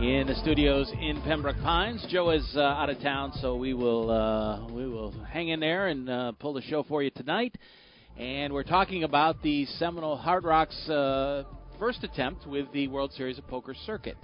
in 0.00 0.26
the 0.26 0.34
studios 0.36 0.90
in 0.98 1.20
Pembroke 1.26 1.58
Pines. 1.62 2.02
Joe 2.08 2.30
is 2.30 2.50
uh, 2.56 2.60
out 2.60 2.88
of 2.88 2.98
town, 3.02 3.32
so 3.42 3.54
we 3.56 3.74
will 3.74 4.10
uh, 4.10 4.66
we 4.72 4.88
will 4.88 5.12
hang 5.30 5.48
in 5.48 5.60
there 5.60 5.88
and 5.88 6.08
uh, 6.08 6.32
pull 6.32 6.54
the 6.54 6.62
show 6.62 6.82
for 6.84 7.02
you 7.02 7.10
tonight. 7.10 7.54
And 8.18 8.54
we're 8.54 8.62
talking 8.62 9.04
about 9.04 9.42
the 9.42 9.66
Seminole 9.66 10.16
Hard 10.16 10.44
Rocks 10.44 10.88
uh, 10.88 11.44
first 11.78 12.02
attempt 12.02 12.46
with 12.46 12.72
the 12.72 12.88
World 12.88 13.12
Series 13.12 13.36
of 13.36 13.46
Poker 13.46 13.74
circuit. 13.84 14.16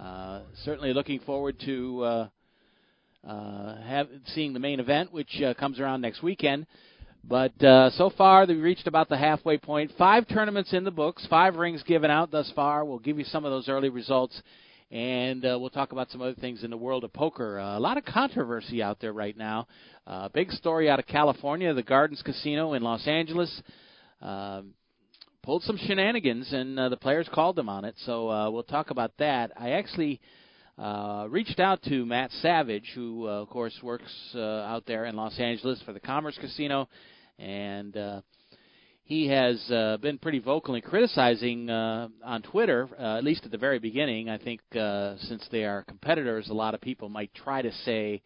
Uh, 0.00 0.40
certainly 0.64 0.94
looking 0.94 1.20
forward 1.20 1.60
to 1.66 2.02
uh, 2.02 2.28
have 3.22 4.08
seeing 4.28 4.54
the 4.54 4.60
main 4.60 4.80
event, 4.80 5.12
which 5.12 5.42
comes 5.58 5.78
around 5.78 6.00
next 6.00 6.22
weekend. 6.22 6.66
But 7.22 7.62
uh, 7.62 7.90
so 7.90 8.08
far, 8.16 8.46
they've 8.46 8.58
reached 8.58 8.86
about 8.86 9.10
the 9.10 9.18
halfway 9.18 9.58
point. 9.58 9.92
Five 9.98 10.26
tournaments 10.26 10.72
in 10.72 10.84
the 10.84 10.90
books, 10.90 11.26
five 11.28 11.56
rings 11.56 11.82
given 11.82 12.10
out 12.10 12.30
thus 12.30 12.50
far. 12.56 12.82
We'll 12.82 12.98
give 12.98 13.18
you 13.18 13.24
some 13.26 13.44
of 13.44 13.50
those 13.50 13.68
early 13.68 13.90
results 13.90 14.40
and 14.90 15.44
uh, 15.44 15.58
we'll 15.58 15.70
talk 15.70 15.92
about 15.92 16.10
some 16.10 16.22
other 16.22 16.34
things 16.34 16.62
in 16.62 16.70
the 16.70 16.76
world 16.76 17.04
of 17.04 17.12
poker. 17.12 17.58
Uh, 17.58 17.76
a 17.76 17.80
lot 17.80 17.96
of 17.96 18.04
controversy 18.04 18.82
out 18.82 19.00
there 19.00 19.12
right 19.12 19.36
now. 19.36 19.66
Uh, 20.06 20.28
big 20.28 20.50
story 20.52 20.88
out 20.88 20.98
of 20.98 21.06
California, 21.06 21.74
the 21.74 21.82
Gardens 21.82 22.22
Casino 22.22 22.74
in 22.74 22.82
Los 22.82 23.06
Angeles. 23.06 23.62
Uh, 24.22 24.62
pulled 25.42 25.62
some 25.62 25.78
shenanigans, 25.78 26.52
and 26.52 26.78
uh, 26.78 26.88
the 26.88 26.96
players 26.96 27.28
called 27.32 27.54
them 27.54 27.68
on 27.68 27.84
it. 27.84 27.94
So 28.04 28.28
uh, 28.28 28.50
we'll 28.50 28.64
talk 28.64 28.90
about 28.90 29.12
that. 29.18 29.52
I 29.56 29.70
actually 29.70 30.20
uh, 30.78 31.26
reached 31.30 31.60
out 31.60 31.82
to 31.84 32.04
Matt 32.04 32.30
Savage, 32.42 32.90
who, 32.94 33.26
uh, 33.26 33.42
of 33.42 33.48
course, 33.48 33.78
works 33.82 34.12
uh, 34.34 34.40
out 34.40 34.84
there 34.86 35.04
in 35.04 35.14
Los 35.14 35.38
Angeles 35.38 35.80
for 35.86 35.92
the 35.92 36.00
Commerce 36.00 36.36
Casino, 36.40 36.88
and 37.38 37.96
uh, 37.96 38.20
he 39.06 39.28
has 39.28 39.70
uh, 39.70 39.96
been 39.98 40.18
pretty 40.18 40.40
vocal 40.40 40.74
in 40.74 40.82
criticizing 40.82 41.70
uh, 41.70 42.08
on 42.24 42.42
Twitter, 42.42 42.88
uh, 42.98 43.18
at 43.18 43.22
least 43.22 43.44
at 43.44 43.52
the 43.52 43.56
very 43.56 43.78
beginning. 43.78 44.28
I 44.28 44.36
think 44.36 44.60
uh, 44.74 45.14
since 45.18 45.46
they 45.52 45.62
are 45.62 45.84
competitors, 45.84 46.48
a 46.48 46.54
lot 46.54 46.74
of 46.74 46.80
people 46.80 47.08
might 47.08 47.32
try 47.32 47.62
to 47.62 47.70
say 47.84 48.20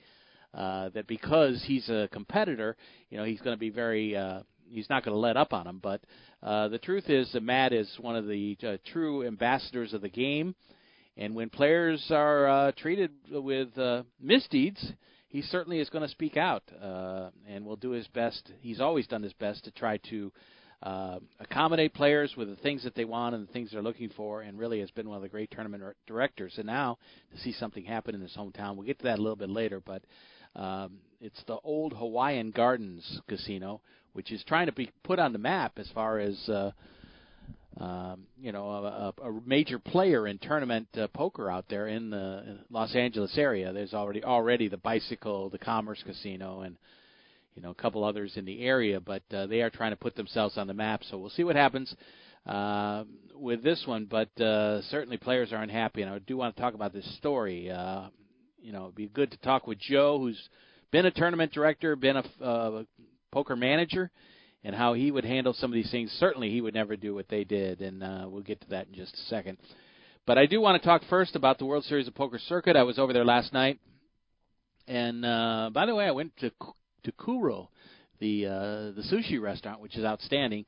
uh, 0.54 0.88
that 0.94 1.06
because 1.06 1.62
he's 1.66 1.86
a 1.90 2.08
competitor, 2.12 2.78
you 3.10 3.18
know, 3.18 3.24
he's 3.24 3.42
going 3.42 3.54
to 3.54 3.60
be 3.60 3.68
very, 3.68 4.16
uh, 4.16 4.40
he's 4.70 4.88
not 4.88 5.04
going 5.04 5.14
to 5.14 5.20
let 5.20 5.36
up 5.36 5.52
on 5.52 5.66
him. 5.66 5.80
But 5.82 6.00
uh, 6.42 6.68
the 6.68 6.78
truth 6.78 7.10
is 7.10 7.30
that 7.32 7.42
Matt 7.42 7.74
is 7.74 7.94
one 8.00 8.16
of 8.16 8.26
the 8.26 8.56
uh, 8.66 8.76
true 8.90 9.26
ambassadors 9.26 9.92
of 9.92 10.00
the 10.00 10.08
game, 10.08 10.54
and 11.14 11.34
when 11.34 11.50
players 11.50 12.06
are 12.10 12.48
uh, 12.48 12.72
treated 12.72 13.10
with 13.30 13.76
uh, 13.76 14.04
misdeeds, 14.18 14.82
he 15.28 15.42
certainly 15.42 15.78
is 15.78 15.90
going 15.90 16.04
to 16.04 16.08
speak 16.08 16.38
out 16.38 16.62
uh, 16.82 17.28
and 17.46 17.66
will 17.66 17.76
do 17.76 17.90
his 17.90 18.08
best. 18.08 18.50
He's 18.62 18.80
always 18.80 19.06
done 19.06 19.22
his 19.22 19.34
best 19.34 19.64
to 19.64 19.70
try 19.72 19.98
to 20.08 20.32
uh, 20.82 21.18
accommodate 21.38 21.92
players 21.92 22.34
with 22.36 22.48
the 22.48 22.56
things 22.56 22.84
that 22.84 22.94
they 22.94 23.04
want 23.04 23.34
and 23.34 23.46
the 23.46 23.52
things 23.52 23.70
they're 23.72 23.82
looking 23.82 24.10
for, 24.16 24.42
and 24.42 24.58
really 24.58 24.80
has 24.80 24.90
been 24.90 25.08
one 25.08 25.16
of 25.16 25.22
the 25.22 25.28
great 25.28 25.50
tournament 25.50 25.82
directors. 26.06 26.54
And 26.56 26.66
now 26.66 26.98
to 27.32 27.40
see 27.40 27.52
something 27.52 27.84
happen 27.84 28.14
in 28.14 28.20
his 28.20 28.34
hometown, 28.36 28.76
we'll 28.76 28.86
get 28.86 28.98
to 28.98 29.04
that 29.04 29.18
a 29.18 29.22
little 29.22 29.36
bit 29.36 29.50
later, 29.50 29.82
but 29.84 30.02
um, 30.56 30.98
it's 31.20 31.42
the 31.46 31.58
old 31.62 31.92
Hawaiian 31.92 32.50
Gardens 32.50 33.20
Casino, 33.28 33.82
which 34.14 34.32
is 34.32 34.42
trying 34.44 34.66
to 34.66 34.72
be 34.72 34.90
put 35.04 35.18
on 35.18 35.32
the 35.32 35.38
map 35.38 35.72
as 35.76 35.88
far 35.94 36.18
as. 36.18 36.48
Uh, 36.48 36.70
um, 37.78 38.26
you 38.38 38.50
know, 38.50 38.68
a, 38.68 39.14
a 39.22 39.40
major 39.46 39.78
player 39.78 40.26
in 40.26 40.38
tournament 40.38 40.88
uh, 40.96 41.06
poker 41.14 41.48
out 41.48 41.66
there 41.70 41.86
in 41.86 42.10
the 42.10 42.58
Los 42.68 42.94
Angeles 42.96 43.38
area. 43.38 43.72
There's 43.72 43.94
already 43.94 44.24
already 44.24 44.68
the 44.68 44.76
Bicycle, 44.76 45.48
the 45.50 45.58
Commerce 45.58 46.02
Casino, 46.04 46.62
and 46.62 46.76
you 47.54 47.62
know 47.62 47.70
a 47.70 47.74
couple 47.74 48.04
others 48.04 48.36
in 48.36 48.44
the 48.44 48.62
area, 48.62 49.00
but 49.00 49.22
uh, 49.32 49.46
they 49.46 49.62
are 49.62 49.70
trying 49.70 49.92
to 49.92 49.96
put 49.96 50.14
themselves 50.14 50.56
on 50.56 50.66
the 50.66 50.74
map. 50.74 51.02
So 51.04 51.18
we'll 51.18 51.30
see 51.30 51.44
what 51.44 51.56
happens 51.56 51.94
uh, 52.46 53.04
with 53.34 53.62
this 53.62 53.82
one. 53.86 54.06
But 54.06 54.38
uh, 54.40 54.82
certainly 54.82 55.16
players 55.16 55.52
are 55.52 55.62
unhappy, 55.62 56.02
and 56.02 56.10
I 56.10 56.18
do 56.18 56.36
want 56.36 56.54
to 56.54 56.62
talk 56.62 56.74
about 56.74 56.92
this 56.92 57.16
story. 57.16 57.70
Uh, 57.70 58.08
you 58.60 58.72
know, 58.72 58.84
it'd 58.84 58.94
be 58.94 59.08
good 59.08 59.30
to 59.30 59.38
talk 59.38 59.66
with 59.66 59.78
Joe, 59.78 60.18
who's 60.18 60.48
been 60.90 61.06
a 61.06 61.10
tournament 61.10 61.52
director, 61.52 61.96
been 61.96 62.16
a 62.16 62.44
uh, 62.44 62.82
poker 63.32 63.56
manager, 63.56 64.10
and 64.64 64.74
how 64.74 64.92
he 64.92 65.10
would 65.10 65.24
handle 65.24 65.54
some 65.54 65.70
of 65.70 65.74
these 65.74 65.90
things. 65.90 66.10
Certainly, 66.18 66.50
he 66.50 66.60
would 66.60 66.74
never 66.74 66.96
do 66.96 67.14
what 67.14 67.28
they 67.28 67.44
did, 67.44 67.80
and 67.80 68.02
uh, 68.02 68.26
we'll 68.28 68.42
get 68.42 68.60
to 68.60 68.68
that 68.70 68.88
in 68.88 68.94
just 68.94 69.14
a 69.14 69.28
second. 69.28 69.58
But 70.26 70.38
I 70.38 70.46
do 70.46 70.60
want 70.60 70.80
to 70.80 70.86
talk 70.86 71.02
first 71.08 71.34
about 71.34 71.58
the 71.58 71.64
World 71.64 71.84
Series 71.84 72.06
of 72.06 72.14
Poker 72.14 72.38
circuit. 72.38 72.76
I 72.76 72.82
was 72.82 72.98
over 72.98 73.12
there 73.12 73.24
last 73.24 73.52
night. 73.52 73.80
And 74.86 75.24
uh, 75.24 75.70
by 75.72 75.86
the 75.86 75.94
way, 75.94 76.06
I 76.06 76.10
went 76.10 76.36
to 76.38 76.50
to 77.04 77.12
Kuro, 77.12 77.68
the 78.18 78.46
uh, 78.46 78.50
the 78.96 79.04
sushi 79.12 79.40
restaurant, 79.40 79.80
which 79.80 79.96
is 79.96 80.04
outstanding. 80.04 80.64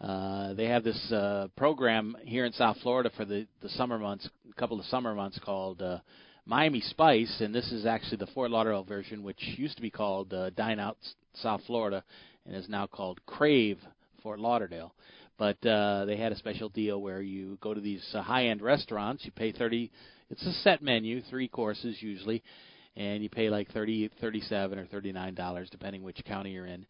Uh, 0.00 0.54
they 0.54 0.64
have 0.64 0.82
this 0.82 1.12
uh, 1.12 1.48
program 1.56 2.16
here 2.22 2.46
in 2.46 2.52
South 2.52 2.76
Florida 2.82 3.10
for 3.16 3.24
the 3.24 3.46
the 3.60 3.68
summer 3.70 3.98
months, 3.98 4.28
a 4.50 4.54
couple 4.60 4.78
of 4.78 4.86
summer 4.86 5.14
months 5.14 5.38
called 5.44 5.82
uh, 5.82 5.98
Miami 6.46 6.80
Spice, 6.80 7.40
and 7.40 7.54
this 7.54 7.70
is 7.70 7.84
actually 7.84 8.16
the 8.16 8.26
Fort 8.28 8.50
Lauderdale 8.50 8.84
version, 8.84 9.22
which 9.22 9.42
used 9.56 9.76
to 9.76 9.82
be 9.82 9.90
called 9.90 10.32
uh, 10.32 10.50
Dine 10.50 10.80
Out 10.80 10.96
South 11.34 11.60
Florida, 11.66 12.02
and 12.46 12.56
is 12.56 12.68
now 12.68 12.86
called 12.86 13.20
Crave 13.26 13.78
Fort 14.22 14.40
Lauderdale. 14.40 14.94
But 15.38 15.64
uh, 15.66 16.04
they 16.06 16.16
had 16.16 16.32
a 16.32 16.36
special 16.36 16.68
deal 16.68 17.00
where 17.00 17.22
you 17.22 17.58
go 17.60 17.72
to 17.72 17.80
these 17.80 18.04
uh, 18.14 18.22
high-end 18.22 18.62
restaurants, 18.62 19.24
you 19.24 19.32
pay 19.32 19.52
thirty. 19.52 19.90
It's 20.30 20.46
a 20.46 20.52
set 20.62 20.80
menu, 20.80 21.22
three 21.28 21.48
courses 21.48 21.96
usually, 22.00 22.42
and 22.96 23.22
you 23.22 23.28
pay 23.28 23.50
like 23.50 23.70
thirty, 23.72 24.08
thirty-seven, 24.20 24.78
or 24.78 24.86
thirty-nine 24.86 25.34
dollars, 25.34 25.68
depending 25.70 26.02
which 26.02 26.22
county 26.24 26.50
you're 26.50 26.66
in, 26.66 26.86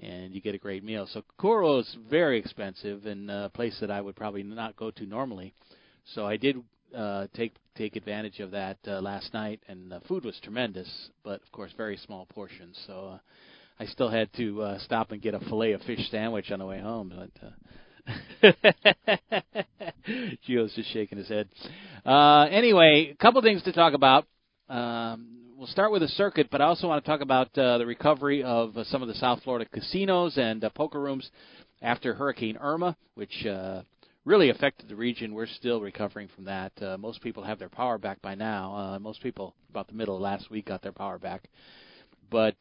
and 0.00 0.34
you 0.34 0.40
get 0.40 0.54
a 0.54 0.58
great 0.58 0.84
meal. 0.84 1.08
So 1.12 1.22
Kuro 1.38 1.78
is 1.78 1.96
very 2.10 2.38
expensive 2.38 3.06
and 3.06 3.30
a 3.30 3.50
place 3.52 3.76
that 3.80 3.90
I 3.90 4.00
would 4.00 4.16
probably 4.16 4.42
not 4.42 4.76
go 4.76 4.90
to 4.90 5.06
normally. 5.06 5.54
So 6.14 6.26
I 6.26 6.36
did 6.36 6.56
uh, 6.94 7.26
take 7.34 7.54
take 7.76 7.96
advantage 7.96 8.40
of 8.40 8.50
that 8.52 8.78
uh, 8.86 9.00
last 9.00 9.32
night, 9.34 9.60
and 9.68 9.90
the 9.90 10.00
food 10.08 10.24
was 10.24 10.38
tremendous, 10.42 10.88
but 11.24 11.42
of 11.42 11.52
course 11.52 11.72
very 11.76 11.96
small 11.96 12.26
portions. 12.26 12.78
So 12.86 13.14
uh, 13.14 13.18
I 13.78 13.86
still 13.86 14.08
had 14.08 14.32
to 14.34 14.62
uh, 14.62 14.78
stop 14.80 15.12
and 15.12 15.20
get 15.20 15.34
a 15.34 15.40
fillet 15.40 15.72
of 15.72 15.82
fish 15.82 16.10
sandwich 16.10 16.50
on 16.50 16.58
the 16.58 16.66
way 16.66 16.80
home, 16.80 17.12
but. 17.14 17.30
Uh, 17.46 17.50
Gio's 20.46 20.72
just 20.74 20.92
shaking 20.92 21.18
his 21.18 21.28
head. 21.28 21.48
Uh, 22.04 22.42
anyway, 22.50 23.10
a 23.10 23.16
couple 23.16 23.42
things 23.42 23.64
to 23.64 23.72
talk 23.72 23.94
about. 23.94 24.26
Um, 24.68 25.28
we'll 25.56 25.68
start 25.68 25.92
with 25.92 26.02
the 26.02 26.08
circuit, 26.08 26.48
but 26.50 26.60
I 26.60 26.64
also 26.64 26.88
want 26.88 27.04
to 27.04 27.08
talk 27.08 27.20
about 27.20 27.56
uh, 27.56 27.78
the 27.78 27.86
recovery 27.86 28.42
of 28.42 28.76
uh, 28.76 28.82
some 28.84 29.00
of 29.00 29.06
the 29.06 29.14
South 29.14 29.40
Florida 29.44 29.64
casinos 29.72 30.36
and 30.36 30.64
uh, 30.64 30.70
poker 30.70 31.00
rooms 31.00 31.30
after 31.82 32.14
Hurricane 32.14 32.56
Irma, 32.60 32.96
which 33.14 33.46
uh, 33.46 33.82
really 34.24 34.50
affected 34.50 34.88
the 34.88 34.96
region. 34.96 35.34
We're 35.34 35.46
still 35.46 35.80
recovering 35.80 36.28
from 36.34 36.46
that. 36.46 36.72
Uh, 36.82 36.98
most 36.98 37.22
people 37.22 37.44
have 37.44 37.60
their 37.60 37.68
power 37.68 37.96
back 37.96 38.20
by 38.22 38.34
now. 38.34 38.74
Uh, 38.74 38.98
most 38.98 39.22
people, 39.22 39.54
about 39.70 39.86
the 39.86 39.94
middle 39.94 40.16
of 40.16 40.22
last 40.22 40.50
week, 40.50 40.66
got 40.66 40.82
their 40.82 40.90
power 40.90 41.20
back. 41.20 41.48
But 42.28 42.56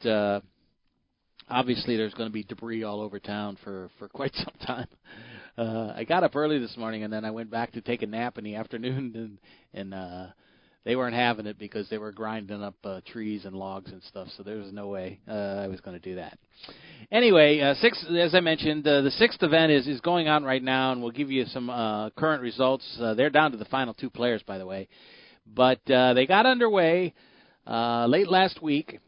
obviously, 1.49 1.97
there's 1.97 2.13
going 2.13 2.29
to 2.29 2.33
be 2.33 2.43
debris 2.43 2.83
all 2.83 3.01
over 3.01 3.19
town 3.19 3.57
for 3.63 3.89
for 3.97 4.07
quite 4.09 4.35
some 4.35 4.53
time. 4.63 4.87
I 5.57 6.03
got 6.03 6.23
up 6.23 6.35
early 6.35 6.59
this 6.59 6.77
morning, 6.77 7.03
and 7.03 7.11
then 7.11 7.25
I 7.25 7.31
went 7.31 7.49
back 7.49 7.71
to 7.71 7.81
take 7.81 8.03
a 8.03 8.07
nap 8.07 8.37
in 8.37 8.43
the 8.43 8.55
afternoon, 8.57 9.39
and 9.73 9.91
and 9.91 10.33
they 10.85 10.95
weren't 10.95 11.15
having 11.15 11.47
it 11.47 11.57
because 11.57 11.89
they 11.89 11.97
were 11.97 12.11
grinding 12.11 12.63
up 12.63 12.75
uh, 12.83 13.01
trees 13.07 13.43
and 13.45 13.55
logs 13.55 13.91
and 13.91 14.01
stuff. 14.03 14.27
So 14.37 14.43
there 14.43 14.57
was 14.57 14.71
no 14.71 14.87
way 14.87 15.19
uh, 15.27 15.31
I 15.63 15.67
was 15.67 15.81
going 15.81 15.99
to 15.99 16.09
do 16.09 16.15
that. 16.15 16.37
Anyway, 17.11 17.59
uh, 17.59 17.73
six, 17.75 18.05
as 18.17 18.35
I 18.35 18.39
mentioned, 18.39 18.87
uh, 18.87 19.01
the 19.01 19.11
sixth 19.11 19.41
event 19.41 19.71
is 19.71 19.87
is 19.87 19.99
going 19.99 20.27
on 20.27 20.43
right 20.43 20.63
now, 20.63 20.91
and 20.91 21.01
we'll 21.01 21.11
give 21.11 21.31
you 21.31 21.45
some 21.45 21.69
uh, 21.69 22.11
current 22.11 22.41
results. 22.41 22.85
Uh, 23.01 23.15
they're 23.15 23.31
down 23.31 23.51
to 23.51 23.57
the 23.57 23.65
final 23.65 23.93
two 23.95 24.09
players, 24.09 24.43
by 24.43 24.59
the 24.59 24.65
way, 24.65 24.87
but 25.47 25.79
uh, 25.89 26.13
they 26.13 26.27
got 26.27 26.45
underway 26.45 27.13
uh, 27.67 28.05
late 28.05 28.29
last 28.29 28.61
week, 28.61 28.99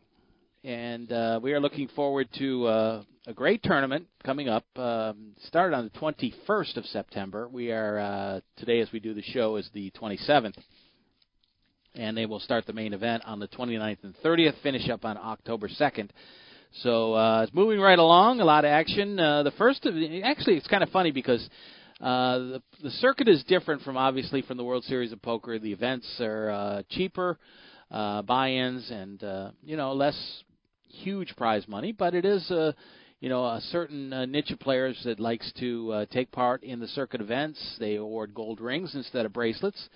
and 0.63 1.12
uh, 1.12 1.39
we 1.41 1.53
are 1.53 1.59
looking 1.59 1.88
forward 1.89 2.27
to 2.39 2.65
uh, 2.65 3.03
a 3.27 3.33
great 3.33 3.62
tournament 3.62 4.07
coming 4.25 4.50
up. 4.50 4.65
Um, 4.75 5.33
started 5.45 5.75
on 5.75 5.91
the 5.94 6.00
21st 6.00 6.77
of 6.77 6.85
September. 6.85 7.47
We 7.47 7.71
are 7.71 8.00
uh, 8.00 8.39
today, 8.57 8.80
as 8.80 8.91
we 8.91 9.00
do 9.00 9.13
the 9.13 9.21
show, 9.21 9.57
is 9.57 9.69
the 9.73 9.91
27th 9.91 10.57
and 11.97 12.15
they 12.15 12.25
will 12.25 12.39
start 12.39 12.65
the 12.65 12.73
main 12.73 12.94
event 12.94 13.23
on 13.25 13.39
the 13.39 13.47
29th 13.47 13.97
and 14.03 14.15
30th, 14.23 14.53
finish 14.63 14.89
up 14.89 15.05
on 15.05 15.17
October 15.17 15.67
2nd. 15.67 16.09
So 16.83 17.13
uh, 17.13 17.44
it's 17.44 17.53
moving 17.53 17.79
right 17.79 17.97
along, 17.99 18.39
a 18.39 18.45
lot 18.45 18.65
of 18.65 18.69
action. 18.69 19.19
Uh, 19.19 19.44
the 19.44 19.51
first 19.51 19.85
of 19.85 19.95
actually, 20.23 20.57
it's 20.57 20.67
kind 20.67 20.83
of 20.83 20.89
funny 20.89 21.11
because 21.11 21.41
uh, 22.01 22.38
the, 22.38 22.61
the 22.83 22.91
circuit 22.91 23.27
is 23.27 23.44
different 23.45 23.81
from 23.81 23.97
obviously 23.97 24.41
from 24.41 24.57
the 24.57 24.63
World 24.63 24.83
Series 24.83 25.11
of 25.11 25.21
Poker. 25.21 25.59
The 25.59 25.71
events 25.71 26.07
are 26.19 26.49
uh, 26.51 26.83
cheaper. 26.89 27.38
uh, 27.91 28.21
buy-ins 28.21 28.89
and 28.91 29.23
uh, 29.23 29.51
you 29.63 29.77
know 29.77 29.94
less 29.94 30.44
huge 30.89 31.35
prize 31.35 31.67
money, 31.67 31.91
but 31.91 32.13
it 32.13 32.25
is 32.25 32.49
a 32.51 32.75
you 33.19 33.29
know 33.29 33.45
a 33.45 33.61
certain 33.71 34.11
uh, 34.13 34.25
niche 34.25 34.51
of 34.51 34.59
players 34.59 34.99
that 35.05 35.19
likes 35.19 35.51
to 35.59 35.91
uh, 35.91 36.05
take 36.11 36.31
part 36.31 36.63
in 36.63 36.79
the 36.79 36.88
circuit 36.88 37.21
events. 37.21 37.59
They 37.79 37.95
award 37.95 38.33
gold 38.33 38.59
rings 38.59 38.94
instead 38.95 39.25
of 39.25 39.33
bracelets, 39.33 39.89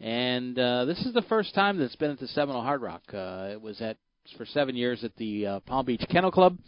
and 0.00 0.58
uh, 0.58 0.84
this 0.84 0.98
is 1.04 1.12
the 1.12 1.22
first 1.22 1.54
time 1.54 1.78
that's 1.78 1.96
been 1.96 2.10
at 2.10 2.20
the 2.20 2.28
Seminole 2.28 2.62
Hard 2.62 2.82
Rock. 2.82 3.02
Uh, 3.12 3.48
it 3.50 3.60
was 3.60 3.80
at 3.80 3.96
for 4.36 4.44
seven 4.44 4.76
years 4.76 5.04
at 5.04 5.16
the 5.16 5.46
uh, 5.46 5.60
Palm 5.60 5.86
Beach 5.86 6.04
Kennel 6.10 6.30
Club 6.30 6.58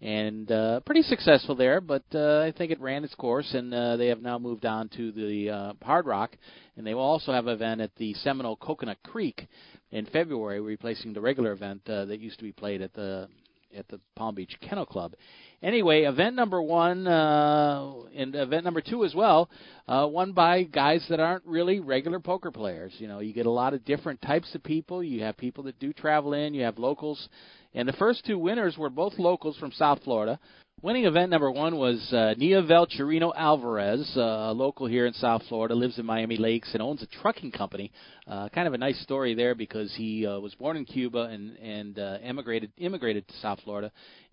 and 0.00 0.50
uh, 0.52 0.80
pretty 0.80 1.02
successful 1.02 1.54
there. 1.54 1.80
But 1.80 2.04
uh, 2.14 2.40
I 2.40 2.52
think 2.56 2.70
it 2.70 2.80
ran 2.80 3.04
its 3.04 3.14
course, 3.14 3.52
and 3.54 3.72
uh, 3.72 3.96
they 3.96 4.08
have 4.08 4.22
now 4.22 4.38
moved 4.38 4.64
on 4.66 4.88
to 4.90 5.12
the 5.12 5.50
uh, 5.50 5.72
Hard 5.82 6.06
Rock, 6.06 6.36
and 6.76 6.86
they 6.86 6.94
will 6.94 7.02
also 7.02 7.32
have 7.32 7.46
an 7.46 7.54
event 7.54 7.80
at 7.80 7.94
the 7.96 8.14
Seminole 8.14 8.56
Coconut 8.56 8.98
Creek 9.04 9.46
in 9.90 10.06
February, 10.06 10.60
replacing 10.60 11.12
the 11.12 11.20
regular 11.20 11.52
event 11.52 11.82
uh, 11.88 12.04
that 12.04 12.20
used 12.20 12.38
to 12.38 12.44
be 12.44 12.52
played 12.52 12.82
at 12.82 12.92
the 12.92 13.28
at 13.76 13.88
the 13.88 14.00
Palm 14.16 14.34
Beach 14.34 14.56
Kennel 14.60 14.86
Club. 14.86 15.14
Anyway, 15.62 16.02
event 16.02 16.36
number 16.36 16.60
one 16.60 17.06
uh, 17.06 17.92
and 18.14 18.34
event 18.34 18.64
number 18.64 18.80
two 18.80 19.04
as 19.04 19.14
well, 19.14 19.48
uh, 19.88 20.06
won 20.10 20.32
by 20.32 20.62
guys 20.64 21.04
that 21.08 21.20
aren't 21.20 21.44
really 21.46 21.80
regular 21.80 22.20
poker 22.20 22.50
players. 22.50 22.92
You 22.98 23.08
know, 23.08 23.20
you 23.20 23.32
get 23.32 23.46
a 23.46 23.50
lot 23.50 23.74
of 23.74 23.84
different 23.84 24.20
types 24.22 24.54
of 24.54 24.62
people. 24.62 25.02
You 25.02 25.22
have 25.22 25.36
people 25.36 25.64
that 25.64 25.78
do 25.78 25.92
travel 25.92 26.34
in. 26.34 26.54
You 26.54 26.64
have 26.64 26.78
locals 26.78 27.28
and 27.74 27.88
the 27.88 27.92
first 27.94 28.24
two 28.24 28.38
winners 28.38 28.78
were 28.78 28.90
both 28.90 29.18
locals 29.18 29.56
from 29.58 29.72
South 29.72 30.00
Florida. 30.04 30.38
Winning 30.84 31.06
event 31.06 31.30
number 31.30 31.50
one 31.50 31.78
was 31.78 32.06
uh, 32.12 32.34
Nievel 32.38 32.86
Chirino 32.86 33.32
Alvarez, 33.34 34.06
uh, 34.18 34.20
a 34.20 34.52
local 34.52 34.86
here 34.86 35.06
in 35.06 35.14
South 35.14 35.42
Florida, 35.48 35.74
lives 35.74 35.98
in 35.98 36.04
Miami 36.04 36.36
Lakes 36.36 36.74
and 36.74 36.82
owns 36.82 37.02
a 37.02 37.06
trucking 37.06 37.52
company. 37.52 37.90
Uh, 38.28 38.50
kind 38.50 38.68
of 38.68 38.74
a 38.74 38.76
nice 38.76 39.00
story 39.00 39.34
there 39.34 39.54
because 39.54 39.94
he 39.96 40.26
uh, 40.26 40.38
was 40.38 40.54
born 40.56 40.76
in 40.76 40.84
Cuba 40.84 41.20
and 41.20 41.56
and 41.56 41.98
uh, 41.98 42.18
emigrated 42.22 42.70
immigrated 42.76 43.26
to 43.26 43.34
South 43.38 43.60
Florida 43.64 43.90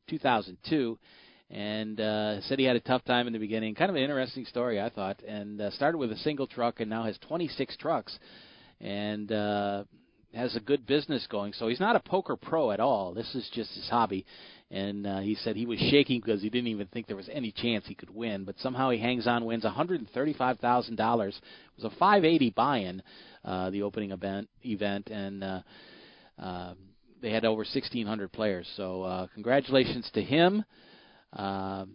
in 0.10 0.18
2002 0.18 1.00
and 1.52 2.02
uh, 2.02 2.42
said 2.42 2.60
he 2.60 2.66
had 2.66 2.76
a 2.76 2.82
tough 2.82 3.06
time 3.06 3.28
in 3.28 3.32
the 3.34 3.40
beginning. 3.40 3.74
Kind 3.74 3.90
of 3.90 3.96
an 3.96 4.02
interesting 4.02 4.44
story, 4.44 4.82
I 4.82 4.90
thought. 4.90 5.22
And 5.26 5.62
uh, 5.62 5.72
started 5.72 6.00
with 6.00 6.12
a 6.12 6.18
single 6.18 6.48
truck 6.48 6.82
and 6.82 6.90
now 6.90 7.04
has 7.04 7.18
26 7.30 7.78
trucks. 7.78 8.20
And 8.82 9.32
uh, 9.32 9.86
has 10.34 10.56
a 10.56 10.60
good 10.60 10.86
business 10.86 11.28
going. 11.30 11.54
So 11.54 11.68
he's 11.68 11.80
not 11.80 11.96
a 11.96 12.00
poker 12.00 12.36
pro 12.36 12.72
at 12.72 12.80
all. 12.80 13.14
This 13.14 13.36
is 13.36 13.50
just 13.54 13.74
his 13.74 13.90
hobby. 13.90 14.26
And 14.72 15.06
uh, 15.06 15.20
he 15.20 15.36
said 15.36 15.58
he 15.58 15.66
was 15.66 15.80
shaking 15.80 16.22
because 16.22 16.42
he 16.42 16.50
didn't 16.50 16.70
even 16.70 16.88
think 16.88 17.06
there 17.06 17.18
was 17.18 17.30
any 17.30 17.52
chance 17.52 17.86
he 17.86 17.94
could 17.94 18.10
win. 18.10 18.46
But 18.46 18.56
somehow 18.60 18.90
he 18.90 19.00
hangs 19.00 19.28
on, 19.28 19.44
wins 19.44 19.66
$135,000. 19.66 20.08
It 20.08 21.42
was 21.76 21.84
a 21.84 21.90
580 21.90 22.50
buy-in, 22.52 23.04
uh, 23.44 23.70
the 23.70 23.84
opening 23.84 24.12
event, 24.12 24.48
event, 24.64 25.10
and 25.10 25.44
uh, 25.44 25.62
uh, 26.40 26.74
they 27.22 27.32
had 27.32 27.44
over 27.44 27.60
1,600 27.60 28.32
players. 28.32 28.68
So 28.78 29.04
uh, 29.04 29.28
congratulations 29.34 30.10
to 30.14 30.22
him. 30.22 30.64
Uh, 31.34 31.86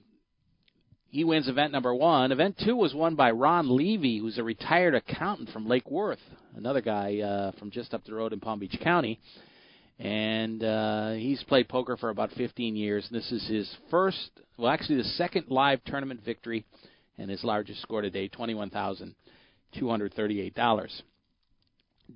he 1.09 1.25
wins 1.25 1.49
event 1.49 1.73
number 1.73 1.95
one. 1.95 2.31
Event 2.31 2.61
two 2.63 2.77
was 2.77 2.93
won 2.93 3.15
by 3.15 3.31
Ron 3.31 3.75
Levy, 3.75 4.19
who's 4.19 4.37
a 4.37 4.43
retired 4.45 4.95
accountant 4.95 5.49
from 5.49 5.67
Lake 5.67 5.91
Worth, 5.91 6.19
another 6.55 6.83
guy 6.83 7.21
uh, 7.21 7.53
from 7.59 7.71
just 7.71 7.95
up 7.95 8.05
the 8.05 8.13
road 8.13 8.35
in 8.35 8.41
Palm 8.41 8.59
Beach 8.59 8.79
County. 8.83 9.19
And 9.99 10.63
uh, 10.63 11.13
he's 11.13 11.43
played 11.45 11.69
poker 11.69 11.97
for 11.97 12.11
about 12.11 12.31
15 12.33 12.77
years. 12.77 13.09
This 13.11 13.33
is 13.33 13.49
his 13.49 13.75
first, 13.91 14.31
well, 14.59 14.71
actually 14.71 14.99
the 14.99 15.05
second 15.05 15.47
live 15.49 15.83
tournament 15.85 16.21
victory, 16.25 16.67
and 17.19 17.31
his 17.31 17.43
largest 17.43 17.81
score 17.81 18.03
to 18.03 18.11
date, 18.11 18.35
$21,238. 18.39 21.03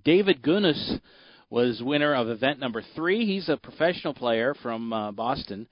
David 0.05 0.43
Gunas 0.43 1.01
was 1.49 1.81
winner 1.83 2.15
of 2.15 2.29
event 2.29 2.61
number 2.61 2.83
three. 2.95 3.25
He's 3.27 3.49
a 3.49 3.57
professional 3.57 4.13
player 4.15 4.55
from 4.63 4.93
uh, 4.93 5.11
Boston 5.13 5.67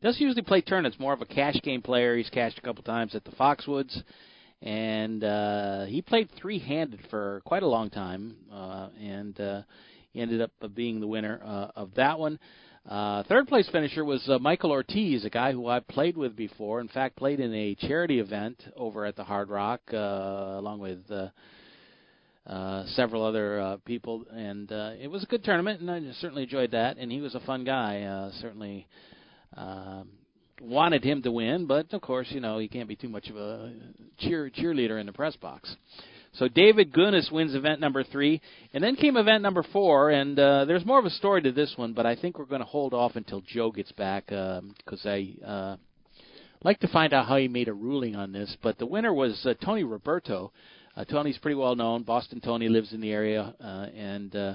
He 0.00 0.06
doesn't 0.06 0.20
usually 0.20 0.42
play 0.42 0.60
tournaments. 0.60 0.98
More 1.00 1.14
of 1.14 1.22
a 1.22 1.26
cash 1.26 1.56
game 1.62 1.80
player. 1.80 2.16
He's 2.16 2.28
cashed 2.28 2.58
a 2.58 2.60
couple 2.60 2.82
times 2.82 3.14
at 3.14 3.24
the 3.24 3.30
Foxwoods, 3.30 3.96
and 4.60 5.24
uh, 5.24 5.86
he 5.86 6.02
played 6.02 6.28
three-handed 6.40 7.00
for 7.08 7.40
quite 7.44 7.62
a 7.62 7.68
long 7.68 7.88
time, 7.88 8.34
uh, 8.52 8.88
and 9.00 9.40
uh, 9.40 9.62
he 10.12 10.20
ended 10.20 10.40
up 10.40 10.50
being 10.74 11.00
the 11.00 11.06
winner 11.06 11.40
uh, 11.44 11.68
of 11.76 11.94
that 11.94 12.18
one. 12.18 12.38
Uh, 12.88 13.22
third 13.24 13.46
place 13.46 13.68
finisher 13.70 14.04
was 14.04 14.28
uh, 14.28 14.38
Michael 14.38 14.72
Ortiz, 14.72 15.24
a 15.24 15.30
guy 15.30 15.52
who 15.52 15.68
I've 15.68 15.86
played 15.86 16.16
with 16.16 16.34
before. 16.34 16.80
In 16.80 16.88
fact, 16.88 17.16
played 17.16 17.38
in 17.38 17.54
a 17.54 17.76
charity 17.76 18.18
event 18.18 18.62
over 18.76 19.06
at 19.06 19.14
the 19.14 19.22
Hard 19.22 19.50
Rock, 19.50 19.80
uh, 19.92 19.96
along 19.96 20.80
with 20.80 20.98
uh, 21.10 21.28
uh, 22.46 22.84
several 22.88 23.24
other 23.24 23.60
uh, 23.60 23.76
people, 23.84 24.24
and 24.32 24.72
uh, 24.72 24.92
it 25.00 25.08
was 25.08 25.22
a 25.22 25.26
good 25.26 25.44
tournament, 25.44 25.80
and 25.80 25.88
I 25.88 26.00
certainly 26.20 26.42
enjoyed 26.42 26.72
that. 26.72 26.96
And 26.98 27.10
he 27.12 27.20
was 27.20 27.36
a 27.36 27.40
fun 27.40 27.62
guy, 27.62 28.02
uh, 28.02 28.32
certainly 28.40 28.88
um, 29.56 30.08
wanted 30.60 31.04
him 31.04 31.22
to 31.22 31.30
win, 31.30 31.66
but 31.66 31.92
of 31.92 32.00
course, 32.00 32.26
you 32.30 32.40
know, 32.40 32.58
he 32.58 32.66
can't 32.66 32.88
be 32.88 32.96
too 32.96 33.08
much 33.08 33.28
of 33.28 33.36
a 33.36 33.72
cheer 34.18 34.50
cheerleader 34.50 34.98
in 34.98 35.06
the 35.06 35.12
press 35.12 35.36
box. 35.36 35.74
So 36.34 36.48
David 36.48 36.94
Gunas 36.94 37.30
wins 37.30 37.54
event 37.54 37.78
number 37.80 38.02
three, 38.04 38.40
and 38.72 38.82
then 38.82 38.96
came 38.96 39.18
event 39.18 39.42
number 39.42 39.62
four, 39.70 40.10
and 40.10 40.38
uh, 40.38 40.64
there's 40.64 40.86
more 40.86 40.98
of 40.98 41.04
a 41.04 41.10
story 41.10 41.42
to 41.42 41.52
this 41.52 41.74
one, 41.76 41.92
but 41.92 42.06
I 42.06 42.16
think 42.16 42.38
we're 42.38 42.46
going 42.46 42.62
to 42.62 42.66
hold 42.66 42.94
off 42.94 43.16
until 43.16 43.42
Joe 43.42 43.70
gets 43.70 43.92
back 43.92 44.26
because 44.26 45.04
um, 45.04 45.04
I 45.04 45.34
uh, 45.46 45.76
like 46.64 46.80
to 46.80 46.88
find 46.88 47.12
out 47.12 47.26
how 47.26 47.36
he 47.36 47.48
made 47.48 47.68
a 47.68 47.74
ruling 47.74 48.16
on 48.16 48.32
this. 48.32 48.56
But 48.62 48.78
the 48.78 48.86
winner 48.86 49.12
was 49.12 49.44
uh, 49.44 49.52
Tony 49.62 49.84
Roberto. 49.84 50.52
Uh, 50.96 51.04
Tony's 51.04 51.36
pretty 51.36 51.54
well 51.54 51.74
known. 51.74 52.02
Boston 52.02 52.40
Tony 52.40 52.70
lives 52.70 52.94
in 52.94 53.02
the 53.02 53.10
area, 53.10 53.54
uh, 53.60 53.86
and 53.94 54.34
uh, 54.34 54.54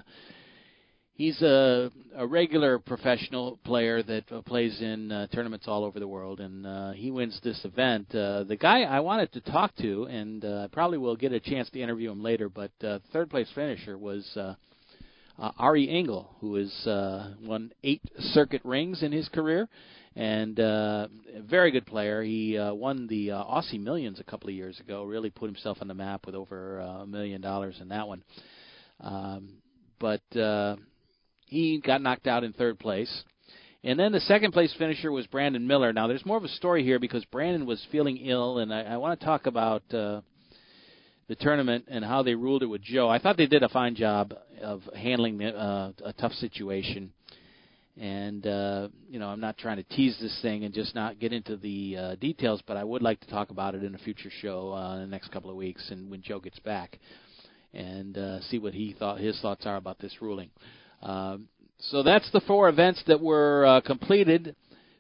he's 1.18 1.42
a, 1.42 1.92
a 2.16 2.26
regular 2.26 2.80
professional 2.80 3.60
player 3.66 4.02
that 4.04 4.32
uh, 4.32 4.42
plays 4.44 4.80
in 4.80 5.12
uh, 5.12 5.28
tournaments 5.28 5.66
all 5.68 5.84
over 5.84 6.00
the 6.00 6.08
world, 6.08 6.40
and 6.40 6.66
uh, 6.66 6.92
he 6.92 7.12
wins 7.12 7.38
this 7.44 7.60
event. 7.66 8.14
Uh, 8.14 8.44
the 8.44 8.56
guy 8.56 8.84
I 8.84 9.02
wanted 9.02 9.34
to 9.34 9.42
talk 9.42 9.76
to, 9.78 10.04
and 10.04 10.46
uh, 10.46 10.68
probably 10.70 11.00
will 11.00 11.16
get 11.16 11.34
a 11.34 11.40
chance 11.40 11.70
to 11.72 11.82
interview 11.82 12.12
him 12.12 12.24
later, 12.24 12.48
but 12.48 12.72
uh, 12.84 13.00
third 13.12 13.30
place 13.30 13.50
finisher 13.54 13.98
was 13.98 14.26
uh, 14.38 14.54
uh, 15.40 15.52
Ari 15.58 15.90
Engel, 15.90 16.36
who 16.40 16.56
has 16.56 16.88
uh, 16.88 17.34
won 17.44 17.72
eight 17.84 18.02
circuit 18.20 18.62
rings 18.64 19.04
in 19.04 19.12
his 19.12 19.28
career. 19.30 19.68
And 20.16 20.60
uh, 20.60 21.10
a 21.36 21.42
very 21.44 21.70
good 21.70 21.86
player. 21.86 22.24
He 22.24 22.58
uh, 22.58 22.74
won 22.74 23.06
the 23.06 23.34
uh, 23.34 23.44
Aussie 23.44 23.80
Millions 23.80 24.20
a 24.20 24.24
couple 24.24 24.50
of 24.50 24.56
years 24.56 24.80
ago. 24.80 25.04
Really 25.04 25.30
put 25.30 25.46
himself 25.46 25.78
on 25.80 25.88
the 25.88 25.94
map 25.94 26.26
with 26.26 26.34
over 26.34 26.82
uh, 26.82 27.04
a 27.04 27.06
million 27.06 27.40
dollars 27.40 27.78
in 27.80 27.90
that 27.90 28.08
one. 28.08 28.24
Um, 29.00 29.62
but 30.00 30.24
uh, 30.36 30.78
he 31.48 31.80
got 31.80 32.02
knocked 32.02 32.28
out 32.28 32.44
in 32.44 32.54
third 32.54 32.80
place. 32.80 33.24
And 33.84 34.00
then 34.00 34.12
the 34.12 34.20
second 34.22 34.52
place 34.52 34.74
finisher 34.78 35.12
was 35.12 35.28
Brandon 35.28 35.66
Miller. 35.66 35.94
Now, 35.94 36.08
there's 36.08 36.26
more 36.26 36.38
of 36.38 36.44
a 36.44 36.50
story 36.50 36.84
here 36.84 37.00
because 37.00 37.24
Brandon 37.26 37.66
was 37.66 37.86
feeling 37.92 38.18
ill, 38.18 38.60
and 38.60 38.74
I, 38.74 38.82
I 38.82 38.98
want 38.98 39.20
to 39.20 39.26
talk 39.26 39.46
about 39.46 39.82
uh, 39.94 40.22
the 41.28 41.36
tournament 41.36 41.86
and 41.88 42.04
how 42.04 42.24
they 42.24 42.36
ruled 42.36 42.64
it 42.64 42.68
with 42.68 42.82
Joe. 42.82 43.08
I 43.08 43.20
thought 43.20 43.38
they 43.38 43.46
did 43.46 43.64
a 43.64 43.70
fine 43.70 43.96
job 43.96 44.34
of 44.62 44.82
handling 44.96 45.42
uh, 45.44 45.92
a 46.04 46.14
tough 46.14 46.34
situation. 46.34 47.12
And, 48.00 48.46
uh, 48.46 48.90
you 49.10 49.20
know, 49.20 49.28
I'm 49.28 49.40
not 49.40 49.58
trying 49.58 49.78
to 49.78 49.84
tease 49.84 50.18
this 50.22 50.38
thing 50.42 50.66
and 50.66 50.74
just 50.74 50.94
not 50.94 51.20
get 51.20 51.34
into 51.34 51.58
the 51.58 51.98
uh, 51.98 52.16
details, 52.16 52.62
but 52.68 52.78
I 52.78 52.84
would 52.84 53.02
like 53.02 53.20
to 53.22 53.28
talk 53.28 53.50
about 53.50 53.74
it 53.74 53.84
in 53.84 53.96
a 53.96 53.98
future 54.00 54.30
show 54.42 54.72
uh, 54.72 54.96
in 54.96 55.02
the 55.02 55.08
next 55.08 55.32
couple 55.32 55.50
of 55.50 55.56
weeks 55.56 55.90
and 55.90 56.10
when 56.12 56.22
Joe 56.22 56.40
gets 56.40 56.60
back 56.60 57.00
and 57.74 58.18
uh, 58.18 58.42
see 58.42 58.60
what 58.60 58.74
he 58.74 58.96
thought 58.98 59.20
his 59.20 59.40
thoughts 59.42 59.66
are 59.66 59.78
about 59.78 59.98
this 60.00 60.14
ruling. 60.22 60.50
So 61.80 62.04
that's 62.04 62.30
the 62.32 62.42
four 62.42 62.70
events 62.70 63.04
that 63.08 63.22
were 63.22 63.66
uh, 63.66 63.82
completed 63.82 64.56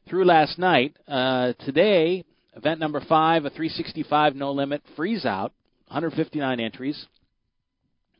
through 0.07 0.25
last 0.25 0.59
night. 0.59 0.95
Uh, 1.07 1.53
today, 1.65 2.23
event 2.55 2.79
number 2.79 3.01
five, 3.07 3.45
a 3.45 3.49
365 3.49 4.35
no 4.35 4.51
limit 4.51 4.81
freeze 4.95 5.25
out, 5.25 5.53
159 5.87 6.59
entries. 6.59 7.05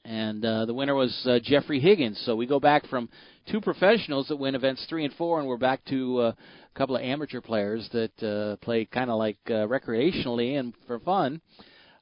And 0.04 0.44
uh, 0.46 0.66
the 0.66 0.74
winner 0.74 0.96
was 0.96 1.16
uh, 1.30 1.40
Jeffrey 1.44 1.80
Higgins. 1.80 2.22
So 2.26 2.36
we 2.36 2.48
go 2.48 2.60
back 2.60 2.88
from 2.88 3.10
two 3.52 3.60
professionals 3.60 4.28
that 4.30 4.38
win 4.38 4.56
events 4.56 4.86
three 4.88 5.04
and 5.04 5.14
four, 5.16 5.40
and 5.40 5.48
we're 5.48 5.58
back 5.58 5.84
to 5.86 6.20
uh, 6.20 6.24
a 6.24 6.78
couple 6.78 6.96
of 6.96 7.02
amateur 7.02 7.42
players 7.42 7.88
that 7.92 8.24
uh, 8.24 8.56
play 8.64 8.86
kind 8.86 9.10
of 9.10 9.18
like 9.18 9.38
recreationally 9.48 10.58
and 10.58 10.74
for 10.88 11.00
fun. 11.00 11.42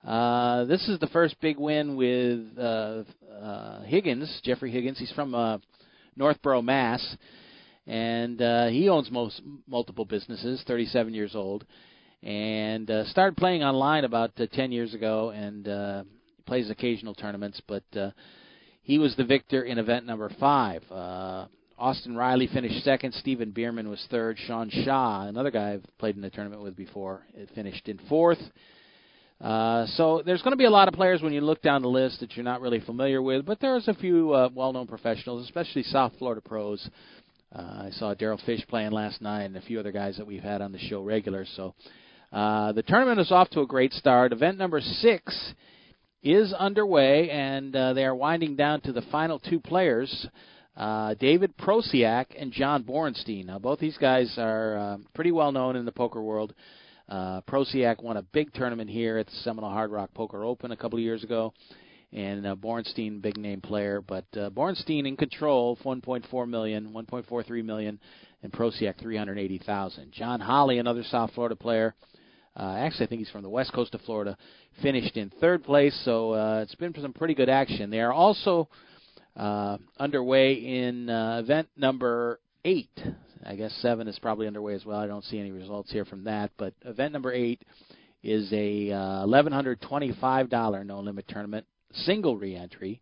Uh, 0.06 0.66
this 0.66 0.88
is 0.88 1.00
the 1.00 1.08
first 1.08 1.36
big 1.42 1.58
win 1.58 1.96
with 1.96 2.40
uh, 2.60 3.04
uh, 3.42 3.82
Higgins, 3.82 4.40
Jeffrey 4.44 4.70
Higgins. 4.70 5.00
He's 5.00 5.12
from 5.14 5.34
uh, 5.34 5.58
Northborough, 6.16 6.62
Mass, 6.62 7.04
and 7.88 8.40
uh, 8.40 8.68
he 8.68 8.88
owns 8.88 9.10
most 9.10 9.42
multiple 9.68 10.06
businesses. 10.06 10.64
37 10.68 11.12
years 11.16 11.34
old, 11.34 11.66
and 12.22 12.92
uh, 12.92 13.06
started 13.06 13.36
playing 13.36 13.64
online 13.64 14.04
about 14.04 14.32
uh, 14.40 14.46
10 14.54 14.72
years 14.72 14.94
ago, 14.94 15.32
and 15.32 15.68
uh, 15.68 16.04
plays 16.46 16.70
occasional 16.70 17.16
tournaments. 17.16 17.60
But 17.68 17.84
uh, 17.98 18.12
he 18.84 19.00
was 19.00 19.16
the 19.16 19.26
victor 19.26 19.64
in 19.64 19.80
event 19.80 20.06
number 20.06 20.30
five. 20.40 20.84
Uh, 20.92 21.48
Austin 21.80 22.16
Riley 22.16 22.48
finished 22.54 22.86
second. 22.86 23.16
Stephen 23.16 23.50
Bierman 23.50 23.90
was 23.90 24.06
third. 24.12 24.38
Sean 24.46 24.70
Shaw, 24.70 25.28
another 25.28 25.50
guy 25.50 25.74
I've 25.74 25.86
played 25.98 26.16
in 26.16 26.22
the 26.22 26.30
tournament 26.30 26.62
with 26.62 26.76
before, 26.76 27.24
finished 27.56 27.90
in 27.90 28.00
fourth. 28.08 28.38
Uh, 29.42 29.86
so 29.88 30.22
there's 30.26 30.42
going 30.42 30.54
to 30.54 30.58
be 30.58 30.66
a 30.66 30.70
lot 30.70 30.88
of 30.88 30.94
players 30.94 31.22
when 31.22 31.34
you 31.34 31.42
look 31.42 31.62
down 31.62 31.82
the 31.82 31.88
list 31.88 32.22
that 32.22 32.36
you're 32.36 32.46
not 32.46 32.62
really 32.62 32.80
familiar 32.80 33.22
with, 33.22 33.46
but 33.46 33.60
there's 33.60 33.88
a 33.88 33.94
few 33.94 34.34
uh, 34.34 34.50
well-known 34.54 34.88
professionals, 34.88 35.44
especially 35.44 35.84
South 35.84 36.14
Florida 36.18 36.42
pros. 36.42 36.90
Uh, 37.54 37.86
I 37.86 37.90
saw 37.92 38.14
Daryl 38.14 38.44
Fish 38.46 38.66
playing 38.68 38.92
last 38.92 39.22
night, 39.22 39.44
and 39.44 39.58
a 39.58 39.62
few 39.62 39.80
other 39.80 39.92
guys 39.92 40.18
that 40.18 40.28
we've 40.28 40.44
had 40.44 40.62
on 40.62 40.72
the 40.72 40.80
show 40.80 41.02
regular. 41.02 41.46
So 41.56 41.76
uh, 42.32 42.72
the 42.72 42.84
tournament 42.84 43.20
is 43.20 43.32
off 43.32 43.50
to 43.52 43.62
a 43.62 43.68
great 43.68 43.94
start. 43.94 44.32
Event 44.32 44.58
number 44.58 44.80
six 44.80 45.54
is 46.24 46.54
underway, 46.54 47.30
and 47.30 47.76
uh, 47.76 47.94
they 47.94 48.06
are 48.06 48.16
winding 48.16 48.56
down 48.56 48.82
to 48.82 48.92
the 48.92 49.04
final 49.04 49.40
two 49.40 49.60
players. 49.60 50.28
Uh, 50.76 51.14
David 51.14 51.56
Prociak 51.58 52.26
and 52.38 52.52
John 52.52 52.84
Borenstein. 52.84 53.46
Now, 53.46 53.60
both 53.60 53.80
these 53.80 53.98
guys 53.98 54.34
are 54.38 54.78
uh, 54.78 54.98
pretty 55.14 55.32
well 55.32 55.52
known 55.52 55.76
in 55.76 55.86
the 55.86 55.92
poker 55.92 56.22
world. 56.22 56.54
Prociak 57.10 58.02
won 58.02 58.18
a 58.18 58.22
big 58.22 58.54
tournament 58.54 58.90
here 58.90 59.18
at 59.18 59.28
the 59.28 59.36
Seminole 59.44 59.70
Hard 59.70 59.92
Rock 59.92 60.14
Poker 60.14 60.44
Open 60.44 60.72
a 60.72 60.78
couple 60.78 60.98
of 60.98 61.04
years 61.04 61.24
ago, 61.24 61.54
and 62.12 62.48
uh, 62.48 62.56
Borenstein, 62.56 63.22
big 63.22 63.38
name 63.38 63.62
player, 63.62 64.02
but 64.02 64.26
uh, 64.36 64.50
Borenstein 64.50 65.08
in 65.08 65.18
control, 65.18 65.78
1.4 65.84 66.48
million, 66.48 66.94
1.43 66.94 67.66
million, 67.66 68.00
and 68.42 68.52
Prociak 68.52 69.00
380,000. 69.00 70.12
John 70.12 70.40
Holly, 70.40 70.80
another 70.80 71.04
South 71.04 71.32
Florida 71.34 71.56
player. 71.56 71.94
Uh, 72.58 72.76
actually, 72.78 73.06
I 73.06 73.10
think 73.10 73.20
he's 73.20 73.30
from 73.30 73.44
the 73.44 73.50
west 73.50 73.74
coast 73.74 73.94
of 73.94 74.02
Florida. 74.02 74.38
Finished 74.82 75.18
in 75.18 75.30
third 75.42 75.64
place, 75.64 76.00
so 76.06 76.34
uh, 76.34 76.62
it's 76.62 76.76
been 76.76 76.94
some 77.02 77.12
pretty 77.12 77.34
good 77.34 77.50
action. 77.50 77.90
They 77.90 78.00
are 78.00 78.14
also 78.14 78.70
uh, 79.36 79.78
underway 80.00 80.54
in 80.54 81.10
uh, 81.10 81.40
event 81.44 81.68
number 81.76 82.40
eight. 82.64 82.98
I 83.46 83.56
guess 83.56 83.72
seven 83.82 84.08
is 84.08 84.18
probably 84.20 84.48
underway 84.48 84.74
as 84.74 84.86
well. 84.86 85.00
I 85.00 85.08
don't 85.08 85.24
see 85.24 85.40
any 85.40 85.52
results 85.52 85.92
here 85.92 86.06
from 86.06 86.24
that, 86.24 86.52
but 86.58 86.74
event 86.84 87.14
number 87.14 87.32
eight 87.32 87.62
is 88.24 88.52
a 88.52 88.92
uh, 88.92 89.24
eleven 89.24 89.54
hundred 89.54 89.82
twenty-five 89.82 90.50
dollar 90.50 90.84
no 90.84 91.00
limit 91.00 91.28
tournament, 91.28 91.66
single 91.94 92.38
reentry, 92.38 93.02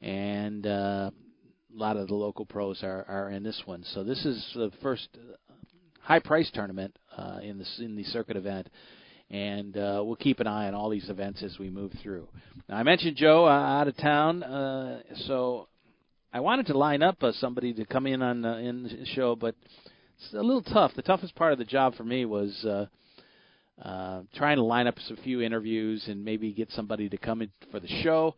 and 0.00 0.64
uh, 0.64 1.10
a 1.10 1.76
lot 1.76 1.96
of 1.96 2.06
the 2.06 2.14
local 2.14 2.46
pros 2.46 2.82
are, 2.84 3.04
are 3.08 3.30
in 3.30 3.42
this 3.42 3.60
one. 3.64 3.82
So 3.94 4.04
this 4.04 4.24
is 4.24 4.48
the 4.54 4.70
first 4.80 5.08
high 6.00 6.20
price 6.20 6.50
tournament 6.54 6.96
uh, 7.16 7.40
in 7.42 7.58
the 7.58 7.84
in 7.84 7.96
the 7.96 8.04
circuit 8.04 8.36
event 8.36 8.68
and 9.30 9.76
uh, 9.76 10.02
we'll 10.04 10.16
keep 10.16 10.40
an 10.40 10.46
eye 10.46 10.68
on 10.68 10.74
all 10.74 10.88
these 10.88 11.08
events 11.10 11.42
as 11.42 11.58
we 11.58 11.68
move 11.68 11.92
through. 12.02 12.26
Now, 12.68 12.76
I 12.76 12.82
mentioned 12.82 13.16
Joe 13.16 13.44
uh, 13.44 13.50
out 13.50 13.88
of 13.88 13.96
town, 13.98 14.42
uh, 14.42 15.02
so 15.26 15.68
I 16.30 16.40
wanted 16.40 16.66
to 16.66 16.76
line 16.76 17.02
up 17.02 17.22
uh, 17.22 17.32
somebody 17.32 17.72
to 17.72 17.86
come 17.86 18.06
in 18.06 18.20
on 18.20 18.44
uh, 18.44 18.56
in 18.56 18.82
the 18.82 19.06
show, 19.14 19.34
but 19.34 19.54
it's 20.18 20.34
a 20.34 20.42
little 20.42 20.62
tough. 20.62 20.92
The 20.94 21.02
toughest 21.02 21.34
part 21.34 21.52
of 21.52 21.58
the 21.58 21.64
job 21.64 21.94
for 21.94 22.04
me 22.04 22.26
was 22.26 22.66
uh, 22.66 22.86
uh, 23.82 24.22
trying 24.34 24.56
to 24.56 24.62
line 24.62 24.86
up 24.86 24.96
a 24.98 25.22
few 25.22 25.40
interviews 25.40 26.04
and 26.06 26.22
maybe 26.22 26.52
get 26.52 26.70
somebody 26.72 27.08
to 27.08 27.16
come 27.16 27.40
in 27.40 27.50
for 27.70 27.80
the 27.80 27.88
show. 28.02 28.34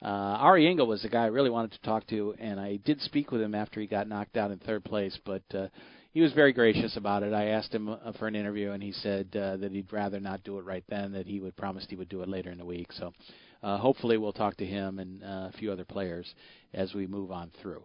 Uh, 0.00 0.06
Ari 0.06 0.68
Engel 0.68 0.86
was 0.86 1.02
the 1.02 1.08
guy 1.08 1.24
I 1.24 1.26
really 1.26 1.50
wanted 1.50 1.72
to 1.72 1.80
talk 1.82 2.06
to, 2.08 2.32
and 2.38 2.60
I 2.60 2.76
did 2.76 3.00
speak 3.00 3.32
with 3.32 3.40
him 3.40 3.56
after 3.56 3.80
he 3.80 3.88
got 3.88 4.08
knocked 4.08 4.36
out 4.36 4.50
in 4.50 4.58
third 4.58 4.84
place, 4.84 5.18
but. 5.24 5.42
Uh, 5.52 5.66
he 6.14 6.20
was 6.20 6.34
very 6.34 6.52
gracious 6.52 6.98
about 6.98 7.22
it. 7.22 7.32
I 7.32 7.46
asked 7.46 7.74
him 7.74 7.88
uh, 7.88 8.12
for 8.18 8.28
an 8.28 8.36
interview, 8.36 8.72
and 8.72 8.82
he 8.82 8.92
said 8.92 9.34
uh, 9.34 9.56
that 9.56 9.72
he'd 9.72 9.90
rather 9.90 10.20
not 10.20 10.44
do 10.44 10.58
it 10.58 10.64
right 10.66 10.84
then. 10.90 11.12
That 11.12 11.26
he 11.26 11.40
would 11.40 11.56
promise 11.56 11.86
he 11.88 11.96
would 11.96 12.10
do 12.10 12.20
it 12.20 12.28
later 12.28 12.50
in 12.50 12.58
the 12.58 12.66
week. 12.66 12.92
So 12.92 13.14
uh, 13.62 13.78
hopefully 13.78 14.18
we'll 14.18 14.32
talk 14.32 14.56
to 14.56 14.66
him 14.66 14.98
and 14.98 15.22
uh, 15.22 15.48
a 15.48 15.52
few 15.58 15.72
other 15.72 15.84
players 15.84 16.34
as 16.74 16.94
we 16.94 17.06
move 17.06 17.30
on 17.30 17.50
through. 17.60 17.82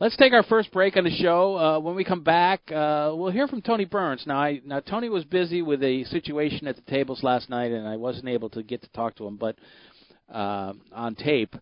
Let's 0.00 0.16
take 0.16 0.32
our 0.32 0.42
first 0.42 0.72
break 0.72 0.96
on 0.96 1.04
the 1.04 1.16
show. 1.16 1.56
Uh, 1.56 1.78
when 1.78 1.94
we 1.94 2.04
come 2.04 2.24
back, 2.24 2.60
uh, 2.72 3.12
we'll 3.14 3.30
hear 3.30 3.46
from 3.46 3.62
Tony 3.62 3.84
Burns. 3.84 4.24
Now, 4.26 4.38
I, 4.38 4.60
now 4.64 4.80
Tony 4.80 5.08
was 5.08 5.24
busy 5.24 5.62
with 5.62 5.84
a 5.84 6.02
situation 6.04 6.66
at 6.66 6.74
the 6.74 6.82
tables 6.82 7.22
last 7.22 7.48
night, 7.48 7.70
and 7.70 7.86
I 7.86 7.96
wasn't 7.96 8.28
able 8.28 8.50
to 8.50 8.64
get 8.64 8.82
to 8.82 8.88
talk 8.88 9.14
to 9.16 9.26
him, 9.26 9.36
but 9.36 9.56
uh, 10.32 10.72
on 10.92 11.14
tape. 11.14 11.54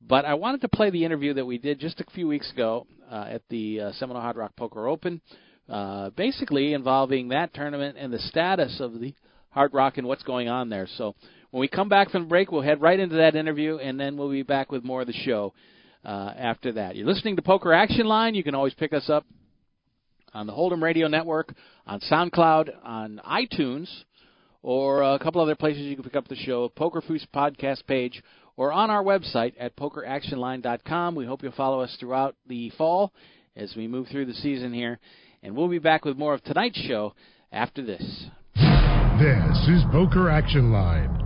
But 0.00 0.24
I 0.24 0.34
wanted 0.34 0.62
to 0.62 0.68
play 0.68 0.90
the 0.90 1.04
interview 1.04 1.34
that 1.34 1.44
we 1.44 1.58
did 1.58 1.78
just 1.78 2.00
a 2.00 2.04
few 2.12 2.26
weeks 2.26 2.50
ago 2.50 2.88
uh, 3.10 3.26
at 3.30 3.42
the 3.50 3.80
uh, 3.80 3.92
Seminole 3.92 4.22
Hard 4.22 4.36
Rock 4.36 4.56
Poker 4.56 4.88
Open, 4.88 5.20
uh, 5.68 6.10
basically 6.10 6.74
involving 6.74 7.28
that 7.28 7.54
tournament 7.54 7.96
and 7.98 8.12
the 8.12 8.18
status 8.18 8.80
of 8.80 9.00
the 9.00 9.14
Hard 9.50 9.72
Rock 9.72 9.96
and 9.96 10.06
what's 10.08 10.22
going 10.24 10.48
on 10.48 10.68
there. 10.68 10.88
So 10.96 11.14
when 11.50 11.60
we 11.60 11.68
come 11.68 11.88
back 11.88 12.10
from 12.10 12.22
the 12.22 12.28
break, 12.28 12.50
we'll 12.50 12.62
head 12.62 12.80
right 12.80 12.98
into 12.98 13.16
that 13.16 13.36
interview, 13.36 13.76
and 13.76 13.98
then 13.98 14.16
we'll 14.16 14.30
be 14.30 14.42
back 14.42 14.70
with 14.70 14.84
more 14.84 15.00
of 15.02 15.06
the 15.06 15.12
show 15.12 15.54
uh, 16.04 16.32
after 16.36 16.72
that. 16.72 16.96
You're 16.96 17.06
listening 17.06 17.36
to 17.36 17.42
Poker 17.42 17.72
Action 17.72 18.06
Line. 18.06 18.34
You 18.34 18.44
can 18.44 18.54
always 18.54 18.74
pick 18.74 18.92
us 18.92 19.08
up 19.08 19.24
on 20.34 20.46
the 20.46 20.52
Hold'em 20.52 20.82
Radio 20.82 21.08
Network, 21.08 21.54
on 21.86 22.00
SoundCloud, 22.00 22.70
on 22.84 23.20
iTunes, 23.26 23.88
or 24.62 25.02
a 25.02 25.18
couple 25.18 25.40
other 25.40 25.54
places 25.54 25.82
you 25.82 25.94
can 25.94 26.04
pick 26.04 26.16
up 26.16 26.28
the 26.28 26.36
show. 26.36 26.68
Poker 26.68 27.00
Foos 27.00 27.24
podcast 27.34 27.86
page, 27.86 28.22
or 28.56 28.72
on 28.72 28.90
our 28.90 29.02
website 29.02 29.54
at 29.58 29.76
pokeractionline.com. 29.76 31.14
We 31.14 31.26
hope 31.26 31.42
you'll 31.42 31.52
follow 31.52 31.80
us 31.80 31.96
throughout 31.98 32.36
the 32.48 32.70
fall 32.76 33.12
as 33.54 33.74
we 33.76 33.88
move 33.88 34.08
through 34.08 34.26
the 34.26 34.34
season 34.34 34.72
here. 34.72 34.98
And 35.42 35.56
we'll 35.56 35.68
be 35.68 35.78
back 35.78 36.04
with 36.04 36.16
more 36.16 36.34
of 36.34 36.42
tonight's 36.42 36.80
show 36.80 37.14
after 37.52 37.84
this. 37.84 38.02
This 39.18 39.68
is 39.68 39.82
Poker 39.92 40.28
Action 40.28 40.72
Line. 40.72 41.25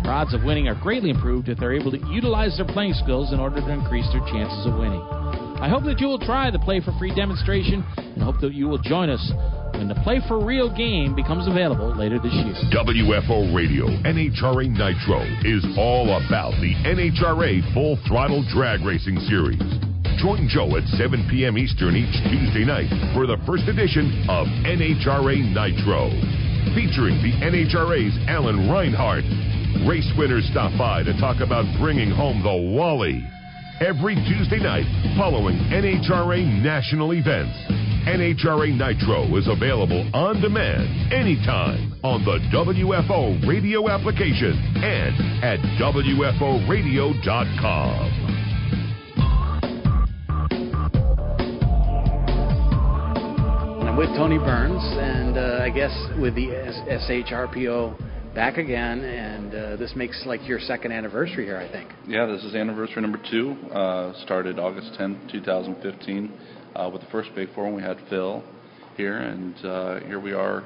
Their 0.03 0.11
odds 0.11 0.35
of 0.35 0.43
winning 0.43 0.67
are 0.67 0.75
greatly 0.75 1.09
improved 1.09 1.49
if 1.49 1.57
they're 1.57 1.73
able 1.73 1.89
to 1.91 1.97
utilize 2.13 2.55
their 2.57 2.67
playing 2.67 2.93
skills 2.93 3.33
in 3.33 3.39
order 3.39 3.59
to 3.59 3.71
increase 3.71 4.07
their 4.11 4.21
chances 4.29 4.67
of 4.67 4.75
winning. 4.77 5.01
I 5.63 5.69
hope 5.69 5.87
that 5.87 6.03
you 6.03 6.07
will 6.11 6.19
try 6.19 6.51
the 6.51 6.59
Play 6.59 6.81
for 6.81 6.91
Free 6.99 7.15
demonstration 7.15 7.87
and 7.95 8.19
hope 8.19 8.35
that 8.41 8.51
you 8.51 8.67
will 8.67 8.83
join 8.83 9.07
us 9.09 9.31
when 9.79 9.87
the 9.87 9.95
Play 10.03 10.19
for 10.27 10.43
Real 10.43 10.67
game 10.67 11.15
becomes 11.15 11.47
available 11.47 11.95
later 11.95 12.19
this 12.19 12.35
year. 12.35 12.51
WFO 12.67 13.55
Radio 13.55 13.87
NHRA 14.03 14.67
Nitro 14.67 15.23
is 15.47 15.63
all 15.79 16.19
about 16.19 16.51
the 16.59 16.75
NHRA 16.83 17.63
Full 17.73 17.95
Throttle 18.03 18.43
Drag 18.51 18.83
Racing 18.83 19.15
Series. 19.31 19.63
Join 20.19 20.51
Joe 20.51 20.75
at 20.75 20.83
7 20.99 21.31
p.m. 21.31 21.57
Eastern 21.57 21.95
each 21.95 22.11
Tuesday 22.27 22.67
night 22.67 22.91
for 23.15 23.23
the 23.23 23.39
first 23.47 23.63
edition 23.71 24.27
of 24.27 24.51
NHRA 24.67 25.47
Nitro, 25.47 26.11
featuring 26.75 27.23
the 27.23 27.39
NHRA's 27.39 28.19
Alan 28.27 28.67
Reinhart. 28.67 29.23
Race 29.87 30.11
winners 30.19 30.43
stop 30.51 30.75
by 30.77 31.07
to 31.07 31.15
talk 31.23 31.39
about 31.39 31.63
bringing 31.79 32.11
home 32.11 32.43
the 32.43 32.75
Wally. 32.75 33.23
Every 33.81 34.15
Tuesday 34.15 34.59
night 34.59 34.85
following 35.17 35.55
NHRA 35.71 36.43
national 36.61 37.13
events. 37.13 37.57
NHRA 38.05 38.75
Nitro 38.75 39.33
is 39.37 39.47
available 39.47 40.05
on 40.13 40.41
demand 40.41 41.13
anytime 41.13 41.93
on 42.03 42.25
the 42.25 42.39
WFO 42.51 43.47
radio 43.47 43.87
application 43.89 44.59
and 44.75 45.43
at 45.43 45.59
WFOradio.com. 45.79 48.19
I'm 53.87 53.95
with 53.97 54.09
Tony 54.17 54.37
Burns, 54.37 54.83
and 54.97 55.37
uh, 55.37 55.59
I 55.61 55.69
guess 55.69 55.93
with 56.19 56.35
the 56.35 56.47
SHRPO 56.89 57.95
back 58.33 58.57
again, 58.57 59.03
and 59.03 59.53
uh, 59.53 59.75
this 59.75 59.93
makes 59.95 60.23
like 60.25 60.45
your 60.47 60.59
second 60.59 60.91
anniversary 60.91 61.45
here, 61.45 61.57
I 61.57 61.71
think. 61.71 61.89
Yeah, 62.07 62.25
this 62.25 62.43
is 62.43 62.55
anniversary 62.55 63.01
number 63.01 63.19
two. 63.29 63.55
Uh, 63.71 64.13
started 64.23 64.59
August 64.59 64.91
10th, 64.99 65.31
2015, 65.31 66.33
uh, 66.75 66.89
with 66.91 67.01
the 67.01 67.07
first 67.11 67.29
Big 67.35 67.53
Four 67.53 67.65
when 67.65 67.75
we 67.75 67.81
had 67.83 67.97
Phil 68.09 68.43
here, 68.97 69.17
and 69.17 69.55
uh, 69.65 69.99
here 70.01 70.19
we 70.19 70.33
are, 70.33 70.63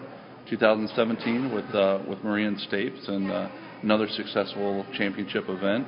2017 0.49 1.53
with 1.53 1.65
uh, 1.75 1.99
with 2.07 2.19
Maria 2.23 2.47
and 2.47 2.57
Stapes, 2.57 3.09
and 3.09 3.51
another 3.83 4.07
successful 4.09 4.85
championship 4.97 5.45
event. 5.49 5.87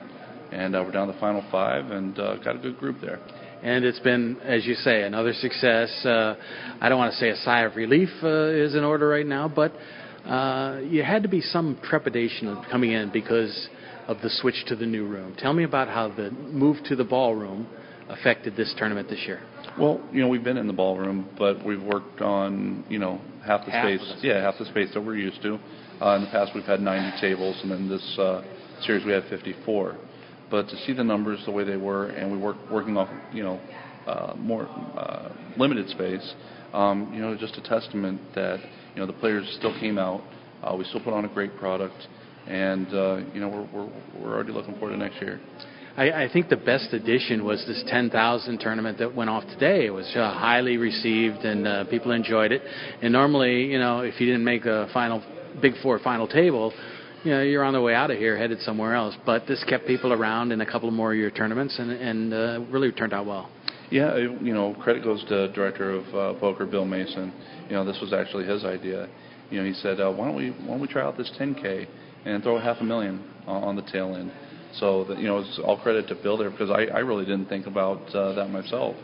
And 0.51 0.73
we're 0.73 0.91
down 0.91 1.07
to 1.07 1.13
the 1.13 1.19
final 1.19 1.45
five, 1.51 1.91
and 1.91 2.15
got 2.15 2.55
a 2.55 2.59
good 2.59 2.77
group 2.77 2.97
there 3.01 3.19
and 3.61 3.83
it's 3.83 3.99
been, 3.99 4.37
as 4.41 4.65
you 4.65 4.73
say, 4.75 5.03
another 5.03 5.33
success. 5.33 5.89
Uh, 6.05 6.35
I 6.79 6.87
don't 6.87 6.97
want 6.97 7.11
to 7.11 7.17
say 7.17 7.29
a 7.29 7.35
sigh 7.37 7.63
of 7.63 7.75
relief 7.75 8.09
uh, 8.23 8.47
is 8.47 8.75
in 8.75 8.83
order 8.83 9.07
right 9.07 9.25
now, 9.25 9.49
but 9.49 9.73
uh, 10.25 10.79
you 10.83 11.03
had 11.03 11.23
to 11.23 11.29
be 11.29 11.41
some 11.41 11.79
trepidation 11.83 12.63
coming 12.69 12.91
in 12.91 13.11
because 13.11 13.69
of 14.07 14.17
the 14.21 14.29
switch 14.29 14.65
to 14.67 14.75
the 14.75 14.85
new 14.85 15.05
room. 15.07 15.35
Tell 15.37 15.53
me 15.53 15.63
about 15.63 15.87
how 15.87 16.09
the 16.09 16.31
move 16.31 16.77
to 16.85 16.95
the 16.95 17.03
ballroom 17.03 17.67
affected 18.09 18.55
this 18.55 18.73
tournament 18.77 19.09
this 19.09 19.23
year. 19.27 19.41
Well, 19.79 20.01
you 20.11 20.21
know, 20.21 20.27
we've 20.27 20.43
been 20.43 20.57
in 20.57 20.67
the 20.67 20.73
ballroom, 20.73 21.29
but 21.37 21.63
we've 21.63 21.81
worked 21.81 22.21
on, 22.21 22.83
you 22.89 22.99
know, 22.99 23.21
half 23.45 23.65
the 23.65 23.71
half 23.71 23.85
space. 23.85 24.15
The 24.21 24.27
yeah, 24.27 24.41
half 24.41 24.55
the 24.57 24.65
space 24.65 24.89
that 24.93 25.01
we're 25.01 25.17
used 25.17 25.41
to. 25.43 25.59
Uh, 26.01 26.15
in 26.15 26.21
the 26.21 26.29
past, 26.31 26.51
we've 26.55 26.63
had 26.63 26.79
90 26.79 27.21
tables, 27.21 27.59
and 27.61 27.71
then 27.71 27.89
this 27.89 28.17
uh, 28.17 28.41
series 28.81 29.05
we 29.05 29.11
had 29.11 29.23
54 29.29 29.97
but 30.49 30.67
to 30.67 30.77
see 30.77 30.93
the 30.93 31.03
numbers 31.03 31.39
the 31.45 31.51
way 31.51 31.63
they 31.63 31.77
were, 31.77 32.07
and 32.07 32.31
we 32.31 32.37
work 32.37 32.57
working 32.71 32.97
off 32.97 33.09
you 33.31 33.43
know 33.43 33.59
uh, 34.07 34.33
more 34.37 34.67
uh, 34.97 35.29
limited 35.57 35.87
space, 35.89 36.33
um, 36.73 37.11
you 37.13 37.21
know, 37.21 37.35
just 37.37 37.55
a 37.57 37.61
testament 37.61 38.19
that 38.35 38.59
you 38.95 39.01
know 39.01 39.05
the 39.05 39.13
players 39.13 39.45
still 39.57 39.77
came 39.79 39.97
out. 39.97 40.21
Uh, 40.63 40.75
we 40.75 40.83
still 40.85 41.01
put 41.01 41.13
on 41.13 41.25
a 41.25 41.33
great 41.33 41.55
product, 41.57 41.95
and 42.47 42.87
uh, 42.93 43.17
you 43.33 43.39
know 43.39 43.49
we're, 43.49 43.69
we're 43.73 43.89
we're 44.21 44.33
already 44.33 44.51
looking 44.51 44.73
forward 44.75 44.91
to 44.91 44.97
next 44.97 45.21
year. 45.21 45.39
I, 45.97 46.29
think 46.31 46.47
the 46.47 46.55
best 46.55 46.93
addition 46.93 47.43
was 47.43 47.65
this 47.67 47.83
10,000 47.87 48.57
tournament 48.59 48.99
that 48.99 49.13
went 49.13 49.29
off 49.29 49.43
today. 49.47 49.85
It 49.85 49.89
was 49.89 50.09
uh, 50.15 50.31
highly 50.31 50.77
received 50.77 51.39
and 51.39 51.67
uh, 51.67 51.83
people 51.89 52.11
enjoyed 52.11 52.53
it. 52.53 52.61
And 53.01 53.11
normally, 53.11 53.65
you 53.65 53.79
know, 53.79 53.99
if 53.99 54.17
you 54.21 54.25
didn't 54.25 54.45
make 54.45 54.65
a 54.65 54.87
final 54.93 55.21
Big 55.61 55.73
Four 55.83 55.99
final 55.99 56.25
table, 56.25 56.71
you 57.23 57.31
know, 57.31 57.41
you're 57.41 57.63
on 57.63 57.73
the 57.73 57.81
way 57.81 57.93
out 57.93 58.11
of 58.11 58.17
here, 58.17 58.37
headed 58.37 58.61
somewhere 58.61 58.95
else. 58.95 59.15
But 59.25 59.45
this 59.45 59.63
kept 59.67 59.87
people 59.87 60.13
around 60.13 60.53
in 60.53 60.61
a 60.61 60.65
couple 60.65 60.89
more 60.91 61.11
of 61.11 61.19
your 61.19 61.31
tournaments, 61.31 61.77
and, 61.77 61.91
and 61.91 62.33
uh, 62.33 62.65
really 62.71 62.91
turned 62.91 63.13
out 63.13 63.25
well. 63.25 63.49
Yeah, 63.91 64.17
you 64.17 64.53
know, 64.53 64.75
credit 64.75 65.03
goes 65.03 65.23
to 65.25 65.51
director 65.53 65.91
of 65.91 66.05
uh, 66.09 66.39
poker 66.39 66.65
Bill 66.65 66.85
Mason. 66.85 67.33
You 67.69 67.75
know, 67.75 67.85
this 67.85 67.99
was 67.99 68.13
actually 68.13 68.45
his 68.45 68.63
idea. 68.63 69.09
You 69.49 69.59
know, 69.59 69.65
he 69.65 69.73
said, 69.73 69.99
uh, 69.99 70.11
why 70.11 70.27
don't 70.27 70.35
we 70.35 70.51
why 70.51 70.67
don't 70.67 70.81
we 70.81 70.87
try 70.87 71.01
out 71.01 71.17
this 71.17 71.31
10K 71.39 71.87
and 72.25 72.43
throw 72.43 72.59
half 72.59 72.77
a 72.81 72.83
million 72.83 73.23
on 73.47 73.75
the 73.75 73.81
tail 73.81 74.15
end. 74.15 74.31
So 74.73 75.05
that 75.05 75.17
you 75.17 75.25
know, 75.25 75.39
it's 75.39 75.59
all 75.63 75.79
credit 75.79 76.07
to 76.09 76.15
Bill 76.15 76.37
there 76.37 76.51
because 76.51 76.69
I, 76.69 76.85
I 76.95 76.99
really 76.99 77.25
didn't 77.25 77.47
think 77.47 77.65
about 77.65 78.01
uh, 78.13 78.33
that 78.33 78.49
myself, 78.49 78.95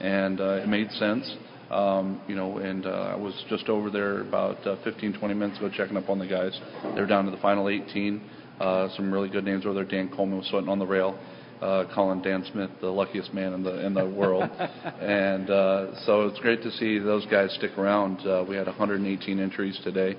and 0.00 0.40
uh, 0.40 0.62
it 0.62 0.68
made 0.68 0.90
sense. 0.92 1.36
Um, 1.70 2.20
you 2.26 2.34
know, 2.34 2.58
and 2.58 2.86
uh, 2.86 3.12
I 3.12 3.16
was 3.16 3.44
just 3.48 3.68
over 3.68 3.90
there 3.90 4.22
about 4.22 4.66
uh, 4.66 4.76
15, 4.82 5.18
20 5.18 5.34
minutes 5.34 5.58
ago 5.58 5.70
checking 5.72 5.96
up 5.96 6.08
on 6.08 6.18
the 6.18 6.26
guys. 6.26 6.58
They're 6.96 7.06
down 7.06 7.26
to 7.26 7.30
the 7.30 7.36
final 7.36 7.68
18. 7.68 8.20
Uh, 8.58 8.88
some 8.96 9.12
really 9.12 9.28
good 9.28 9.44
names 9.44 9.64
over 9.64 9.74
there. 9.74 9.84
Dan 9.84 10.08
Coleman 10.08 10.38
was 10.38 10.48
sweating 10.48 10.68
on 10.68 10.78
the 10.78 10.86
rail, 10.86 11.18
uh, 11.60 11.84
calling 11.94 12.22
Dan 12.22 12.44
Smith 12.52 12.70
the 12.80 12.88
luckiest 12.88 13.32
man 13.34 13.52
in 13.52 13.62
the 13.62 13.84
in 13.84 13.94
the 13.94 14.06
world. 14.08 14.48
and 15.00 15.50
uh, 15.50 16.04
so 16.04 16.26
it's 16.26 16.38
great 16.40 16.62
to 16.62 16.70
see 16.72 16.98
those 16.98 17.26
guys 17.26 17.54
stick 17.54 17.76
around. 17.78 18.26
Uh, 18.26 18.44
we 18.48 18.56
had 18.56 18.66
118 18.66 19.38
entries 19.38 19.78
today, 19.84 20.16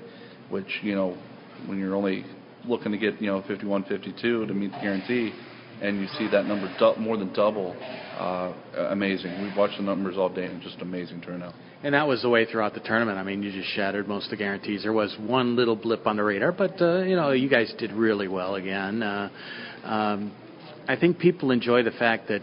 which 0.50 0.80
you 0.82 0.94
know, 0.94 1.16
when 1.66 1.78
you're 1.78 1.94
only 1.94 2.24
looking 2.64 2.92
to 2.92 2.98
get 2.98 3.20
you 3.20 3.28
know 3.28 3.42
51, 3.46 3.84
52 3.84 4.46
to 4.46 4.54
meet 4.54 4.72
the 4.72 4.78
guarantee, 4.78 5.32
and 5.80 6.00
you 6.00 6.06
see 6.18 6.28
that 6.30 6.46
number 6.46 6.72
du- 6.78 6.98
more 7.00 7.16
than 7.16 7.32
double 7.32 7.76
uh, 8.18 8.52
amazing. 8.90 9.42
We've 9.42 9.56
watched 9.56 9.78
the 9.78 9.82
numbers 9.82 10.16
all 10.16 10.28
day, 10.28 10.46
and 10.46 10.62
just 10.62 10.80
amazing 10.80 11.22
turnout. 11.22 11.54
And 11.82 11.94
that 11.94 12.06
was 12.06 12.22
the 12.22 12.28
way 12.28 12.44
throughout 12.44 12.74
the 12.74 12.80
tournament. 12.80 13.18
I 13.18 13.24
mean, 13.24 13.42
you 13.42 13.50
just 13.50 13.68
shattered 13.74 14.06
most 14.06 14.26
of 14.26 14.30
the 14.30 14.36
guarantees. 14.36 14.82
There 14.82 14.92
was 14.92 15.16
one 15.18 15.56
little 15.56 15.74
blip 15.74 16.06
on 16.06 16.16
the 16.16 16.22
radar, 16.22 16.52
but 16.52 16.80
uh, 16.80 17.00
you 17.00 17.16
know, 17.16 17.32
you 17.32 17.48
guys 17.48 17.74
did 17.78 17.92
really 17.92 18.28
well 18.28 18.54
again. 18.54 19.02
Uh, 19.02 19.30
um, 19.84 20.32
I 20.88 20.96
think 20.96 21.18
people 21.18 21.50
enjoy 21.50 21.82
the 21.82 21.92
fact 21.92 22.28
that 22.28 22.42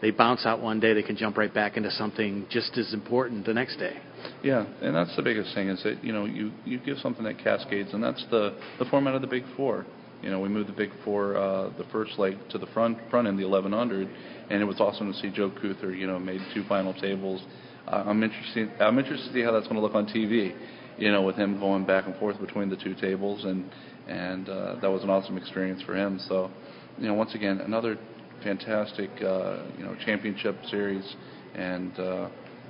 they 0.00 0.10
bounce 0.10 0.46
out 0.46 0.62
one 0.62 0.80
day, 0.80 0.94
they 0.94 1.02
can 1.02 1.16
jump 1.16 1.36
right 1.36 1.52
back 1.52 1.76
into 1.76 1.90
something 1.90 2.46
just 2.50 2.76
as 2.78 2.94
important 2.94 3.44
the 3.44 3.52
next 3.52 3.76
day. 3.76 4.00
Yeah, 4.42 4.64
and 4.80 4.94
that's 4.94 5.14
the 5.16 5.22
biggest 5.22 5.54
thing 5.54 5.68
is 5.68 5.82
that 5.82 6.02
you 6.02 6.12
know 6.12 6.24
you 6.24 6.52
you 6.64 6.78
give 6.78 6.98
something 6.98 7.24
that 7.24 7.38
cascades, 7.38 7.92
and 7.92 8.02
that's 8.02 8.24
the 8.30 8.56
the 8.78 8.84
format 8.86 9.14
of 9.14 9.20
the 9.20 9.26
Big 9.26 9.44
Four. 9.56 9.86
You 10.22 10.30
know, 10.30 10.40
we 10.40 10.48
moved 10.48 10.68
the 10.68 10.74
Big 10.74 10.90
Four, 11.04 11.36
uh, 11.36 11.70
the 11.78 11.84
first 11.92 12.18
leg 12.18 12.36
to 12.50 12.58
the 12.58 12.66
front 12.68 12.98
front 13.10 13.26
end, 13.26 13.38
the 13.38 13.44
1100, 13.44 14.08
and 14.50 14.62
it 14.62 14.64
was 14.64 14.80
awesome 14.80 15.12
to 15.12 15.18
see 15.18 15.30
Joe 15.30 15.50
Kuether, 15.50 15.96
you 15.96 16.06
know, 16.06 16.18
made 16.18 16.40
two 16.54 16.64
final 16.64 16.92
tables. 16.94 17.42
Uh, 17.86 18.04
I'm 18.06 18.22
interested. 18.22 18.70
I'm 18.80 18.98
interested 18.98 19.28
to 19.28 19.32
see 19.34 19.42
how 19.42 19.52
that's 19.52 19.66
going 19.66 19.76
to 19.76 19.82
look 19.82 19.94
on 19.94 20.06
TV. 20.06 20.54
You 20.98 21.10
know, 21.10 21.22
with 21.22 21.36
him 21.36 21.58
going 21.58 21.86
back 21.86 22.06
and 22.06 22.14
forth 22.16 22.38
between 22.40 22.68
the 22.68 22.76
two 22.76 22.94
tables, 22.94 23.44
and 23.44 23.70
and 24.08 24.48
uh, 24.48 24.76
that 24.80 24.90
was 24.90 25.02
an 25.02 25.10
awesome 25.10 25.38
experience 25.38 25.82
for 25.82 25.96
him. 25.96 26.20
So, 26.28 26.50
you 27.00 27.08
know, 27.08 27.14
once 27.14 27.34
again, 27.34 27.60
another 27.60 27.98
fantastic 28.44 29.10
uh, 29.22 29.64
you 29.76 29.84
know 29.84 29.96
championship 30.04 30.56
series, 30.70 31.16
and 31.54 31.98
uh, 31.98 32.28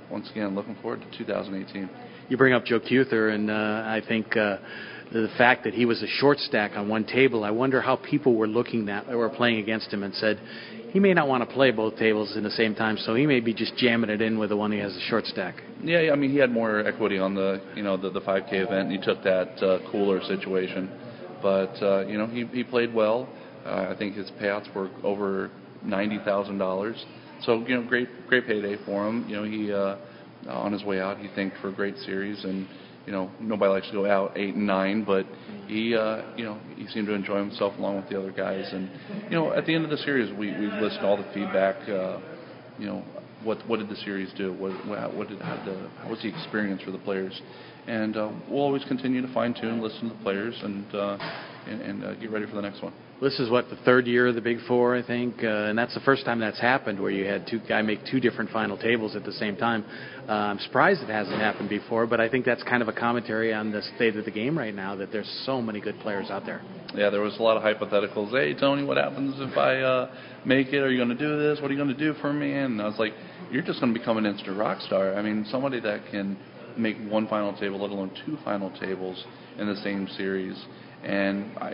once 0.09 0.29
again, 0.31 0.55
looking 0.55 0.75
forward 0.81 1.01
to 1.01 1.17
2018. 1.17 1.89
You 2.29 2.37
bring 2.37 2.53
up 2.53 2.65
Joe 2.65 2.79
Kuether, 2.79 3.33
and 3.33 3.49
uh, 3.49 3.53
I 3.53 4.01
think. 4.07 4.35
Uh, 4.35 4.57
the 5.11 5.27
fact 5.37 5.65
that 5.65 5.73
he 5.73 5.85
was 5.85 6.01
a 6.01 6.07
short 6.07 6.39
stack 6.39 6.71
on 6.77 6.87
one 6.87 7.03
table, 7.03 7.43
I 7.43 7.51
wonder 7.51 7.81
how 7.81 7.97
people 7.97 8.33
were 8.33 8.47
looking 8.47 8.85
that 8.85 9.09
were 9.09 9.27
playing 9.27 9.59
against 9.59 9.91
him 9.91 10.03
and 10.03 10.15
said, 10.15 10.39
he 10.91 10.99
may 10.99 11.13
not 11.13 11.27
want 11.27 11.47
to 11.47 11.53
play 11.53 11.71
both 11.71 11.97
tables 11.97 12.35
in 12.35 12.43
the 12.43 12.51
same 12.51 12.75
time, 12.75 12.97
so 12.97 13.15
he 13.15 13.25
may 13.25 13.39
be 13.39 13.53
just 13.53 13.75
jamming 13.77 14.09
it 14.09 14.21
in 14.21 14.37
with 14.37 14.49
the 14.49 14.57
one 14.57 14.71
he 14.71 14.79
has 14.79 14.95
a 14.95 14.99
short 15.01 15.25
stack. 15.25 15.55
Yeah, 15.83 16.11
I 16.11 16.15
mean 16.15 16.31
he 16.31 16.37
had 16.37 16.51
more 16.51 16.85
equity 16.85 17.17
on 17.17 17.33
the 17.33 17.61
you 17.75 17.83
know 17.83 17.95
the 17.95 18.09
the 18.09 18.21
5K 18.21 18.53
event, 18.53 18.89
and 18.89 18.91
he 18.91 18.97
took 18.97 19.23
that 19.23 19.63
uh, 19.63 19.79
cooler 19.89 20.21
situation. 20.23 20.89
But 21.41 21.81
uh, 21.81 22.05
you 22.07 22.17
know 22.17 22.27
he 22.27 22.45
he 22.47 22.63
played 22.63 22.93
well. 22.93 23.29
Uh, 23.65 23.93
I 23.93 23.95
think 23.97 24.15
his 24.15 24.29
payouts 24.41 24.73
were 24.75 24.89
over 25.03 25.51
ninety 25.83 26.19
thousand 26.25 26.57
dollars. 26.57 27.03
So 27.43 27.65
you 27.67 27.75
know 27.75 27.87
great 27.87 28.09
great 28.27 28.47
payday 28.47 28.77
for 28.85 29.07
him. 29.07 29.27
You 29.27 29.35
know 29.37 29.43
he 29.43 29.71
uh, 29.71 29.97
on 30.49 30.71
his 30.71 30.83
way 30.83 30.99
out 30.99 31.17
he 31.19 31.27
thanked 31.35 31.57
for 31.61 31.69
a 31.69 31.73
great 31.73 31.97
series 31.97 32.43
and 32.43 32.67
you 33.05 33.11
know, 33.11 33.31
nobody 33.39 33.71
likes 33.71 33.87
to 33.87 33.93
go 33.93 34.05
out 34.05 34.37
eight 34.37 34.53
and 34.55 34.67
nine, 34.67 35.03
but 35.03 35.25
he, 35.67 35.95
uh, 35.95 36.21
you 36.35 36.45
know, 36.45 36.59
he 36.75 36.85
seemed 36.87 37.07
to 37.07 37.13
enjoy 37.13 37.37
himself 37.37 37.77
along 37.77 37.95
with 37.97 38.09
the 38.09 38.19
other 38.19 38.31
guys. 38.31 38.69
And 38.71 38.89
you 39.25 39.31
know, 39.31 39.53
at 39.53 39.65
the 39.65 39.73
end 39.73 39.83
of 39.83 39.89
the 39.89 39.97
series, 39.97 40.31
we 40.37 40.51
we 40.51 40.67
listened 40.79 41.05
all 41.05 41.17
the 41.17 41.29
feedback. 41.33 41.75
Uh, 41.89 42.19
you 42.77 42.85
know, 42.85 43.03
what 43.43 43.67
what 43.67 43.79
did 43.79 43.89
the 43.89 43.95
series 43.97 44.31
do? 44.37 44.53
What 44.53 44.71
what 45.15 45.29
did 45.29 45.41
how, 45.41 45.55
the, 45.65 45.89
how 46.03 46.09
was 46.09 46.21
the 46.21 46.29
experience 46.29 46.81
for 46.83 46.91
the 46.91 46.99
players? 46.99 47.41
And 47.87 48.15
uh, 48.15 48.31
we'll 48.47 48.61
always 48.61 48.83
continue 48.85 49.21
to 49.25 49.33
fine 49.33 49.55
tune, 49.59 49.81
listen 49.81 50.09
to 50.09 50.15
the 50.15 50.23
players, 50.23 50.55
and 50.63 50.85
uh, 50.93 51.17
and, 51.67 51.81
and 51.81 52.03
uh, 52.03 52.13
get 52.15 52.29
ready 52.29 52.45
for 52.45 52.55
the 52.55 52.61
next 52.61 52.83
one. 52.83 52.93
This 53.21 53.39
is 53.39 53.51
what 53.51 53.69
the 53.69 53.75
third 53.85 54.07
year 54.07 54.25
of 54.25 54.33
the 54.33 54.41
Big 54.41 54.57
Four, 54.67 54.97
I 54.97 55.05
think, 55.05 55.43
uh, 55.43 55.47
and 55.47 55.77
that's 55.77 55.93
the 55.93 55.99
first 55.99 56.25
time 56.25 56.39
that's 56.39 56.59
happened 56.59 56.99
where 56.99 57.11
you 57.11 57.23
had 57.23 57.45
two 57.45 57.59
guy 57.69 57.83
make 57.83 57.99
two 58.09 58.19
different 58.19 58.49
final 58.49 58.75
tables 58.75 59.15
at 59.15 59.23
the 59.23 59.31
same 59.33 59.55
time. 59.55 59.85
Uh, 60.27 60.31
I'm 60.31 60.57
surprised 60.57 61.03
it 61.03 61.09
hasn't 61.09 61.37
happened 61.37 61.69
before, 61.69 62.07
but 62.07 62.19
I 62.19 62.27
think 62.27 62.45
that's 62.45 62.63
kind 62.63 62.81
of 62.81 62.87
a 62.87 62.93
commentary 62.93 63.53
on 63.53 63.71
the 63.71 63.83
state 63.95 64.15
of 64.15 64.25
the 64.25 64.31
game 64.31 64.57
right 64.57 64.73
now 64.73 64.95
that 64.95 65.11
there's 65.11 65.29
so 65.45 65.61
many 65.61 65.79
good 65.79 65.99
players 65.99 66.31
out 66.31 66.47
there. 66.47 66.63
Yeah, 66.95 67.11
there 67.11 67.21
was 67.21 67.37
a 67.37 67.43
lot 67.43 67.57
of 67.57 67.61
hypotheticals. 67.61 68.31
Hey, 68.31 68.59
Tony, 68.59 68.83
what 68.83 68.97
happens 68.97 69.35
if 69.37 69.55
I 69.55 69.81
uh, 69.81 70.11
make 70.43 70.69
it? 70.69 70.79
Are 70.79 70.89
you 70.89 70.97
going 70.97 71.15
to 71.15 71.23
do 71.23 71.37
this? 71.37 71.61
What 71.61 71.69
are 71.69 71.75
you 71.75 71.79
going 71.79 71.95
to 71.95 72.03
do 72.03 72.19
for 72.21 72.33
me? 72.33 72.53
And 72.53 72.81
I 72.81 72.87
was 72.87 72.97
like, 72.97 73.13
you're 73.51 73.61
just 73.61 73.79
going 73.81 73.93
to 73.93 73.99
become 73.99 74.17
an 74.17 74.25
instant 74.25 74.57
rock 74.57 74.81
star. 74.81 75.13
I 75.13 75.21
mean, 75.21 75.45
somebody 75.51 75.79
that 75.81 76.09
can 76.09 76.39
make 76.75 76.97
one 77.07 77.27
final 77.27 77.53
table, 77.59 77.79
let 77.81 77.91
alone 77.91 78.11
two 78.25 78.39
final 78.43 78.71
tables 78.79 79.23
in 79.59 79.67
the 79.67 79.75
same 79.83 80.07
series. 80.17 80.59
And 81.03 81.55
I, 81.59 81.73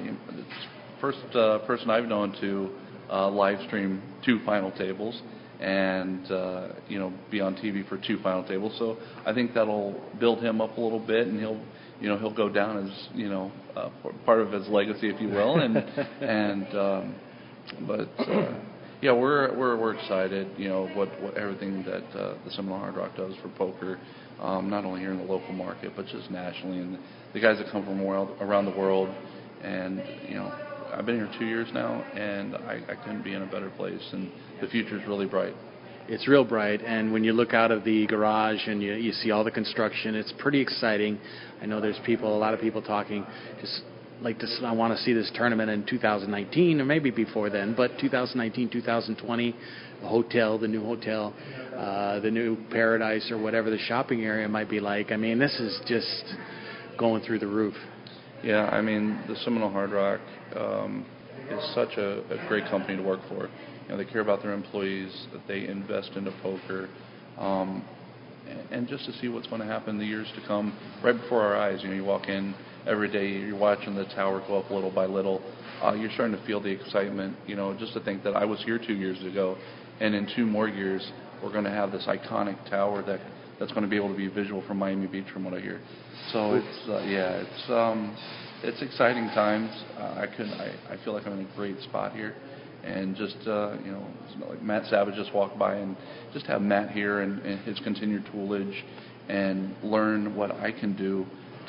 first 1.02 1.20
uh, 1.36 1.60
person 1.60 1.90
I've 1.90 2.06
known 2.06 2.36
to 2.42 2.70
uh, 3.12 3.30
live 3.30 3.66
stream 3.68 4.02
two 4.26 4.40
final 4.46 4.72
tables 4.72 5.22
and 5.60 6.30
uh, 6.32 6.68
you 6.88 7.00
know 7.00 7.12
be 7.32 7.42
on 7.42 7.56
TV 7.56 7.88
for 7.88 7.98
two 7.98 8.20
final 8.22 8.44
tables. 8.44 8.76
So 8.78 8.98
I 9.26 9.34
think 9.34 9.54
that'll 9.54 10.00
build 10.20 10.44
him 10.44 10.62
up 10.62 10.78
a 10.78 10.82
little 10.82 11.06
bit, 11.06 11.28
and 11.28 11.40
he'll 11.40 11.62
you 12.00 12.10
know 12.10 12.18
he'll 12.18 12.34
go 12.34 12.50
down 12.50 12.86
as 12.88 13.08
you 13.16 13.30
know 13.30 13.52
uh, 13.76 13.90
part 14.26 14.42
of 14.42 14.52
his 14.52 14.68
legacy, 14.68 15.10
if 15.10 15.20
you 15.22 15.30
will. 15.30 15.60
And 15.60 15.78
and 16.22 16.68
um, 16.76 17.16
but 17.88 18.10
uh, 18.20 18.54
Yeah, 19.00 19.12
we're 19.12 19.56
we're 19.56 19.78
we're 19.78 19.94
excited. 19.94 20.48
You 20.58 20.70
know 20.70 20.88
what 20.88 21.22
what 21.22 21.38
everything 21.38 21.84
that 21.84 22.20
uh, 22.20 22.36
the 22.44 22.52
Seminole 22.52 22.80
Hard 22.80 22.96
Rock 22.96 23.16
does 23.16 23.36
for 23.44 23.50
poker, 23.50 24.00
um, 24.42 24.72
not 24.72 24.86
only 24.86 25.02
here 25.02 25.12
in 25.12 25.20
the 25.20 25.24
local 25.24 25.54
market 25.54 25.92
but 25.96 26.08
just 26.08 26.32
nationally, 26.32 26.80
and 26.80 26.98
the 27.34 27.40
guys 27.40 27.60
that 27.60 27.72
come 27.72 27.86
from 27.86 28.04
world, 28.04 28.36
around 28.42 28.66
the 28.66 28.76
world, 28.76 29.14
and 29.64 30.02
you 30.28 30.34
know 30.34 30.52
I've 30.94 31.06
been 31.06 31.16
here 31.16 31.30
two 31.38 31.46
years 31.46 31.68
now, 31.74 32.02
and 32.14 32.56
I, 32.56 32.82
I 32.88 32.96
couldn't 32.96 33.24
be 33.24 33.34
in 33.34 33.42
a 33.42 33.46
better 33.46 33.70
place, 33.72 34.02
and 34.14 34.32
the 34.62 34.68
future 34.68 35.00
is 35.00 35.08
really 35.08 35.26
bright. 35.26 35.54
It's 36.08 36.28
real 36.28 36.46
bright, 36.46 36.82
and 36.82 37.12
when 37.12 37.24
you 37.24 37.34
look 37.34 37.54
out 37.54 37.72
of 37.72 37.84
the 37.84 38.08
garage 38.08 38.68
and 38.68 38.82
you, 38.82 38.94
you 38.94 39.12
see 39.12 39.32
all 39.32 39.44
the 39.44 39.52
construction, 39.52 40.16
it's 40.16 40.34
pretty 40.38 40.62
exciting. 40.62 41.20
I 41.62 41.66
know 41.66 41.82
there's 41.82 42.00
people, 42.06 42.36
a 42.36 42.40
lot 42.40 42.54
of 42.54 42.62
people 42.62 42.82
talking, 42.82 43.26
just 43.60 43.82
like 44.22 44.40
this. 44.40 44.62
I 44.64 44.72
want 44.72 44.96
to 44.98 45.04
see 45.04 45.12
this 45.12 45.30
tournament 45.36 45.70
in 45.70 45.86
2019 45.86 46.80
or 46.80 46.86
maybe 46.86 47.12
before 47.12 47.50
then, 47.50 47.74
but 47.76 47.92
2019, 48.00 48.70
2020, 48.70 49.56
the 50.02 50.08
hotel, 50.08 50.58
the 50.58 50.68
new 50.68 50.84
hotel, 50.84 51.34
uh, 51.76 52.20
the 52.22 52.32
new 52.32 52.56
paradise, 52.72 53.30
or 53.30 53.38
whatever 53.38 53.70
the 53.70 53.80
shopping 53.80 54.24
area 54.24 54.48
might 54.48 54.70
be 54.70 54.80
like. 54.80 55.12
I 55.12 55.18
mean, 55.18 55.40
this 55.40 55.60
is 55.60 55.80
just 55.88 56.24
going 56.98 57.22
through 57.24 57.40
the 57.40 57.48
roof. 57.48 57.76
Yeah, 58.44 58.70
I 58.70 58.82
mean, 58.82 59.22
the 59.28 59.36
Seminole 59.38 59.72
Hard 59.72 59.92
Rock 59.92 60.22
um, 60.56 61.06
is 61.50 61.74
such 61.74 61.98
a, 61.98 62.20
a 62.34 62.48
great 62.48 62.66
company 62.66 62.98
to 62.98 63.04
work 63.04 63.22
for. 63.30 63.50
You 63.84 63.90
know, 63.90 63.98
they 63.98 64.06
care 64.06 64.22
about 64.22 64.42
their 64.42 64.54
employees, 64.54 65.28
that 65.32 65.48
they 65.48 65.68
invest 65.68 66.12
into 66.16 66.32
poker, 66.42 66.90
um, 67.38 67.84
and 68.72 68.88
just 68.88 69.06
to 69.06 69.14
see 69.14 69.28
what's 69.28 69.48
going 69.48 69.62
to 69.62 69.68
happen 69.68 69.92
in 69.92 69.98
the 70.00 70.06
years 70.06 70.28
to 70.36 70.48
come, 70.48 70.78
right 71.04 71.20
before 71.20 71.42
our 71.42 71.56
eyes. 71.56 71.80
You 71.82 71.90
know, 71.90 71.96
you 71.96 72.04
walk 72.04 72.28
in 72.28 72.54
every 72.86 73.12
day, 73.12 73.28
you're 73.30 73.58
watching 73.58 73.96
the 73.96 74.06
tower 74.16 74.44
go 74.48 74.60
up 74.60 74.72
little 74.72 74.92
by 74.92 75.06
little. 75.06 75.42
Uh, 75.84 75.94
you're 75.94 76.12
starting 76.12 76.36
to 76.36 76.46
feel 76.46 76.62
the 76.62 76.70
excitement. 76.70 77.36
You 77.46 77.56
know, 77.56 77.78
just 77.78 77.94
to 77.94 78.00
think 78.00 78.24
that 78.24 78.36
I 78.36 78.46
was 78.46 78.62
here 78.64 78.80
two 78.80 78.94
years 78.94 79.22
ago, 79.26 79.58
and 80.00 80.16
in 80.16 80.28
two 80.36 80.46
more 80.46 80.68
years, 80.68 81.12
we're 81.44 81.52
going 81.52 81.66
to 81.66 81.72
have 81.72 81.92
this 81.92 82.06
iconic 82.08 82.70
tower 82.70 83.04
that 83.04 83.20
that's 83.60 83.72
going 83.72 83.84
to 83.84 83.90
be 83.90 83.96
able 83.96 84.10
to 84.10 84.18
be 84.18 84.28
visual 84.28 84.64
from 84.68 84.78
Miami 84.78 85.08
Beach, 85.08 85.26
from 85.34 85.44
what 85.44 85.54
I 85.54 85.60
hear. 85.60 85.82
So 86.32 86.56
it's 86.56 86.90
uh, 86.90 87.00
yeah, 87.06 87.44
it's 87.44 87.70
um, 87.70 88.16
it's 88.64 88.82
exciting 88.82 89.28
times. 89.30 89.70
Uh, 89.98 90.22
I 90.22 90.28
could 90.28 90.48
I, 90.48 90.74
I 90.90 91.04
feel 91.04 91.14
like 91.14 91.26
I'm 91.26 91.34
in 91.40 91.46
a 91.46 91.56
great 91.56 91.80
spot 91.82 92.14
here, 92.14 92.36
and 92.84 93.16
just 93.16 93.38
uh, 93.48 93.76
you 93.84 93.92
know, 93.92 94.06
like 94.50 94.62
Matt 94.62 94.86
Savage 94.86 95.16
just 95.16 95.34
walked 95.34 95.58
by, 95.60 95.76
and 95.76 95.96
just 96.34 96.46
have 96.48 96.62
Matt 96.62 96.92
here 96.92 97.22
and, 97.22 97.40
and 97.42 97.60
his 97.62 97.80
continued 97.80 98.26
toolage, 98.26 98.82
and 99.30 99.76
learn 99.84 100.36
what 100.36 100.52
I 100.52 100.72
can 100.72 100.96
do 100.96 101.26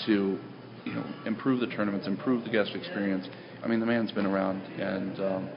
to 0.06 0.38
you 0.84 0.92
know 0.92 1.04
improve 1.26 1.60
the 1.60 1.66
tournaments, 1.66 2.06
improve 2.06 2.44
the 2.44 2.50
guest 2.50 2.70
experience. 2.74 3.28
I 3.62 3.68
mean, 3.68 3.80
the 3.80 3.86
man's 3.86 4.12
been 4.12 4.26
around, 4.26 4.62
and 4.80 5.20
um, 5.20 5.48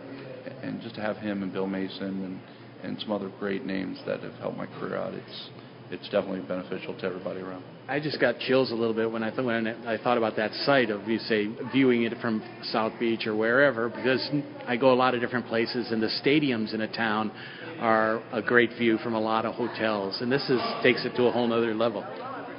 and 0.63 0.81
just 0.81 0.95
to 0.95 1.01
have 1.01 1.17
him 1.17 1.43
and 1.43 1.53
Bill 1.53 1.67
Mason 1.67 2.23
and 2.23 2.39
and 2.83 2.99
some 2.99 3.11
other 3.11 3.31
great 3.39 3.65
names 3.65 3.99
that 4.07 4.21
have 4.21 4.33
helped 4.35 4.57
my 4.57 4.65
career 4.65 4.97
out. 4.97 5.13
It's 5.13 5.49
it's 5.91 6.09
definitely 6.09 6.41
beneficial 6.41 6.97
to 6.97 7.05
everybody 7.05 7.41
around. 7.41 7.63
I 7.91 7.99
just 7.99 8.21
got 8.21 8.39
chills 8.39 8.71
a 8.71 8.73
little 8.73 8.93
bit 8.93 9.11
when 9.11 9.21
I 9.21 9.31
th- 9.31 9.45
when 9.45 9.67
I 9.67 9.97
thought 9.97 10.17
about 10.17 10.37
that 10.37 10.53
site 10.65 10.89
of 10.89 11.09
you 11.09 11.19
say 11.19 11.49
viewing 11.73 12.03
it 12.03 12.13
from 12.21 12.41
South 12.63 12.93
Beach 12.97 13.27
or 13.27 13.35
wherever 13.35 13.89
because 13.89 14.25
I 14.65 14.77
go 14.77 14.93
a 14.93 14.95
lot 14.95 15.13
of 15.13 15.19
different 15.19 15.45
places 15.47 15.91
and 15.91 16.01
the 16.01 16.07
stadiums 16.23 16.73
in 16.73 16.79
a 16.79 16.87
town 16.87 17.33
are 17.81 18.23
a 18.31 18.41
great 18.41 18.69
view 18.77 18.97
from 18.99 19.13
a 19.13 19.19
lot 19.19 19.45
of 19.45 19.55
hotels 19.55 20.21
and 20.21 20.31
this 20.31 20.49
is 20.49 20.61
takes 20.81 21.03
it 21.03 21.17
to 21.17 21.23
a 21.23 21.31
whole 21.33 21.51
other 21.51 21.75
level. 21.75 22.01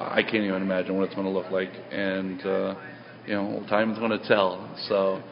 I 0.00 0.22
can't 0.22 0.44
even 0.44 0.60
imagine 0.60 0.98
what 0.98 1.04
it's 1.06 1.14
going 1.14 1.26
to 1.26 1.32
look 1.32 1.50
like 1.50 1.70
and 1.90 2.38
uh, 2.44 2.74
you 3.26 3.32
know 3.32 3.64
time 3.70 3.90
is 3.92 3.98
going 3.98 4.10
to 4.10 4.28
tell. 4.28 4.70
So 4.86 5.22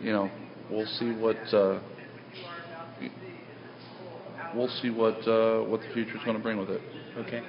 you 0.00 0.12
know 0.12 0.30
we'll 0.70 0.86
see 0.86 1.12
what. 1.12 1.36
Uh, 1.52 1.80
we'll 4.54 4.68
see 4.80 4.88
what 4.88 5.18
uh, 5.28 5.60
what 5.64 5.82
the 5.82 5.92
future 5.92 6.16
is 6.16 6.24
going 6.24 6.38
to 6.38 6.42
bring 6.42 6.56
with 6.56 6.70
it. 6.70 6.80
Okay. 7.18 7.42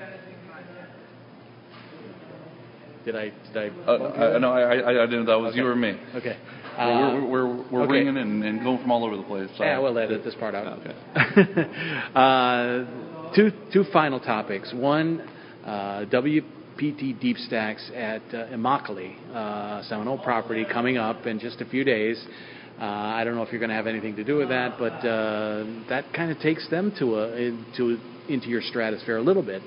Did 3.06 3.16
I? 3.16 3.32
Did 3.54 3.58
I? 3.58 3.90
Uh, 3.90 4.36
I 4.36 4.38
no, 4.38 4.52
I, 4.52 4.76
I, 4.76 5.04
I 5.04 5.06
didn't. 5.06 5.26
That 5.26 5.40
was 5.40 5.52
okay. 5.52 5.58
you 5.58 5.68
or 5.68 5.76
me. 5.76 5.98
Okay. 6.16 6.38
Uh, 6.78 6.88
we're 6.88 7.28
we're, 7.28 7.72
we're 7.72 7.82
okay. 7.84 7.92
ringing 7.92 8.18
and, 8.18 8.44
and 8.44 8.64
going 8.64 8.80
from 8.80 8.92
all 8.92 9.04
over 9.04 9.18
the 9.18 9.24
place. 9.24 9.50
So. 9.58 9.64
Yeah, 9.64 9.80
we'll 9.80 9.98
edit 9.98 10.24
this 10.24 10.36
part 10.36 10.56
out. 10.56 10.80
Okay. 10.80 10.96
uh, 12.16 13.36
two 13.36 13.52
two 13.74 13.86
final 13.92 14.20
topics. 14.20 14.74
One, 14.74 15.28
uh, 15.66 16.06
WPT 16.06 17.20
Deep 17.20 17.38
Stacks 17.38 17.90
at 17.96 18.22
uh, 18.34 18.48
Immokalee, 18.48 19.16
uh, 19.34 19.84
Seminole 19.84 20.20
property 20.20 20.66
coming 20.72 20.98
up 20.98 21.26
in 21.26 21.40
just 21.40 21.60
a 21.62 21.66
few 21.66 21.84
days. 21.84 22.24
Uh, 22.80 22.86
I 22.86 23.24
don't 23.24 23.36
know 23.36 23.44
if 23.44 23.52
you're 23.52 23.60
going 23.60 23.70
to 23.70 23.76
have 23.76 23.86
anything 23.86 24.16
to 24.16 24.24
do 24.24 24.38
with 24.38 24.50
that, 24.50 24.80
but 24.80 24.94
uh, 25.08 25.66
that 25.90 26.06
kind 26.16 26.32
of 26.32 26.40
takes 26.40 26.68
them 26.70 26.92
to 26.98 27.20
a 27.20 27.36
into 27.36 28.00
into 28.28 28.48
your 28.48 28.62
stratosphere 28.62 29.18
a 29.18 29.22
little 29.22 29.44
bit. 29.44 29.62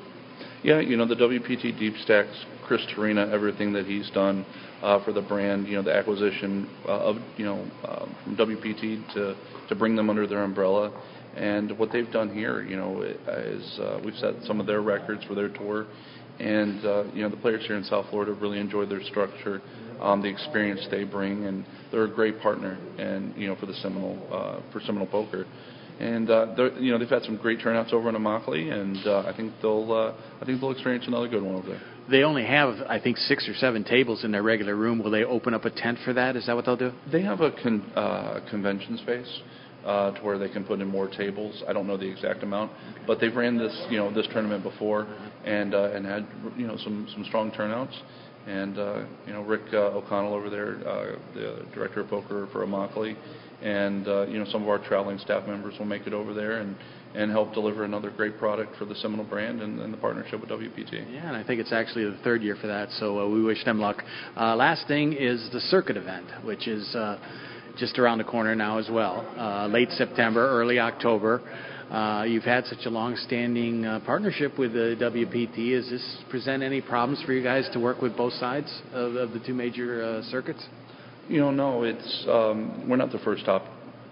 Yeah, 0.65 0.81
you 0.81 0.97
know 0.97 1.07
the 1.07 1.15
WPT 1.15 1.79
Deep 1.79 1.95
Stacks, 2.03 2.45
Chris 2.67 2.81
Torina, 2.95 3.31
everything 3.33 3.73
that 3.73 3.87
he's 3.87 4.11
done 4.11 4.45
uh, 4.83 5.03
for 5.05 5.13
the 5.13 5.23
brand. 5.23 5.67
You 5.67 5.77
know 5.77 5.83
the 5.83 5.95
acquisition 5.95 6.69
uh, 6.87 7.11
of 7.11 7.17
you 7.37 7.45
know 7.45 7.67
uh, 7.85 8.07
from 8.25 8.37
WPT 8.37 9.15
to 9.15 9.35
to 9.69 9.75
bring 9.75 9.97
them 9.97 10.11
under 10.11 10.27
their 10.27 10.43
umbrella, 10.43 10.93
and 11.37 11.77
what 11.79 11.91
they've 11.93 12.11
done 12.11 12.35
here, 12.35 12.63
you 12.63 12.77
know, 12.77 13.03
is 13.03 13.79
uh, 13.81 14.01
we've 14.05 14.17
set 14.17 14.35
some 14.45 14.61
of 14.61 14.67
their 14.67 14.83
records 14.83 15.25
for 15.25 15.35
their 15.35 15.49
tour, 15.49 15.87
and 16.39 16.85
uh, 16.85 17.05
you 17.13 17.23
know 17.23 17.29
the 17.29 17.37
players 17.37 17.65
here 17.67 17.77
in 17.77 17.85
South 17.85 18.07
Florida 18.11 18.33
really 18.33 18.59
enjoyed 18.59 18.91
their 18.91 19.03
structure, 19.05 19.63
um, 20.01 20.23
the 20.23 20.29
experience 20.29 20.87
they 20.91 21.05
bring, 21.05 21.47
and 21.47 21.65
they're 21.91 22.05
a 22.05 22.15
great 22.15 22.41
partner, 22.41 22.79
and 22.99 23.35
you 23.37 23.47
know 23.47 23.57
for 23.57 23.67
the 23.67 23.75
Seminole 23.75 24.19
uh, 24.33 24.73
for 24.73 24.81
Seminole 24.81 25.07
Poker 25.07 25.47
and 26.01 26.29
uh, 26.29 26.71
you 26.79 26.91
know 26.91 26.99
they've 26.99 27.09
had 27.09 27.23
some 27.23 27.37
great 27.37 27.61
turnouts 27.61 27.93
over 27.93 28.09
in 28.09 28.17
Immokalee, 28.17 28.73
and 28.73 28.97
uh, 29.07 29.21
I 29.21 29.37
think 29.37 29.53
they'll 29.63 29.93
uh, 29.93 30.15
I 30.41 30.45
think 30.45 30.61
they'll 30.61 30.73
experience 30.73 31.07
another 31.07 31.29
good 31.29 31.43
one 31.43 31.55
over 31.55 31.69
there. 31.69 31.83
They 32.11 32.23
only 32.23 32.45
have 32.45 32.75
I 32.89 33.01
think 33.01 33.17
six 33.17 33.49
or 33.49 33.55
seven 33.55 33.85
tables 33.85 34.25
in 34.25 34.33
their 34.33 34.43
regular 34.43 34.77
room. 34.77 35.03
Will 35.03 35.11
they 35.11 35.25
open 35.25 35.55
up 35.55 35.65
a 35.65 35.71
tent 35.71 35.99
for 36.05 36.13
that? 36.13 36.37
Is 36.37 36.47
that 36.47 36.57
what 36.57 36.65
they'll 36.65 36.77
do? 36.77 36.93
They 37.11 37.23
have 37.23 37.41
a 37.41 37.51
con- 37.51 37.91
uh, 37.97 38.41
convention 38.51 38.99
space. 38.99 39.41
Uh, 39.85 40.13
to 40.13 40.23
where 40.23 40.39
they 40.39 40.49
can 40.49 40.65
put 40.65 40.81
in 40.81 40.89
more 40.89 41.09
tables. 41.09 41.63
I 41.69 41.75
don't 41.75 41.87
know 41.87 41.99
the 41.99 42.11
exact 42.11 42.43
amount, 42.43 42.73
but 43.07 43.21
they've 43.21 43.37
ran 43.37 43.59
this, 43.59 43.87
you 43.91 43.99
know, 43.99 44.11
this 44.11 44.27
tournament 44.33 44.63
before, 44.63 45.07
and 45.45 45.75
uh, 45.75 45.91
and 45.93 46.07
had, 46.07 46.27
you 46.57 46.67
know, 46.67 46.79
some 46.79 47.07
some 47.13 47.23
strong 47.27 47.53
turnouts. 47.53 47.95
And 48.47 48.79
uh, 48.79 49.05
you 49.27 49.35
know, 49.35 49.43
Rick 49.43 49.75
uh, 49.75 49.99
O'Connell 49.99 50.33
over 50.33 50.49
there, 50.49 50.77
uh, 50.89 51.17
the 51.35 51.67
director 51.75 52.01
of 52.01 52.09
poker 52.09 52.49
for 52.51 52.65
Immokalee, 52.65 53.15
and 53.61 54.09
uh, 54.09 54.27
you 54.27 54.39
know 54.39 54.47
some 54.51 54.63
of 54.63 54.71
our 54.71 54.79
traveling 54.79 55.19
staff 55.19 55.47
members 55.47 55.79
will 55.79 55.85
make 55.85 56.07
it 56.07 56.15
over 56.15 56.33
there 56.33 56.61
and 56.61 56.77
and 57.15 57.31
help 57.31 57.55
deliver 57.55 57.85
another 57.85 58.11
great 58.11 58.39
product 58.39 58.77
for 58.77 58.85
the 58.85 58.95
Seminole 58.97 59.27
brand 59.27 59.63
and, 59.63 59.81
and 59.81 59.93
the 59.93 59.99
partnership 59.99 60.41
with 60.41 60.51
WPT. 60.51 61.13
Yeah, 61.13 61.29
and 61.29 61.37
I 61.37 61.45
think 61.45 61.61
it's 61.61 61.73
actually 61.73 62.05
the 62.05 62.19
third 62.25 62.43
year 62.43 62.57
for 62.61 62.67
that, 62.67 62.91
so 62.99 63.21
uh, 63.21 63.29
we 63.29 63.43
wish 63.43 63.65
them 63.65 63.79
luck. 63.79 64.03
Uh, 64.37 64.57
last 64.57 64.89
thing 64.89 65.13
is 65.13 65.49
the 65.53 65.61
circuit 65.61 65.97
event, 65.97 66.27
which 66.45 66.67
is 66.67 66.95
uh, 66.97 67.19
just 67.79 67.99
around 67.99 68.19
the 68.19 68.25
corner 68.25 68.55
now 68.55 68.79
as 68.79 68.89
well. 68.91 69.27
Uh, 69.39 69.69
late 69.69 69.91
September, 69.91 70.49
early 70.49 70.79
October. 70.79 71.41
Uh, 71.91 72.25
you've 72.25 72.45
had 72.45 72.65
such 72.65 72.87
a 72.87 72.91
long-standing 72.91 73.85
uh, 73.85 74.01
partnership 74.05 74.59
with 74.59 74.73
the 74.73 74.97
WPT. 74.99 75.73
Does 75.73 75.91
this 75.91 76.17
present 76.31 76.63
any 76.63 76.81
problems 76.81 77.23
for 77.25 77.33
you 77.33 77.43
guys 77.43 77.69
to 77.73 77.79
work 77.79 78.01
with 78.01 78.17
both 78.17 78.33
sides 78.35 78.83
of, 78.93 79.15
of 79.15 79.33
the 79.33 79.41
two 79.41 79.55
major 79.55 80.03
uh, 80.03 80.23
circuits? 80.31 80.67
You 81.29 81.41
know, 81.41 81.51
no, 81.51 81.85
it's 81.85 82.25
um, 82.29 82.89
we're 82.89 82.97
not 82.97 83.13
the 83.13 83.19
first 83.19 83.43
stop 83.43 83.63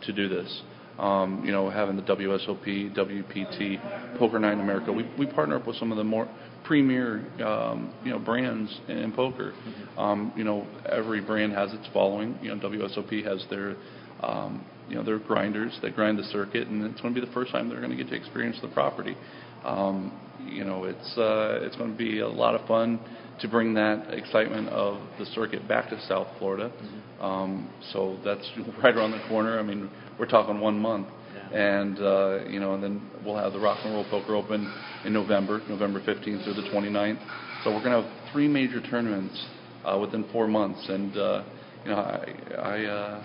to 0.04 0.12
do 0.12 0.28
this. 0.28 0.62
Um, 0.98 1.42
you 1.44 1.52
know, 1.52 1.70
having 1.70 1.96
the 1.96 2.02
WSOP, 2.02 2.94
WPT, 2.94 4.18
Poker 4.18 4.38
Night 4.38 4.52
in 4.52 4.60
America, 4.60 4.92
we 4.92 5.10
we 5.18 5.26
partner 5.26 5.56
up 5.56 5.66
with 5.66 5.76
some 5.76 5.90
of 5.90 5.96
the 5.98 6.04
more 6.04 6.28
premier 6.64 7.24
um, 7.44 7.92
you 8.04 8.10
know 8.10 8.18
brands 8.18 8.80
in 8.88 9.12
poker. 9.12 9.52
Um, 9.96 10.32
you 10.36 10.44
know, 10.44 10.66
every 10.86 11.20
brand 11.20 11.52
has 11.52 11.72
its 11.72 11.86
following. 11.92 12.38
You 12.42 12.54
know, 12.54 12.68
WSOP 12.68 13.24
has 13.24 13.44
their 13.50 13.76
um, 14.22 14.64
you 14.88 14.94
know 14.96 15.02
their 15.02 15.18
grinders 15.18 15.78
that 15.82 15.94
grind 15.94 16.18
the 16.18 16.24
circuit, 16.24 16.68
and 16.68 16.84
it's 16.84 17.00
going 17.00 17.14
to 17.14 17.20
be 17.20 17.26
the 17.26 17.32
first 17.32 17.52
time 17.52 17.68
they're 17.68 17.80
going 17.80 17.90
to 17.90 17.96
get 17.96 18.08
to 18.10 18.16
experience 18.16 18.58
the 18.60 18.68
property. 18.68 19.16
Um, 19.64 20.18
you 20.46 20.64
know, 20.64 20.84
it's 20.84 21.18
uh, 21.18 21.60
it's 21.62 21.76
going 21.76 21.92
to 21.92 21.98
be 21.98 22.20
a 22.20 22.28
lot 22.28 22.54
of 22.54 22.66
fun 22.66 23.00
to 23.40 23.48
bring 23.48 23.74
that 23.74 24.12
excitement 24.12 24.68
of 24.68 25.00
the 25.18 25.26
circuit 25.26 25.66
back 25.68 25.90
to 25.90 26.00
South 26.06 26.28
Florida. 26.38 26.70
Mm-hmm. 26.70 27.24
Um, 27.24 27.70
so 27.92 28.18
that's 28.24 28.48
right 28.82 28.94
around 28.94 29.12
the 29.12 29.22
corner. 29.28 29.58
I 29.58 29.62
mean, 29.62 29.90
we're 30.18 30.26
talking 30.26 30.60
one 30.60 30.78
month, 30.78 31.08
yeah. 31.34 31.58
and 31.58 31.98
uh, 31.98 32.44
you 32.48 32.60
know, 32.60 32.74
and 32.74 32.82
then 32.82 33.10
we'll 33.24 33.36
have 33.36 33.52
the 33.52 33.60
Rock 33.60 33.78
and 33.84 33.94
Roll 33.94 34.06
Poker 34.10 34.34
Open 34.34 34.72
in 35.04 35.12
November, 35.12 35.60
November 35.68 36.00
15th 36.00 36.44
through 36.44 36.54
the 36.54 36.68
29th. 36.72 37.20
So 37.64 37.70
we're 37.70 37.82
going 37.82 38.02
to 38.02 38.08
have 38.08 38.32
three 38.32 38.48
major 38.48 38.80
tournaments 38.80 39.46
uh, 39.84 39.98
within 39.98 40.24
four 40.32 40.48
months, 40.48 40.84
and 40.88 41.16
uh, 41.16 41.44
you 41.84 41.90
know, 41.90 41.96
I 41.96 42.54
I, 42.58 42.84
uh, 42.84 43.24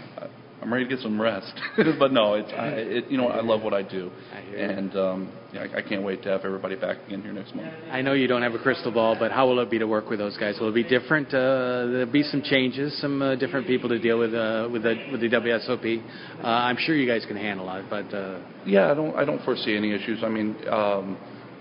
I'm 0.62 0.74
ready 0.74 0.86
to 0.86 0.90
get 0.90 1.04
some 1.04 1.22
rest. 1.22 1.54
but 2.00 2.12
no, 2.12 2.34
it's 2.34 2.52
I, 2.52 2.68
it, 2.68 3.12
you 3.12 3.18
know 3.18 3.28
I 3.28 3.42
love 3.42 3.62
what 3.62 3.74
I 3.74 3.84
do, 3.84 4.12
and 4.56 4.96
um, 4.96 5.32
yeah, 5.54 5.66
I, 5.74 5.78
I 5.78 5.82
can't 5.82 6.04
wait 6.04 6.24
to 6.24 6.30
have 6.30 6.42
everybody 6.46 6.76
back 6.76 6.98
again 7.06 7.22
here 7.22 7.32
next 7.32 7.56
month. 7.56 7.72
I 7.92 8.02
know 8.02 8.14
you 8.14 8.28
don't 8.28 8.42
have 8.42 8.54
a 8.54 8.60
crystal 8.60 8.92
ball, 8.92 9.16
but 9.20 9.32
how 9.32 9.48
will 9.48 9.60
it 9.60 9.70
be 9.70 9.78
to 9.78 9.86
work 9.88 10.10
with 10.10 10.20
those 10.20 10.36
guys? 10.38 10.56
Will 10.60 10.70
it 10.70 10.76
be 10.76 10.84
different? 10.84 11.28
Uh, 11.28 11.88
there'll 11.88 12.12
be 12.12 12.24
some 12.24 12.42
changes, 12.42 13.00
some 13.00 13.22
uh, 13.22 13.36
different 13.36 13.68
people 13.68 13.88
to 13.90 14.00
deal 14.00 14.18
with 14.18 14.34
uh, 14.34 14.68
with 14.72 14.84
the 14.84 14.96
with 15.12 15.22
the 15.22 15.30
WSOP. 15.30 16.04
Uh, 16.44 16.48
I'm 16.48 16.78
sure 16.80 16.96
you 16.96 17.08
guys 17.08 17.26
can 17.28 17.38
handle 17.38 17.70
it, 17.76 17.86
but 17.90 18.12
uh, 18.14 18.40
yeah, 18.66 18.92
I 18.92 18.96
don't 18.96 19.16
I 19.16 19.26
don't 19.26 19.44
foresee 19.46 19.78
any 19.78 19.94
issues. 19.94 20.24
I 20.24 20.30
mean, 20.30 20.56
um, 20.70 21.18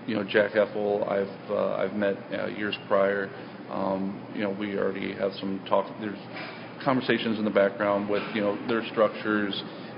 you 0.07 0.15
know, 0.15 0.23
Jack 0.23 0.53
Effel, 0.53 1.07
I've 1.07 1.51
uh, 1.51 1.75
I've 1.75 1.93
met 1.93 2.15
uh, 2.33 2.47
years 2.47 2.75
prior. 2.87 3.29
Um, 3.69 4.25
you 4.33 4.41
know, 4.41 4.51
we 4.51 4.77
already 4.77 5.13
have 5.15 5.33
some 5.33 5.63
talk. 5.67 5.85
There's 5.99 6.17
conversations 6.87 7.37
in 7.37 7.43
the 7.43 7.51
background 7.51 8.07
with 8.07 8.23
you 8.31 8.39
know 8.39 8.55
their 8.71 8.79
structures 8.95 9.51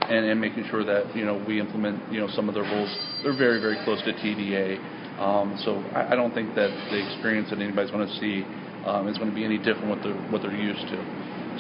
and, 0.10 0.26
and 0.26 0.42
making 0.42 0.66
sure 0.74 0.82
that 0.84 1.06
you 1.16 1.24
know 1.24 1.38
we 1.46 1.62
implement 1.62 2.02
you 2.12 2.20
know 2.20 2.28
some 2.34 2.50
of 2.50 2.58
their 2.58 2.66
rules. 2.66 2.90
They're 3.22 3.38
very 3.38 3.62
very 3.62 3.78
close 3.86 4.02
to 4.10 4.12
TDA, 4.18 4.82
um, 5.22 5.54
so 5.62 5.86
I, 5.94 6.14
I 6.14 6.16
don't 6.18 6.34
think 6.34 6.58
that 6.58 6.74
the 6.90 6.98
experience 6.98 7.54
that 7.54 7.62
anybody's 7.62 7.94
going 7.94 8.10
to 8.10 8.16
see 8.18 8.42
um, 8.90 9.06
is 9.06 9.22
going 9.22 9.30
to 9.30 9.38
be 9.38 9.46
any 9.46 9.62
different 9.62 9.86
what 9.86 10.02
they're 10.02 10.18
what 10.34 10.42
they're 10.42 10.58
used 10.58 10.82
to. 10.90 10.98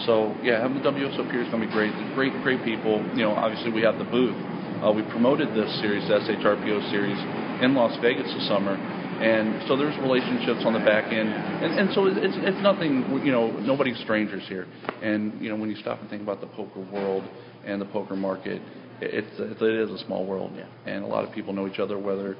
So 0.09 0.33
yeah, 0.41 0.65
having 0.65 0.81
the 0.81 0.89
WSOP 0.89 1.29
is 1.29 1.45
going 1.53 1.61
to 1.61 1.69
be 1.69 1.73
great. 1.77 1.93
great 2.17 2.33
great 2.41 2.65
people. 2.65 2.97
You 3.13 3.29
know, 3.29 3.37
obviously 3.37 3.69
we 3.69 3.85
have 3.85 4.01
the 4.01 4.09
booth. 4.09 4.33
Uh, 4.81 4.89
we 4.89 5.05
promoted 5.13 5.53
this 5.53 5.69
series, 5.77 6.07
the 6.09 6.17
SHRPO 6.25 6.89
series, 6.89 7.19
in 7.61 7.75
Las 7.75 7.93
Vegas 8.01 8.25
this 8.33 8.47
summer 8.47 8.79
and 9.19 9.67
so 9.67 9.75
there's 9.75 9.97
relationships 9.99 10.63
on 10.65 10.73
the 10.73 10.79
back 10.79 11.11
end, 11.11 11.29
and, 11.29 11.79
and 11.79 11.93
so 11.93 12.05
it's, 12.05 12.17
it's 12.21 12.63
nothing, 12.63 13.21
you 13.25 13.31
know, 13.31 13.51
nobody's 13.51 13.99
strangers 13.99 14.43
here. 14.47 14.65
And 15.01 15.41
you 15.41 15.49
know, 15.49 15.55
when 15.55 15.69
you 15.69 15.75
stop 15.75 15.99
and 15.99 16.09
think 16.09 16.21
about 16.21 16.41
the 16.41 16.47
poker 16.47 16.79
world 16.91 17.23
and 17.65 17.81
the 17.81 17.85
poker 17.85 18.15
market, 18.15 18.61
it's 19.01 19.39
it 19.39 19.61
is 19.61 19.89
a 19.89 20.05
small 20.05 20.25
world, 20.25 20.51
yeah. 20.55 20.67
and 20.85 21.03
a 21.03 21.07
lot 21.07 21.27
of 21.27 21.33
people 21.33 21.53
know 21.53 21.67
each 21.67 21.79
other, 21.79 21.97
whether 21.97 22.37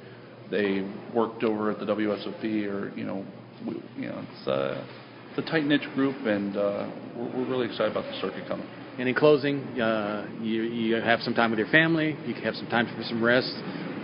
they 0.50 0.89
worked 1.13 1.44
over 1.44 1.72
at 1.72 1.80
the 1.80 1.86
WSOP 1.86 2.44
or 2.68 2.94
you 2.98 3.04
know, 3.04 3.26
we, 3.68 3.74
you 3.98 4.10
know, 4.10 4.26
it's 4.28 4.48
uh, 4.48 4.86
it's 5.32 5.48
a 5.48 5.52
tight 5.52 5.65
knit 5.65 5.82
group, 5.96 6.15
and 6.26 6.56
uh, 6.56 6.89
we're, 7.15 7.38
we're 7.38 7.50
really 7.50 7.65
excited 7.65 7.92
about 7.92 8.06
the 8.06 8.20
circuit 8.22 8.48
coming. 8.48 8.68
And 9.00 9.08
in 9.08 9.16
closing, 9.16 9.60
uh, 9.80 10.28
you 10.42 10.64
you 10.64 10.96
have 10.96 11.22
some 11.22 11.34
time 11.34 11.52
with 11.52 11.60
your 11.60 11.70
family. 11.70 12.18
You 12.26 12.34
can 12.34 12.44
have 12.44 12.56
some 12.56 12.68
time 12.68 12.86
for 12.86 13.02
some 13.04 13.24
rest. 13.24 13.56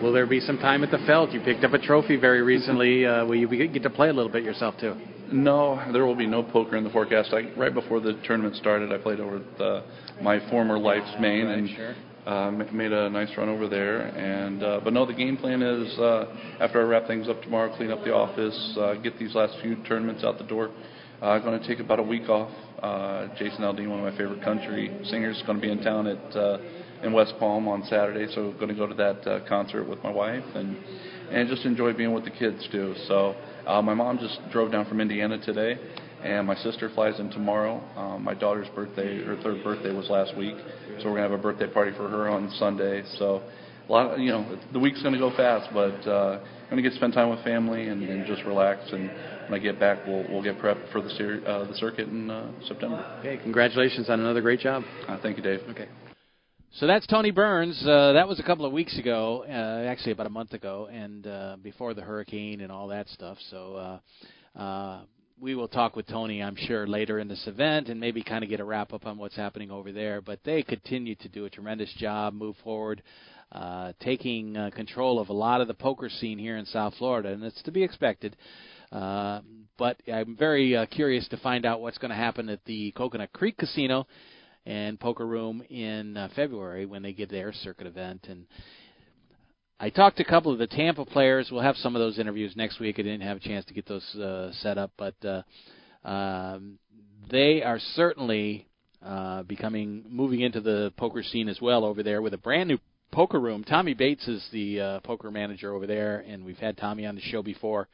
Will 0.01 0.13
there 0.13 0.25
be 0.25 0.39
some 0.39 0.57
time 0.57 0.85
at 0.85 0.91
the 0.91 0.99
Felt? 1.05 1.31
You 1.31 1.41
picked 1.41 1.65
up 1.65 1.73
a 1.73 1.79
trophy 1.79 2.15
very 2.15 2.41
recently. 2.41 3.05
Uh, 3.05 3.25
will 3.25 3.35
you 3.35 3.47
get 3.67 3.83
to 3.83 3.89
play 3.89 4.07
a 4.07 4.13
little 4.13 4.31
bit 4.31 4.43
yourself 4.43 4.75
too? 4.79 4.95
No, 5.31 5.81
there 5.91 6.05
will 6.05 6.15
be 6.15 6.25
no 6.25 6.43
poker 6.43 6.77
in 6.77 6.83
the 6.85 6.89
forecast. 6.89 7.33
I, 7.33 7.51
right 7.57 7.73
before 7.73 7.99
the 7.99 8.13
tournament 8.25 8.55
started, 8.55 8.93
I 8.93 8.97
played 8.97 9.19
over 9.19 9.37
at 9.37 9.61
uh, 9.61 9.81
my 10.21 10.39
former 10.49 10.79
life's 10.79 11.13
main 11.19 11.45
and 11.47 11.69
sure. 11.69 11.95
uh, 12.25 12.51
made 12.51 12.93
a 12.93 13.09
nice 13.09 13.29
run 13.37 13.49
over 13.49 13.67
there. 13.67 13.99
And 14.01 14.63
uh, 14.63 14.79
but 14.81 14.93
no, 14.93 15.05
the 15.05 15.13
game 15.13 15.35
plan 15.35 15.61
is 15.61 15.99
uh, 15.99 16.25
after 16.61 16.79
I 16.79 16.83
wrap 16.85 17.05
things 17.05 17.27
up 17.27 17.41
tomorrow, 17.41 17.75
clean 17.75 17.91
up 17.91 18.03
the 18.05 18.13
office, 18.13 18.77
uh, 18.79 18.93
get 18.95 19.19
these 19.19 19.35
last 19.35 19.55
few 19.61 19.75
tournaments 19.83 20.23
out 20.23 20.37
the 20.37 20.45
door. 20.45 20.71
Uh, 21.21 21.25
I'm 21.25 21.41
going 21.41 21.59
to 21.59 21.67
take 21.67 21.79
about 21.79 21.99
a 21.99 22.03
week 22.03 22.29
off. 22.29 22.51
Uh, 22.81 23.27
Jason 23.37 23.61
Aldean, 23.61 23.89
one 23.89 24.05
of 24.05 24.11
my 24.11 24.17
favorite 24.17 24.43
country 24.43 24.95
singers, 25.05 25.37
is 25.37 25.43
going 25.43 25.57
to 25.57 25.61
be 25.61 25.71
in 25.71 25.81
town 25.81 26.07
at. 26.07 26.35
Uh, 26.35 26.57
in 27.03 27.13
West 27.13 27.33
Palm 27.39 27.67
on 27.67 27.83
Saturday, 27.83 28.25
so 28.33 28.53
going 28.53 28.69
to 28.69 28.73
go 28.73 28.87
to 28.87 28.93
that 28.95 29.27
uh, 29.27 29.39
concert 29.47 29.87
with 29.87 30.01
my 30.03 30.11
wife 30.11 30.43
and 30.55 30.77
and 31.31 31.49
just 31.49 31.65
enjoy 31.65 31.91
being 31.93 32.13
with 32.13 32.23
the 32.23 32.31
kids 32.31 32.67
too. 32.71 32.93
So 33.07 33.35
uh, 33.65 33.81
my 33.81 33.93
mom 33.93 34.19
just 34.19 34.39
drove 34.51 34.71
down 34.71 34.85
from 34.85 35.01
Indiana 35.01 35.39
today, 35.39 35.77
and 36.23 36.45
my 36.47 36.55
sister 36.55 36.89
flies 36.93 37.19
in 37.19 37.29
tomorrow. 37.31 37.81
Um, 37.95 38.23
my 38.23 38.33
daughter's 38.33 38.67
birthday, 38.69 39.23
her 39.23 39.35
third 39.41 39.63
birthday 39.63 39.91
was 39.93 40.09
last 40.09 40.37
week, 40.37 40.55
so 40.99 41.09
we're 41.09 41.17
gonna 41.17 41.29
have 41.29 41.31
a 41.31 41.37
birthday 41.37 41.67
party 41.67 41.91
for 41.97 42.07
her 42.07 42.29
on 42.29 42.51
Sunday. 42.57 43.03
So 43.17 43.41
a 43.87 43.91
lot, 43.91 44.19
you 44.19 44.29
know, 44.29 44.59
the 44.73 44.79
week's 44.79 45.01
gonna 45.03 45.17
go 45.17 45.35
fast, 45.35 45.69
but 45.73 46.07
uh, 46.07 46.39
I'm 46.63 46.69
gonna 46.69 46.81
get 46.81 46.89
to 46.91 46.95
spend 46.95 47.13
time 47.13 47.29
with 47.29 47.43
family 47.43 47.87
and, 47.87 48.03
and 48.03 48.25
just 48.25 48.43
relax. 48.43 48.81
And 48.91 49.09
when 49.49 49.59
I 49.59 49.59
get 49.59 49.79
back, 49.79 49.99
we'll 50.07 50.25
we'll 50.29 50.43
get 50.43 50.57
prepped 50.57 50.91
for 50.91 51.01
the 51.01 51.09
ser- 51.11 51.43
uh, 51.45 51.65
the 51.65 51.75
circuit 51.75 52.07
in 52.07 52.29
uh, 52.29 52.51
September. 52.67 53.17
Okay, 53.19 53.37
congratulations 53.41 54.09
on 54.09 54.19
another 54.19 54.41
great 54.41 54.59
job. 54.59 54.83
Uh, 55.07 55.17
thank 55.21 55.37
you, 55.37 55.43
Dave. 55.43 55.59
Okay. 55.69 55.87
So 56.73 56.87
that's 56.87 57.07
Tony 57.07 57.31
Burns. 57.31 57.81
Uh, 57.87 58.13
that 58.13 58.27
was 58.27 58.37
a 58.39 58.43
couple 58.43 58.65
of 58.65 58.73
weeks 58.73 58.99
ago, 58.99 59.45
uh, 59.47 59.89
actually 59.89 60.11
about 60.11 60.27
a 60.27 60.31
month 60.31 60.51
ago, 60.51 60.89
and 60.91 61.25
uh, 61.25 61.55
before 61.63 61.93
the 61.93 62.01
hurricane 62.01 62.59
and 62.59 62.69
all 62.69 62.89
that 62.89 63.07
stuff. 63.07 63.37
So 63.49 64.01
uh, 64.57 64.59
uh, 64.59 65.01
we 65.39 65.55
will 65.55 65.69
talk 65.69 65.95
with 65.95 66.05
Tony, 66.07 66.43
I'm 66.43 66.57
sure, 66.57 66.85
later 66.85 67.19
in 67.19 67.29
this 67.29 67.47
event, 67.47 67.87
and 67.87 67.97
maybe 67.97 68.23
kind 68.23 68.43
of 68.43 68.49
get 68.49 68.59
a 68.59 68.65
wrap 68.65 68.91
up 68.91 69.05
on 69.05 69.17
what's 69.17 69.37
happening 69.37 69.71
over 69.71 69.93
there. 69.93 70.19
But 70.19 70.39
they 70.43 70.63
continue 70.63 71.15
to 71.15 71.29
do 71.29 71.45
a 71.45 71.49
tremendous 71.49 71.93
job, 71.97 72.33
move 72.33 72.55
forward, 72.61 73.01
uh, 73.51 73.93
taking 73.99 74.57
uh, 74.57 74.69
control 74.75 75.19
of 75.19 75.29
a 75.29 75.33
lot 75.33 75.61
of 75.61 75.67
the 75.67 75.73
poker 75.73 76.09
scene 76.09 76.37
here 76.37 76.57
in 76.57 76.65
South 76.65 76.93
Florida, 76.97 77.29
and 77.29 77.43
it's 77.43 77.61
to 77.63 77.71
be 77.71 77.83
expected. 77.83 78.35
Uh, 78.91 79.41
but 79.77 79.97
I'm 80.11 80.35
very 80.35 80.75
uh, 80.75 80.85
curious 80.85 81.27
to 81.29 81.37
find 81.37 81.65
out 81.65 81.81
what's 81.81 81.97
going 81.97 82.09
to 82.09 82.15
happen 82.15 82.49
at 82.49 82.63
the 82.65 82.91
Coconut 82.91 83.33
Creek 83.33 83.57
Casino 83.57 84.07
and 84.65 84.99
Poker 84.99 85.25
Room 85.25 85.61
in 85.69 86.17
uh, 86.17 86.29
February 86.35 86.85
when 86.85 87.03
they 87.03 87.13
get 87.13 87.29
their 87.29 87.53
circuit 87.53 87.87
event. 87.87 88.27
And 88.29 88.45
I 89.79 89.89
talked 89.89 90.17
to 90.17 90.23
a 90.23 90.27
couple 90.27 90.51
of 90.51 90.59
the 90.59 90.67
Tampa 90.67 91.05
players. 91.05 91.49
We'll 91.51 91.61
have 91.61 91.75
some 91.77 91.95
of 91.95 91.99
those 91.99 92.17
interviews 92.17 92.55
next 92.55 92.79
week. 92.79 92.95
I 92.97 93.03
didn't 93.03 93.21
have 93.21 93.37
a 93.37 93.41
chance 93.41 93.65
to 93.65 93.73
get 93.73 93.85
those 93.85 94.15
uh, 94.15 94.51
set 94.61 94.77
up, 94.77 94.91
but 94.97 95.15
uh, 95.23 95.41
um, 96.07 96.79
they 97.29 97.61
are 97.61 97.79
certainly 97.95 98.67
uh, 99.05 99.43
becoming 99.43 100.05
moving 100.09 100.41
into 100.41 100.61
the 100.61 100.93
poker 100.97 101.21
scene 101.21 101.49
as 101.49 101.59
well 101.61 101.83
over 101.83 102.01
there 102.01 102.21
with 102.21 102.33
a 102.33 102.37
brand 102.37 102.69
new 102.69 102.79
poker 103.11 103.39
room. 103.39 103.63
Tommy 103.63 103.93
Bates 103.93 104.27
is 104.27 104.45
the 104.51 104.79
uh, 104.79 104.99
poker 105.01 105.31
manager 105.31 105.73
over 105.73 105.87
there, 105.87 106.23
and 106.27 106.45
we've 106.45 106.57
had 106.57 106.77
Tommy 106.77 107.05
on 107.05 107.15
the 107.15 107.21
show 107.21 107.41
before. 107.41 107.87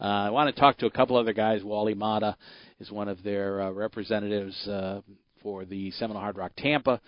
Uh, 0.00 0.04
I 0.04 0.30
want 0.30 0.54
to 0.54 0.60
talk 0.60 0.78
to 0.78 0.86
a 0.86 0.90
couple 0.90 1.16
other 1.16 1.32
guys. 1.32 1.62
Wally 1.62 1.94
Mata 1.94 2.36
is 2.80 2.90
one 2.90 3.08
of 3.08 3.22
their 3.22 3.62
uh, 3.62 3.70
representatives. 3.70 4.56
Uh, 4.66 5.00
for 5.42 5.64
the 5.64 5.90
Seminole 5.92 6.22
Hard 6.22 6.36
Rock 6.36 6.52
Tampa. 6.56 7.00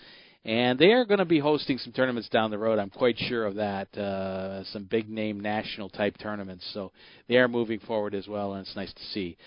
And 0.44 0.78
they 0.78 0.92
are 0.92 1.06
going 1.06 1.20
to 1.20 1.24
be 1.24 1.38
hosting 1.38 1.78
some 1.78 1.92
tournaments 1.92 2.28
down 2.28 2.50
the 2.50 2.58
road. 2.58 2.78
I'm 2.78 2.90
quite 2.90 3.16
sure 3.18 3.46
of 3.46 3.54
that. 3.54 3.96
Uh, 3.96 4.62
some 4.64 4.84
big 4.84 5.08
name 5.08 5.40
national 5.40 5.88
type 5.88 6.18
tournaments. 6.18 6.68
So 6.74 6.92
they 7.28 7.36
are 7.36 7.48
moving 7.48 7.80
forward 7.80 8.14
as 8.14 8.28
well, 8.28 8.52
and 8.52 8.66
it's 8.66 8.76
nice 8.76 8.92
to 8.92 9.04
see. 9.12 9.38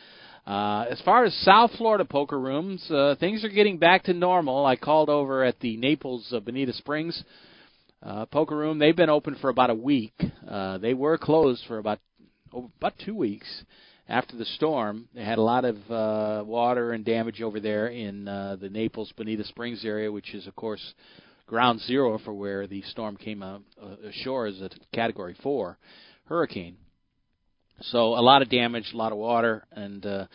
Uh, 0.48 0.86
as 0.90 1.00
far 1.02 1.26
as 1.26 1.36
South 1.44 1.72
Florida 1.78 2.06
poker 2.06 2.40
rooms, 2.40 2.90
uh, 2.90 3.16
things 3.20 3.44
are 3.44 3.50
getting 3.50 3.78
back 3.78 4.04
to 4.06 4.14
normal. 4.14 4.66
I 4.66 4.76
called 4.76 5.10
over 5.10 5.44
at 5.44 5.60
the 5.60 5.78
Naples 5.78 6.32
uh, 6.34 6.40
Bonita 6.40 6.74
Springs 6.74 7.22
uh, 8.04 8.26
poker 8.26 8.56
room. 8.56 8.80
They've 8.80 8.96
been 8.96 9.10
open 9.10 9.36
for 9.36 9.50
about 9.50 9.70
a 9.70 9.76
week. 9.76 10.14
Uh, 10.48 10.78
they 10.78 10.94
were 10.94 11.18
closed 11.18 11.64
for 11.68 11.78
about 11.78 12.00
oh, 12.54 12.70
about 12.78 12.94
two 13.04 13.16
weeks 13.16 13.48
after 14.08 14.38
the 14.38 14.46
storm. 14.46 15.08
They 15.14 15.24
had 15.24 15.38
a 15.38 15.44
lot 15.44 15.66
of 15.66 15.76
uh, 15.90 16.44
water 16.46 16.92
and 16.92 17.04
damage 17.04 17.42
over 17.42 17.60
there 17.60 17.88
in 17.88 18.28
uh, 18.28 18.58
the 18.60 18.70
Naples 18.70 19.12
Bonita 19.18 19.44
Springs 19.46 19.84
area, 19.84 20.12
which 20.12 20.34
is, 20.34 20.48
of 20.48 20.56
course, 20.56 20.94
ground 21.46 21.82
zero 21.82 22.18
for 22.24 22.34
where 22.34 22.68
the 22.68 22.82
storm 22.84 23.18
came 23.18 23.42
uh, 23.42 23.60
ashore 24.04 24.48
as 24.48 24.60
a 24.62 24.70
Category 24.94 25.36
4 25.42 25.78
hurricane. 26.26 26.78
So 27.82 28.00
a 28.00 28.22
lot 28.22 28.42
of 28.42 28.50
damage, 28.50 28.92
a 28.94 28.98
lot 28.98 29.12
of 29.12 29.18
water, 29.18 29.66
and 29.72 30.06
uh, 30.06 30.26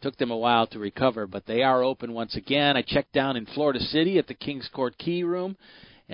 took 0.00 0.16
them 0.16 0.30
a 0.30 0.36
while 0.36 0.66
to 0.68 0.78
recover, 0.78 1.26
but 1.26 1.44
they 1.46 1.62
are 1.62 1.82
open 1.82 2.12
once 2.12 2.36
again. 2.36 2.76
I 2.76 2.82
checked 2.82 3.12
down 3.12 3.36
in 3.36 3.46
Florida 3.46 3.80
City 3.80 4.18
at 4.18 4.26
the 4.26 4.34
Kings 4.34 4.68
Court 4.72 4.96
Key 4.98 5.24
Room 5.24 5.56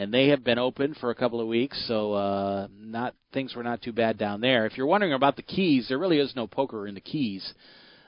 and 0.01 0.15
they 0.15 0.29
have 0.29 0.43
been 0.43 0.59
open 0.59 0.95
for 0.95 1.11
a 1.11 1.15
couple 1.15 1.43
of 1.43 1.47
weeks, 1.47 1.79
so 1.87 2.15
uh, 2.15 2.69
not 2.75 3.15
things 3.35 3.55
were 3.55 3.63
not 3.63 3.83
too 3.83 3.93
bad 3.93 4.17
down 4.17 4.41
there. 4.41 4.65
If 4.65 4.79
you're 4.79 4.87
wondering 4.87 5.13
about 5.13 5.37
the 5.37 5.43
Keys, 5.43 5.89
there 5.89 5.99
really 5.99 6.19
is 6.19 6.35
no 6.35 6.47
poker 6.47 6.87
in 6.87 6.95
the 6.95 7.03
Keys 7.03 7.53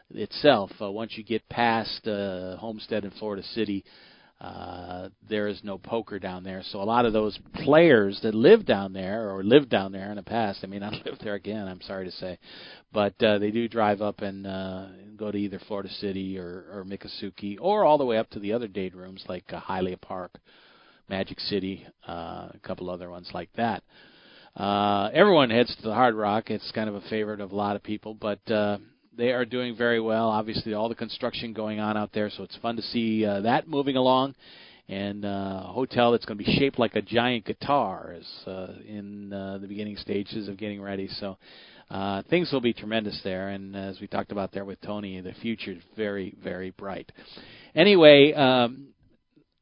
itself. 0.09 0.71
Uh, 0.81 0.91
once 0.91 1.19
you 1.19 1.23
get 1.23 1.47
past 1.51 2.09
uh, 2.09 2.57
Homestead 2.57 3.05
and 3.05 3.13
Florida 3.13 3.43
City, 3.43 3.85
uh, 4.41 5.11
there 5.29 5.49
is 5.49 5.61
no 5.65 5.77
poker 5.77 6.19
down 6.19 6.45
there. 6.45 6.63
So 6.71 6.81
a 6.81 6.83
lot 6.83 7.05
of 7.05 7.13
those 7.13 7.39
players 7.63 8.19
that 8.23 8.35
live 8.35 8.65
down 8.65 8.95
there 8.95 9.31
or 9.31 9.45
lived 9.45 9.69
down 9.69 9.93
there 9.93 10.09
in 10.09 10.17
the 10.17 10.23
past, 10.23 10.61
I 10.63 10.69
mean, 10.69 10.83
I 10.83 10.93
live 11.05 11.19
there 11.23 11.35
again. 11.35 11.69
I'm 11.69 11.83
sorry 11.83 12.07
to 12.07 12.13
say, 12.13 12.39
but 12.91 13.23
uh, 13.23 13.37
they 13.37 13.51
do 13.51 13.69
drive 13.69 14.01
up 14.01 14.23
and 14.23 14.47
uh, 14.47 14.87
go 15.19 15.31
to 15.31 15.37
either 15.37 15.61
Florida 15.69 15.91
City 15.91 16.39
or, 16.39 16.65
or 16.73 16.87
Miccosukee, 16.87 17.59
or 17.61 17.85
all 17.85 17.99
the 17.99 18.07
way 18.07 18.17
up 18.17 18.31
to 18.31 18.41
the 18.41 18.55
other 18.55 18.67
date 18.67 18.95
rooms 18.95 19.23
like 19.29 19.45
uh, 19.53 19.61
Hialeah 19.61 20.01
Park 20.01 20.39
Magic 21.13 21.39
City, 21.41 21.87
uh, 22.09 22.49
a 22.55 22.61
couple 22.63 22.89
other 22.89 23.11
ones 23.11 23.31
like 23.35 23.51
that. 23.59 23.83
Uh, 24.57 25.11
everyone 25.13 25.51
heads 25.51 25.77
to 25.77 25.83
the 25.83 25.93
Hard 25.93 26.15
Rock. 26.15 26.49
It's 26.49 26.73
kind 26.75 26.89
of 26.89 26.95
a 26.95 27.03
favorite 27.11 27.43
of 27.43 27.53
a 27.53 27.55
lot 27.55 27.77
of 27.77 27.83
people, 27.83 28.15
but 28.15 28.41
uh, 28.51 28.79
they 29.15 29.31
are 29.31 29.45
doing 29.45 29.77
very 29.77 30.01
well. 30.01 30.31
Obviously, 30.31 30.73
all 30.73 30.89
the 30.89 30.95
construction 30.95 31.53
going 31.53 31.81
on 31.81 31.99
out 31.99 32.15
there, 32.15 32.31
so 32.31 32.45
it's 32.45 32.57
fun 32.63 32.77
to 32.77 32.83
see 32.83 33.27
uh, 33.27 33.43
that 33.43 33.69
moving 33.69 33.97
along. 33.97 34.35
And 34.89 35.27
uh, 35.27 35.65
a 35.65 35.73
hotel 35.75 36.13
that's 36.13 36.25
going 36.25 36.39
to 36.39 36.45
be 36.45 36.57
shaped 36.59 36.79
like 36.79 36.97
a 36.97 37.03
giant 37.03 37.45
guitar 37.45 38.15
is 38.19 38.27
uh, 38.47 38.69
in 38.89 39.35
uh, 39.35 39.59
the 39.59 39.69
beginning 39.69 39.99
stages 39.99 40.49
of 40.49 40.57
getting 40.57 40.81
ready. 40.81 41.09
So 41.21 41.37
uh, 41.91 42.23
things 42.31 42.51
will 42.51 42.63
be 42.63 42.73
tremendous 42.73 43.21
there. 43.23 43.51
And 43.51 43.77
as 43.77 44.01
we 44.01 44.07
talked 44.07 44.33
about 44.33 44.53
there 44.53 44.65
with 44.65 44.81
Tony, 44.81 45.21
the 45.21 45.35
future 45.43 45.73
is 45.73 45.83
very, 45.95 46.35
very 46.43 46.71
bright. 46.71 47.13
Anyway, 47.75 48.33
um, 48.33 48.92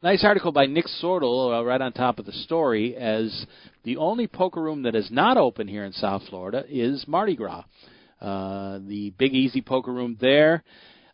nice 0.02 0.24
article 0.24 0.50
by 0.50 0.66
Nick 0.66 0.86
Sortal 1.02 1.58
uh, 1.58 1.64
right 1.64 1.80
on 1.80 1.92
top 1.92 2.18
of 2.18 2.24
the 2.24 2.32
story 2.32 2.96
as 2.96 3.46
the 3.84 3.98
only 3.98 4.26
poker 4.26 4.62
room 4.62 4.82
that 4.82 4.94
is 4.94 5.10
not 5.10 5.36
open 5.36 5.68
here 5.68 5.84
in 5.84 5.92
South 5.92 6.22
Florida 6.30 6.64
is 6.68 7.04
Mardi 7.06 7.36
Gras. 7.36 7.64
Uh, 8.20 8.78
the 8.86 9.12
Big 9.18 9.34
Easy 9.34 9.60
poker 9.60 9.92
room 9.92 10.16
there. 10.20 10.62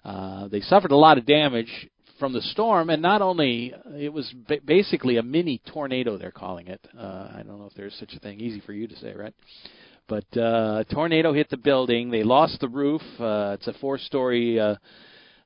Uh, 0.05 0.47
they 0.49 0.61
suffered 0.61 0.93
a 0.93 0.97
lot 0.97 1.19
of 1.19 1.27
damage 1.27 1.89
from 2.21 2.33
the 2.33 2.41
storm, 2.41 2.89
and 2.91 3.03
not 3.03 3.23
only 3.23 3.75
it 3.99 4.13
was 4.13 4.33
ba- 4.49 4.61
basically 4.65 5.17
a 5.17 5.23
mini 5.23 5.61
tornado. 5.73 6.17
They're 6.17 6.31
calling 6.31 6.69
it. 6.69 6.81
Uh, 6.97 7.29
I 7.35 7.43
don't 7.45 7.59
know 7.59 7.67
if 7.67 7.75
there's 7.75 7.97
such 7.99 8.15
a 8.15 8.21
thing. 8.21 8.41
Easy 8.41 8.61
for 8.61 8.73
you 8.73 8.87
to 8.87 8.97
say, 8.97 9.13
right? 9.15 9.35
But 10.09 10.25
uh, 10.37 10.83
a 10.83 10.87
tornado 10.89 11.33
hit 11.33 11.51
the 11.51 11.57
building. 11.57 12.11
They 12.11 12.23
lost 12.23 12.61
the 12.61 12.69
roof. 12.69 13.03
Uh, 13.19 13.57
it's 13.59 13.67
a 13.67 13.75
four-story 13.81 14.61
uh, 14.61 14.77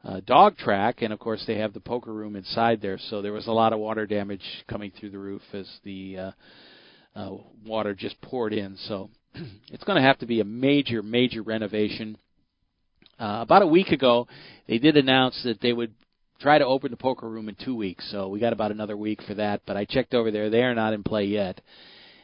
uh, 0.04 0.20
dog 0.26 0.56
track, 0.56 1.02
and 1.02 1.12
of 1.12 1.18
course 1.18 1.44
they 1.46 1.58
have 1.58 1.74
the 1.74 1.80
poker 1.80 2.12
room 2.12 2.36
inside 2.36 2.80
there. 2.80 2.98
So 3.10 3.22
there 3.22 3.32
was 3.32 3.46
a 3.46 3.52
lot 3.52 3.72
of 3.72 3.78
water 3.78 4.06
damage 4.06 4.42
coming 4.68 4.92
through 4.98 5.10
the 5.10 5.18
roof 5.18 5.42
as 5.52 5.68
the 5.84 6.18
uh, 6.18 6.30
uh, 7.14 7.30
water 7.66 7.94
just 7.94 8.20
poured 8.22 8.52
in. 8.52 8.76
So 8.88 9.10
it's 9.70 9.84
going 9.84 9.96
to 9.96 10.06
have 10.06 10.18
to 10.18 10.26
be 10.26 10.40
a 10.40 10.44
major, 10.44 11.02
major 11.02 11.42
renovation. 11.42 12.16
Uh, 13.18 13.40
about 13.42 13.62
a 13.62 13.66
week 13.66 13.88
ago, 13.88 14.26
they 14.66 14.78
did 14.78 14.96
announce 14.96 15.42
that 15.44 15.60
they 15.60 15.74
would 15.74 15.92
try 16.40 16.56
to 16.56 16.64
open 16.64 16.90
the 16.90 16.96
poker 16.96 17.28
room 17.28 17.50
in 17.50 17.56
two 17.62 17.74
weeks. 17.74 18.10
So 18.10 18.28
we 18.28 18.40
got 18.40 18.54
about 18.54 18.70
another 18.70 18.96
week 18.96 19.20
for 19.26 19.34
that. 19.34 19.60
But 19.66 19.76
I 19.76 19.84
checked 19.84 20.14
over 20.14 20.30
there; 20.30 20.48
they 20.48 20.62
are 20.62 20.74
not 20.74 20.94
in 20.94 21.02
play 21.02 21.24
yet, 21.24 21.60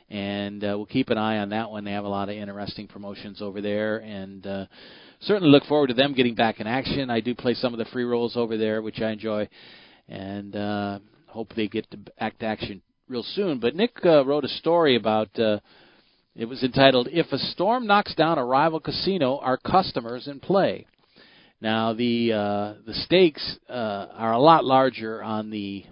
and 0.08 0.64
uh, 0.64 0.72
we'll 0.76 0.86
keep 0.86 1.10
an 1.10 1.18
eye 1.18 1.38
on 1.38 1.50
that 1.50 1.70
one. 1.70 1.84
They 1.84 1.92
have 1.92 2.06
a 2.06 2.08
lot 2.08 2.30
of 2.30 2.36
interesting 2.36 2.88
promotions 2.88 3.42
over 3.42 3.60
there, 3.60 3.98
and 3.98 4.46
uh, 4.46 4.66
certainly 5.20 5.50
look 5.50 5.64
forward 5.64 5.88
to 5.88 5.94
them 5.94 6.14
getting 6.14 6.34
back 6.34 6.60
in 6.60 6.66
action. 6.66 7.10
I 7.10 7.20
do 7.20 7.34
play 7.34 7.54
some 7.54 7.72
of 7.72 7.78
the 7.78 7.84
free 7.86 8.04
rolls 8.04 8.36
over 8.36 8.56
there, 8.56 8.82
which 8.82 9.00
I 9.00 9.10
enjoy, 9.10 9.48
and 10.08 10.54
uh, 10.54 10.98
hope 11.26 11.54
they 11.54 11.68
get 11.68 11.88
back 11.90 12.04
to 12.04 12.12
act 12.22 12.42
action 12.42 12.82
real 13.08 13.22
soon. 13.22 13.60
But 13.60 13.74
Nick 13.74 13.96
uh, 14.04 14.24
wrote 14.24 14.44
a 14.44 14.48
story 14.48 14.96
about. 14.96 15.38
Uh, 15.38 15.60
it 16.34 16.44
was 16.44 16.62
entitled 16.62 17.08
"If 17.10 17.32
a 17.32 17.38
Storm 17.38 17.86
Knocks 17.86 18.14
Down 18.14 18.36
a 18.36 18.44
Rival 18.44 18.78
Casino, 18.78 19.38
Are 19.38 19.56
Customers 19.56 20.28
in 20.28 20.38
Play?" 20.38 20.86
Now 21.60 21.94
the 21.94 22.32
uh, 22.32 22.74
the 22.86 22.92
stakes 22.92 23.56
uh, 23.68 24.06
are 24.12 24.34
a 24.34 24.38
lot 24.38 24.64
larger 24.64 25.22
on 25.22 25.50
the 25.50 25.84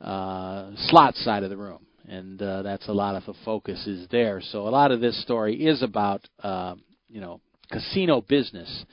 uh, 0.00 0.70
slot 0.88 1.14
side 1.14 1.44
of 1.44 1.50
the 1.50 1.56
room, 1.56 1.86
and 2.08 2.42
uh, 2.42 2.62
that's 2.62 2.88
a 2.88 2.92
lot 2.92 3.14
of 3.14 3.24
the 3.26 3.34
focus 3.44 3.86
is 3.86 4.08
there. 4.10 4.40
So 4.50 4.66
a 4.66 4.70
lot 4.70 4.90
of 4.90 5.00
this 5.00 5.22
story 5.22 5.66
is 5.66 5.82
about 5.82 6.26
uh, 6.42 6.74
you 7.08 7.20
know 7.20 7.40
casino 7.70 8.20
business. 8.20 8.84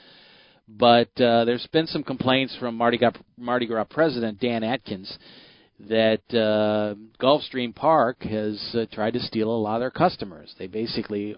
But 0.67 1.09
uh, 1.19 1.45
there's 1.45 1.67
been 1.71 1.87
some 1.87 2.03
complaints 2.03 2.55
from 2.59 2.75
Mardi 2.75 2.97
Gras, 2.97 3.13
Mardi 3.37 3.65
Gras 3.65 3.85
president 3.85 4.39
Dan 4.39 4.63
Adkins 4.63 5.17
that 5.79 6.21
uh, 6.31 6.95
Gulfstream 7.21 7.73
Park 7.73 8.23
has 8.23 8.59
uh, 8.75 8.85
tried 8.91 9.13
to 9.13 9.19
steal 9.19 9.49
a 9.49 9.55
lot 9.55 9.75
of 9.75 9.81
their 9.81 9.91
customers. 9.91 10.53
They 10.57 10.67
basically 10.67 11.35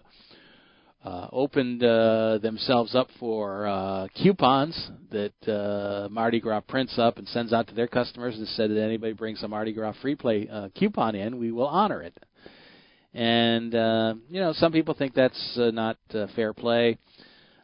uh, 1.04 1.28
opened 1.32 1.84
uh, 1.84 2.40
themselves 2.40 2.96
up 2.96 3.08
for 3.20 3.68
uh, 3.68 4.08
coupons 4.16 4.90
that 5.12 5.48
uh, 5.48 6.10
Mardi 6.10 6.40
Gras 6.40 6.62
prints 6.62 6.98
up 6.98 7.18
and 7.18 7.28
sends 7.28 7.54
out 7.54 7.68
to 7.68 7.76
their 7.76 7.88
customers 7.88 8.36
and 8.38 8.48
said 8.50 8.70
that 8.70 8.82
anybody 8.82 9.14
brings 9.14 9.42
a 9.44 9.48
Mardi 9.48 9.74
Gras 9.74 9.94
free 10.02 10.16
play 10.16 10.48
uh, 10.52 10.70
coupon 10.78 11.16
in, 11.16 11.38
we 11.38 11.52
will 11.52 11.68
honor 11.68 12.02
it. 12.02 12.18
And 13.14 13.74
uh, 13.74 14.16
you 14.30 14.40
know, 14.40 14.54
some 14.54 14.72
people 14.72 14.94
think 14.94 15.14
that's 15.14 15.58
uh, 15.58 15.72
not 15.72 15.98
uh, 16.14 16.28
fair 16.36 16.54
play, 16.54 16.98
uh, 16.98 17.24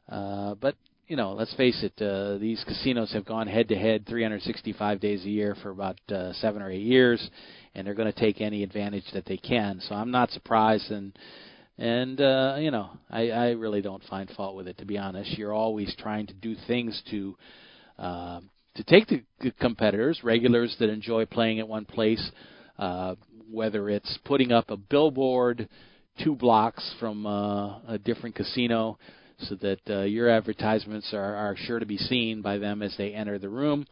but 0.10 0.76
you 1.08 1.16
know, 1.16 1.34
let's 1.34 1.54
face 1.54 1.84
it, 1.84 2.02
uh, 2.02 2.38
these 2.38 2.64
casinos 2.68 3.14
have 3.14 3.26
gone 3.26 3.48
head 3.48 3.68
to 3.68 3.76
head 3.76 4.06
365 4.08 5.00
days 5.00 5.24
a 5.24 5.30
year 5.30 5.56
for 5.62 5.70
about 5.70 6.00
uh, 6.10 6.34
seven 6.34 6.62
or 6.62 6.72
eight 6.72 6.82
years, 6.82 7.30
and 7.76 7.86
they're 7.86 7.94
going 7.94 8.12
to 8.12 8.20
take 8.20 8.42
any 8.42 8.64
advantage 8.64 9.06
that 9.14 9.26
they 9.26 9.38
can. 9.38 9.80
So 9.82 9.94
I'm 9.94 10.10
not 10.10 10.32
surprised, 10.32 10.90
and 10.90 11.16
and 11.78 12.20
uh, 12.20 12.56
you 12.60 12.72
know, 12.72 12.90
I, 13.10 13.30
I 13.30 13.50
really 13.52 13.82
don't 13.82 14.04
find 14.06 14.30
fault 14.32 14.56
with 14.56 14.68
it. 14.68 14.80
To 14.80 14.86
be 14.86 14.98
honest, 14.98 15.38
you're 15.38 15.54
always 15.54 15.94
trying 16.00 16.26
to 16.28 16.34
do 16.34 16.56
things 16.68 17.00
to 17.12 17.38
uh, 18.00 18.40
to 18.76 18.84
take 18.84 19.08
the 19.08 19.52
competitors, 19.62 20.22
regulars 20.24 20.76
that 20.80 20.90
enjoy 20.90 21.26
playing 21.26 21.60
at 21.60 21.68
one 21.68 21.86
place, 21.86 22.32
uh, 22.80 23.14
whether 23.52 23.90
it's 23.90 24.18
putting 24.26 24.52
up 24.52 24.72
a 24.72 24.78
billboard 24.78 25.70
two 26.24 26.36
blocks 26.36 26.96
from 27.00 27.28
uh, 27.28 27.80
a 27.88 28.00
different 28.04 28.36
casino 28.36 28.98
so 29.40 29.56
that 29.56 29.80
uh, 29.90 30.02
your 30.02 30.30
advertisements 30.30 31.14
are, 31.14 31.36
are 31.36 31.56
sure 31.58 31.80
to 31.80 31.86
be 31.86 31.98
seen 31.98 32.42
by 32.42 32.58
them 32.58 32.82
as 32.82 32.96
they 32.98 33.14
enter 33.14 33.40
the 33.40 33.50
room. 33.50 33.86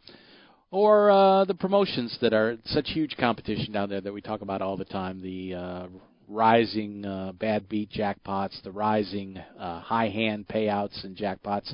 Or 0.70 1.10
uh, 1.10 1.44
the 1.44 1.54
promotions 1.54 2.18
that 2.20 2.32
are 2.32 2.56
such 2.64 2.88
huge 2.88 3.16
competition 3.16 3.72
down 3.72 3.88
there 3.88 4.00
that 4.00 4.12
we 4.12 4.20
talk 4.20 4.40
about 4.40 4.60
all 4.60 4.76
the 4.76 4.84
time 4.84 5.22
the 5.22 5.54
uh, 5.54 5.86
rising 6.28 7.04
uh, 7.04 7.32
bad 7.32 7.68
beat 7.68 7.90
jackpots, 7.90 8.60
the 8.62 8.72
rising 8.72 9.38
uh, 9.58 9.80
high 9.80 10.08
hand 10.08 10.48
payouts 10.48 11.04
and 11.04 11.16
jackpots. 11.16 11.72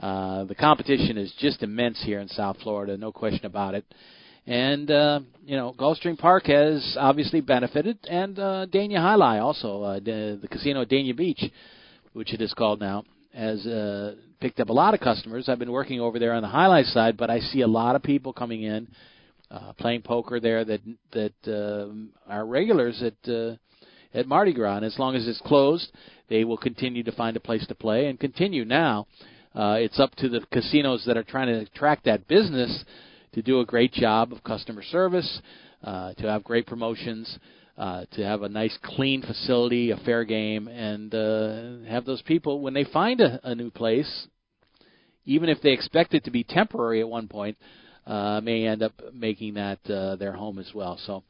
Uh, 0.00 0.44
the 0.44 0.54
competition 0.54 1.16
is 1.16 1.32
just 1.38 1.62
immense 1.62 2.02
here 2.04 2.20
in 2.20 2.28
South 2.28 2.56
Florida, 2.62 2.96
no 2.96 3.12
question 3.12 3.46
about 3.46 3.74
it. 3.74 3.84
And 4.46 4.90
uh, 4.90 5.20
you 5.44 5.56
know, 5.56 5.74
Gulfstream 5.76 6.18
Park 6.18 6.46
has 6.46 6.96
obviously 6.98 7.40
benefited, 7.40 7.98
and 8.08 8.38
uh, 8.38 8.66
Dania 8.66 8.98
Alai 8.98 9.40
also, 9.40 9.82
uh, 9.82 9.94
the, 10.00 10.38
the 10.40 10.48
casino 10.48 10.82
at 10.82 10.88
Dania 10.88 11.16
Beach 11.16 11.42
which 12.16 12.32
it 12.32 12.40
is 12.40 12.54
called 12.54 12.80
now, 12.80 13.04
has 13.34 13.66
uh, 13.66 14.14
picked 14.40 14.58
up 14.58 14.70
a 14.70 14.72
lot 14.72 14.94
of 14.94 15.00
customers. 15.00 15.50
I've 15.50 15.58
been 15.58 15.70
working 15.70 16.00
over 16.00 16.18
there 16.18 16.32
on 16.32 16.42
the 16.42 16.48
Alai 16.48 16.82
side, 16.90 17.18
but 17.18 17.28
I 17.28 17.40
see 17.40 17.60
a 17.60 17.66
lot 17.66 17.94
of 17.94 18.02
people 18.02 18.32
coming 18.32 18.62
in, 18.62 18.88
uh, 19.50 19.74
playing 19.74 20.00
poker 20.00 20.40
there 20.40 20.64
that 20.64 20.80
that 21.12 21.34
uh, 21.46 22.32
are 22.32 22.46
regulars 22.46 23.02
at 23.02 23.30
uh, 23.30 23.56
at 24.14 24.26
Mardi 24.26 24.54
Gras. 24.54 24.78
And 24.78 24.86
as 24.86 24.98
long 24.98 25.14
as 25.14 25.28
it's 25.28 25.42
closed, 25.42 25.92
they 26.30 26.44
will 26.44 26.56
continue 26.56 27.02
to 27.02 27.12
find 27.12 27.36
a 27.36 27.40
place 27.40 27.66
to 27.66 27.74
play 27.74 28.06
and 28.06 28.18
continue. 28.18 28.64
Now, 28.64 29.06
uh, 29.54 29.76
it's 29.78 30.00
up 30.00 30.14
to 30.16 30.30
the 30.30 30.40
casinos 30.50 31.04
that 31.06 31.18
are 31.18 31.22
trying 31.22 31.48
to 31.48 31.66
attract 31.70 32.06
that 32.06 32.26
business 32.28 32.82
to 33.34 33.42
do 33.42 33.60
a 33.60 33.66
great 33.66 33.92
job 33.92 34.32
of 34.32 34.42
customer 34.42 34.82
service, 34.82 35.42
uh, 35.84 36.14
to 36.14 36.26
have 36.30 36.42
great 36.44 36.66
promotions 36.66 37.38
uh, 37.78 38.04
to 38.12 38.22
have 38.22 38.42
a 38.42 38.48
nice, 38.48 38.76
clean 38.82 39.22
facility, 39.22 39.90
a 39.90 39.96
fair 39.98 40.24
game, 40.24 40.66
and 40.68 41.14
uh, 41.14 41.88
have 41.88 42.04
those 42.04 42.22
people 42.22 42.60
when 42.60 42.74
they 42.74 42.84
find 42.84 43.20
a, 43.20 43.38
a 43.44 43.54
new 43.54 43.70
place, 43.70 44.26
even 45.24 45.48
if 45.48 45.60
they 45.60 45.72
expect 45.72 46.14
it 46.14 46.24
to 46.24 46.30
be 46.30 46.42
temporary 46.42 47.00
at 47.00 47.08
one 47.08 47.28
point, 47.28 47.58
uh, 48.06 48.40
may 48.42 48.66
end 48.66 48.82
up 48.82 48.92
making 49.12 49.54
that 49.54 49.78
uh, 49.90 50.16
their 50.16 50.32
home 50.32 50.58
as 50.58 50.70
well. 50.74 50.98
So, 51.06 51.22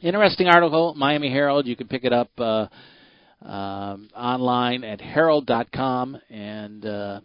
interesting 0.00 0.46
article, 0.46 0.94
Miami 0.96 1.30
Herald. 1.30 1.66
You 1.66 1.76
can 1.76 1.88
pick 1.88 2.04
it 2.04 2.12
up 2.12 2.30
uh, 2.38 2.66
um, 3.44 4.08
online 4.16 4.84
at 4.84 5.00
herald.com, 5.00 6.18
and 6.30 6.86
uh, 6.86 7.20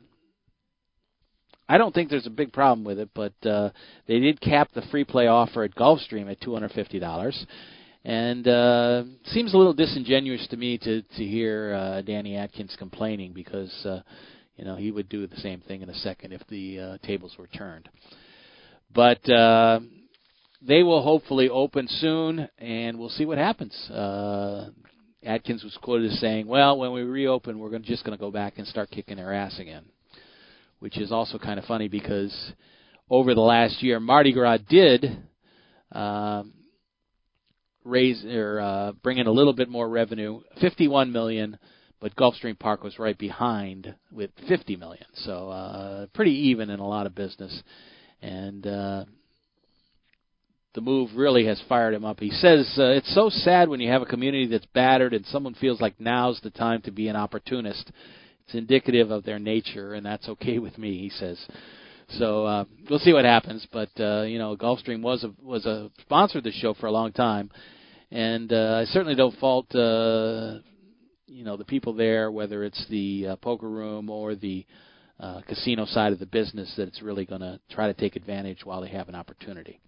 I 1.70 1.78
don't 1.78 1.94
think 1.96 2.10
there's 2.10 2.28
a 2.28 2.32
big 2.32 2.52
problem 2.52 2.84
with 2.84 3.00
it, 3.00 3.10
but 3.14 3.34
uh, 3.46 3.70
they 4.08 4.20
did 4.20 4.42
cap 4.42 4.70
the 4.74 4.82
free 4.92 5.06
play 5.06 5.28
offer 5.28 5.64
at 5.64 5.76
Gulfstream 5.76 6.30
at 6.30 6.42
$250 6.42 7.46
and 8.06 8.48
uh, 8.48 9.04
seems 9.26 9.54
a 9.54 9.58
little 9.58 9.74
disingenuous 9.74 10.46
to 10.50 10.58
me 10.58 10.78
to 10.78 11.02
to 11.02 11.24
hear 11.24 11.74
uh, 11.74 12.02
Danny 12.02 12.36
Adkins 12.36 12.76
complaining 12.78 13.34
because 13.34 13.74
uh, 13.86 14.02
you 14.58 14.66
know 14.66 14.76
he 14.76 14.92
would 14.92 15.08
do 15.08 15.26
the 15.26 15.38
same 15.38 15.62
thing 15.62 15.82
in 15.82 15.90
a 15.90 15.96
second 15.96 16.34
if 16.34 16.42
the 16.50 16.80
uh, 16.80 16.98
tables 17.06 17.36
were 17.38 17.48
turned. 17.48 17.90
But 18.94 19.28
uh, 19.30 19.80
they 20.62 20.84
will 20.84 21.02
hopefully 21.02 21.50
open 21.50 21.88
soon, 21.88 22.48
and 22.60 23.00
we'll 23.00 23.10
see 23.10 23.26
what 23.26 23.38
happens. 23.38 23.74
Uh, 23.90 24.70
Adkins 25.26 25.64
was 25.64 25.78
quoted 25.82 26.12
as 26.12 26.20
saying, 26.20 26.48
"Well, 26.48 26.78
when 26.78 26.92
we 26.92 27.02
reopen, 27.04 27.58
we're 27.58 27.70
gonna, 27.70 27.84
just 27.84 28.04
going 28.04 28.18
to 28.18 28.22
go 28.22 28.32
back 28.32 28.58
and 28.58 28.68
start 28.68 28.92
kicking 28.92 29.16
their 29.16 29.34
ass 29.34 29.58
again," 29.60 29.86
which 30.80 30.98
is 30.98 31.14
also 31.14 31.40
kind 31.40 31.58
of 31.58 31.66
funny 31.66 31.88
because 31.88 32.52
over 33.10 33.34
the 33.34 33.42
last 33.42 33.82
year, 33.82 34.02
Mardi 34.02 34.34
Gras 34.34 34.58
did. 34.70 35.24
Uh, 35.90 36.44
raise 37.84 38.24
or 38.26 38.60
uh, 38.60 38.92
bring 39.04 39.18
in 39.18 39.28
a 39.28 39.32
little 39.32 39.54
bit 39.54 39.70
more 39.70 39.88
revenue, 39.88 40.42
51 40.62 41.12
million, 41.12 41.58
but 42.00 42.16
Gulfstream 42.16 42.58
Park 42.58 42.84
was 42.84 43.00
right 43.00 43.18
behind 43.18 43.96
with 44.12 44.32
50 44.48 44.76
million. 44.76 45.06
So 45.16 45.50
uh, 45.50 46.08
pretty 46.14 46.50
even 46.50 46.70
in 46.70 46.80
a 46.80 46.88
lot 46.88 47.06
of 47.06 47.16
business, 47.16 47.64
and 48.22 48.66
uh, 48.66 49.06
the 50.76 50.82
move 50.82 51.12
really 51.16 51.46
has 51.46 51.62
fired 51.70 51.94
him 51.94 52.06
up. 52.06 52.20
He 52.20 52.32
says 52.32 52.72
uh, 52.78 52.92
it's 52.92 53.14
so 53.14 53.30
sad 53.30 53.70
when 53.70 53.80
you 53.80 53.90
have 53.92 54.02
a 54.02 54.08
community 54.08 54.48
that's 54.48 54.66
battered 54.74 55.14
and 55.14 55.26
someone 55.28 55.54
feels 55.54 55.80
like 55.80 56.00
now's 56.00 56.40
the 56.42 56.50
time 56.50 56.82
to 56.84 56.92
be 56.92 57.08
an 57.08 57.16
opportunist. 57.16 57.92
It's 58.46 58.56
indicative 58.56 59.10
of 59.10 59.24
their 59.24 59.40
nature, 59.40 59.94
and 59.94 60.06
that's 60.06 60.28
okay 60.28 60.60
with 60.60 60.78
me. 60.78 60.98
He 61.00 61.10
says. 61.10 61.40
So 62.10 62.46
uh, 62.46 62.66
we'll 62.90 63.00
see 63.00 63.14
what 63.14 63.26
happens. 63.26 63.68
But 63.72 63.90
uh, 64.00 64.24
you 64.24 64.38
know, 64.38 64.56
Gulfstream 64.56 65.02
was 65.02 65.24
a 65.24 65.32
was 65.42 65.66
a 65.66 65.90
sponsor 66.02 66.40
of 66.40 66.44
the 66.44 66.52
show 66.52 66.74
for 66.74 66.88
a 66.88 66.92
long 66.92 67.12
time, 67.12 67.52
and 68.12 68.52
uh, 68.52 68.82
I 68.82 68.86
certainly 68.86 69.16
don't 69.16 69.38
fault 69.40 69.74
uh, 69.76 70.60
you 71.28 71.44
know 71.44 71.58
the 71.58 71.66
people 71.66 71.94
there, 71.94 72.32
whether 72.32 72.64
it's 72.64 72.86
the 72.90 73.28
uh, 73.28 73.36
poker 73.38 73.70
room 73.70 74.10
or 74.10 74.36
the 74.36 74.66
uh, 75.20 75.42
casino 75.48 75.86
side 75.86 76.14
of 76.14 76.20
the 76.20 76.26
business, 76.26 76.74
that 76.78 76.88
it's 76.88 77.02
really 77.02 77.26
going 77.26 77.42
to 77.42 77.60
try 77.70 77.88
to 77.88 77.94
take 77.94 78.16
advantage 78.16 78.66
while 78.66 78.82
they 78.82 78.90
have 78.90 79.10
an 79.10 79.16
opportunity. 79.16 79.80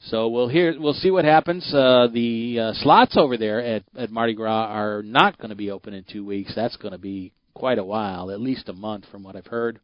So 0.00 0.28
we'll 0.28 0.48
hear, 0.48 0.78
we'll 0.78 0.92
see 0.92 1.10
what 1.10 1.24
happens. 1.24 1.64
Uh, 1.74 2.06
the 2.12 2.60
uh, 2.60 2.72
slots 2.74 3.16
over 3.16 3.36
there 3.36 3.60
at, 3.60 3.82
at 3.96 4.10
Mardi 4.10 4.34
Gras 4.34 4.66
are 4.66 5.02
not 5.02 5.38
going 5.38 5.50
to 5.50 5.56
be 5.56 5.72
open 5.72 5.92
in 5.92 6.04
two 6.04 6.24
weeks. 6.24 6.52
That's 6.54 6.76
going 6.76 6.92
to 6.92 6.98
be 6.98 7.32
quite 7.54 7.78
a 7.78 7.84
while, 7.84 8.30
at 8.30 8.40
least 8.40 8.68
a 8.68 8.72
month, 8.72 9.06
from 9.10 9.24
what 9.24 9.34
I've 9.34 9.46
heard, 9.46 9.80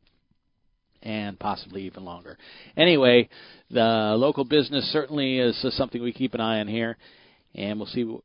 and 1.05 1.39
possibly 1.39 1.83
even 1.83 2.05
longer. 2.05 2.37
Anyway, 2.77 3.29
the 3.71 4.15
local 4.17 4.45
business 4.45 4.85
certainly 4.93 5.39
is 5.39 5.59
uh, 5.65 5.71
something 5.71 6.03
we 6.03 6.13
keep 6.13 6.35
an 6.35 6.41
eye 6.41 6.61
on 6.61 6.69
here, 6.69 6.97
and 7.55 7.79
we'll 7.79 7.87
see 7.87 8.17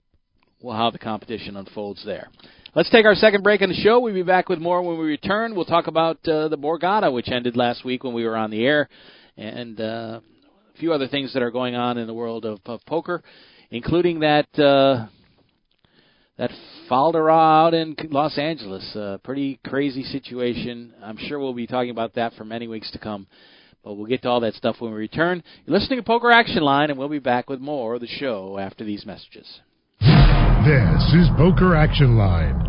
how 0.64 0.90
the 0.90 1.00
competition 1.00 1.56
unfolds 1.58 2.04
there. 2.06 2.30
Let's 2.76 2.90
take 2.90 3.06
our 3.06 3.16
second 3.16 3.44
break 3.44 3.62
in 3.62 3.70
the 3.70 3.76
show. 3.76 4.00
We'll 4.00 4.14
be 4.14 4.24
back 4.24 4.48
with 4.48 4.60
more 4.60 4.82
when 4.82 4.98
we 4.98 5.06
return. 5.06 5.56
We'll 5.56 5.66
talk 5.66 5.88
about 5.88 6.18
uh, 6.28 6.48
the 6.50 6.58
Borgata, 6.58 7.12
which 7.12 7.30
ended 7.30 7.58
last 7.58 7.84
week 7.84 8.04
when 8.04 8.14
we 8.14 8.26
were 8.26 8.38
on 8.38 8.52
the 8.52 8.66
air, 8.66 8.88
and 9.38 9.80
uh, 9.80 10.22
a 10.76 10.80
few 10.80 10.94
other 10.94 11.08
things 11.08 11.34
that 11.34 11.42
are 11.42 11.52
going 11.52 11.76
on 11.76 11.98
in 11.98 12.08
the 12.08 12.14
world 12.14 12.46
of, 12.46 12.60
of 12.66 12.86
poker, 12.86 13.24
including 13.72 14.20
that 14.20 14.48
uh, 14.60 15.08
that 16.40 16.52
Faldera 16.90 17.68
out 17.68 17.74
in 17.74 17.96
Los 18.10 18.38
Angeles. 18.38 18.96
Uh, 18.96 19.18
pretty 19.24 19.60
crazy 19.68 20.04
situation. 20.04 20.94
I'm 21.04 21.18
sure 21.18 21.38
we'll 21.38 21.54
be 21.54 21.68
talking 21.68 21.92
about 21.92 22.16
that 22.16 22.34
for 22.34 22.46
many 22.46 22.68
weeks 22.68 22.90
to 22.92 22.98
come. 22.98 23.28
But 23.84 23.94
we'll 23.94 24.08
get 24.08 24.24
to 24.24 24.30
all 24.30 24.40
that 24.40 24.54
stuff 24.56 24.78
when 24.80 24.92
we 24.92 24.98
return. 24.98 25.44
You're 25.66 25.78
listening 25.78 26.00
to 26.00 26.04
Poker 26.04 26.32
Action 26.32 26.64
Line, 26.64 26.90
and 26.90 26.98
we'll 26.98 27.10
be 27.10 27.20
back 27.20 27.50
with 27.50 27.60
more 27.60 27.96
of 27.96 28.02
the 28.02 28.08
show 28.08 28.58
after 28.58 28.84
these 28.84 29.06
messages. 29.06 29.60
This 30.00 31.14
is 31.14 31.28
Poker 31.38 31.76
Action 31.76 32.18
Line. 32.18 32.69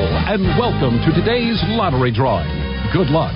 and 0.00 0.42
welcome 0.58 0.96
to 1.04 1.12
today's 1.12 1.60
lottery 1.76 2.12
drawing. 2.12 2.48
Good 2.92 3.08
luck. 3.08 3.34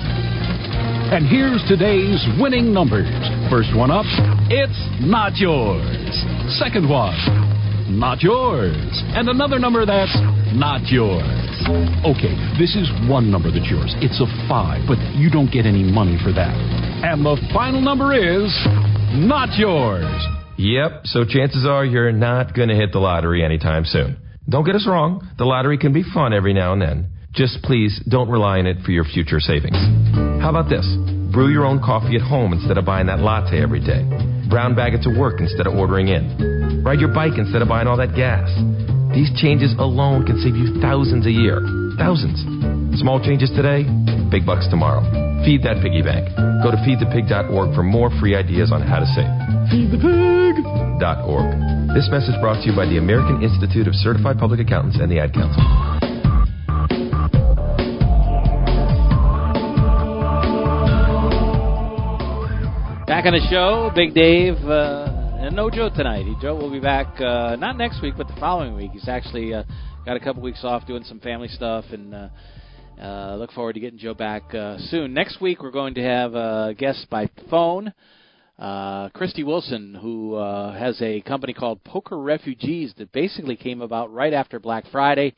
And 1.13 1.27
here's 1.27 1.61
today's 1.67 2.25
winning 2.41 2.73
numbers. 2.73 3.09
First 3.49 3.75
one 3.75 3.91
up, 3.91 4.05
it's 4.49 4.77
not 5.05 5.37
yours. 5.37 5.85
Second 6.57 6.89
one, 6.89 7.13
not 7.89 8.21
yours. 8.21 8.75
And 9.13 9.29
another 9.29 9.59
number 9.59 9.85
that's 9.85 10.15
not 10.57 10.81
yours. 10.89 11.21
Okay, 12.01 12.33
this 12.57 12.75
is 12.75 12.89
one 13.09 13.29
number 13.29 13.51
that's 13.51 13.69
yours. 13.69 13.93
It's 14.01 14.19
a 14.19 14.27
five, 14.49 14.81
but 14.87 14.97
you 15.13 15.29
don't 15.29 15.51
get 15.51 15.65
any 15.65 15.83
money 15.83 16.17
for 16.23 16.33
that. 16.33 16.55
And 17.05 17.25
the 17.25 17.37
final 17.53 17.81
number 17.81 18.13
is 18.13 18.49
not 19.13 19.53
yours. 19.57 20.09
Yep, 20.57 21.05
so 21.05 21.25
chances 21.25 21.65
are 21.65 21.85
you're 21.85 22.11
not 22.11 22.55
going 22.55 22.69
to 22.69 22.75
hit 22.75 22.91
the 22.91 22.99
lottery 22.99 23.43
anytime 23.43 23.85
soon. 23.85 24.17
Don't 24.47 24.65
get 24.65 24.75
us 24.75 24.85
wrong, 24.87 25.27
the 25.37 25.45
lottery 25.45 25.77
can 25.77 25.91
be 25.91 26.03
fun 26.13 26.33
every 26.33 26.53
now 26.53 26.73
and 26.73 26.81
then. 26.81 27.09
Just 27.33 27.61
please 27.63 27.99
don't 28.07 28.29
rely 28.29 28.59
on 28.59 28.67
it 28.67 28.77
for 28.85 28.91
your 28.91 29.03
future 29.03 29.39
savings. 29.39 29.75
How 30.39 30.49
about 30.53 30.69
this? 30.69 30.85
Brew 31.33 31.49
your 31.51 31.65
own 31.65 31.81
coffee 31.81 32.15
at 32.15 32.21
home 32.21 32.53
instead 32.53 32.77
of 32.77 32.85
buying 32.85 33.07
that 33.07 33.19
latte 33.19 33.61
every 33.61 33.81
day. 33.81 34.05
Brown 34.47 34.75
bag 34.75 34.93
it 34.93 35.01
to 35.03 35.11
work 35.11 35.41
instead 35.41 35.67
of 35.67 35.73
ordering 35.73 36.07
in. 36.09 36.83
Ride 36.85 36.99
your 37.01 37.11
bike 37.11 37.35
instead 37.37 37.61
of 37.61 37.67
buying 37.67 37.87
all 37.87 37.97
that 37.97 38.15
gas. 38.15 38.47
These 39.17 39.33
changes 39.41 39.73
alone 39.79 40.25
can 40.25 40.39
save 40.39 40.55
you 40.55 40.79
thousands 40.79 41.25
a 41.25 41.31
year. 41.31 41.59
Thousands. 41.97 42.39
Small 43.01 43.19
changes 43.19 43.49
today, 43.51 43.83
big 44.29 44.45
bucks 44.45 44.67
tomorrow. 44.69 45.01
Feed 45.43 45.63
that 45.63 45.81
piggy 45.81 46.05
bank. 46.05 46.29
Go 46.61 46.69
to 46.71 46.77
feedthepig.org 46.85 47.73
for 47.73 47.83
more 47.83 48.11
free 48.21 48.35
ideas 48.35 48.71
on 48.71 48.81
how 48.81 48.99
to 48.99 49.07
save. 49.17 50.44
Feedthepig.org. 50.95 51.95
This 51.95 52.09
message 52.09 52.39
brought 52.41 52.61
to 52.63 52.69
you 52.69 52.75
by 52.75 52.85
the 52.85 52.97
American 52.97 53.43
Institute 53.43 53.87
of 53.87 53.95
Certified 53.95 54.37
Public 54.37 54.59
Accountants 54.59 54.97
and 54.99 55.11
the 55.11 55.19
Ad 55.19 55.33
Council. 55.33 55.61
Back 63.07 63.25
on 63.25 63.33
the 63.33 63.47
show, 63.49 63.91
Big 63.95 64.13
Dave, 64.13 64.55
uh, 64.65 65.37
and 65.39 65.55
no 65.55 65.69
Joe 65.69 65.89
tonight. 65.95 66.25
Joe 66.41 66.55
will 66.55 66.71
be 66.71 66.79
back 66.79 67.21
uh, 67.21 67.55
not 67.55 67.77
next 67.77 68.01
week, 68.01 68.15
but 68.17 68.27
the 68.27 68.35
following 68.39 68.75
week. 68.75 68.91
He's 68.91 69.07
actually 69.07 69.53
uh, 69.53 69.63
got 70.05 70.17
a 70.17 70.19
couple 70.19 70.41
weeks 70.41 70.63
off 70.63 70.87
doing 70.87 71.03
some 71.03 71.19
family 71.19 71.47
stuff, 71.47 71.85
and 71.91 72.13
uh, 72.13 72.29
uh, 73.01 73.35
look 73.35 73.51
forward 73.51 73.73
to 73.73 73.79
getting 73.79 73.99
Joe 73.99 74.15
back 74.15 74.53
uh, 74.55 74.77
soon. 74.89 75.13
Next 75.13 75.39
week, 75.39 75.61
we're 75.61 75.71
going 75.71 75.93
to 75.95 76.01
have 76.01 76.33
a 76.33 76.73
guest 76.77 77.07
by 77.09 77.29
phone, 77.49 77.93
uh, 78.57 79.09
Christy 79.09 79.43
Wilson, 79.43 79.95
who 79.95 80.35
uh, 80.35 80.77
has 80.77 81.01
a 81.01 81.21
company 81.21 81.53
called 81.53 81.83
Poker 81.83 82.17
Refugees 82.17 82.93
that 82.97 83.11
basically 83.11 83.55
came 83.55 83.81
about 83.81 84.13
right 84.13 84.33
after 84.33 84.59
Black 84.59 84.85
Friday, 84.91 85.35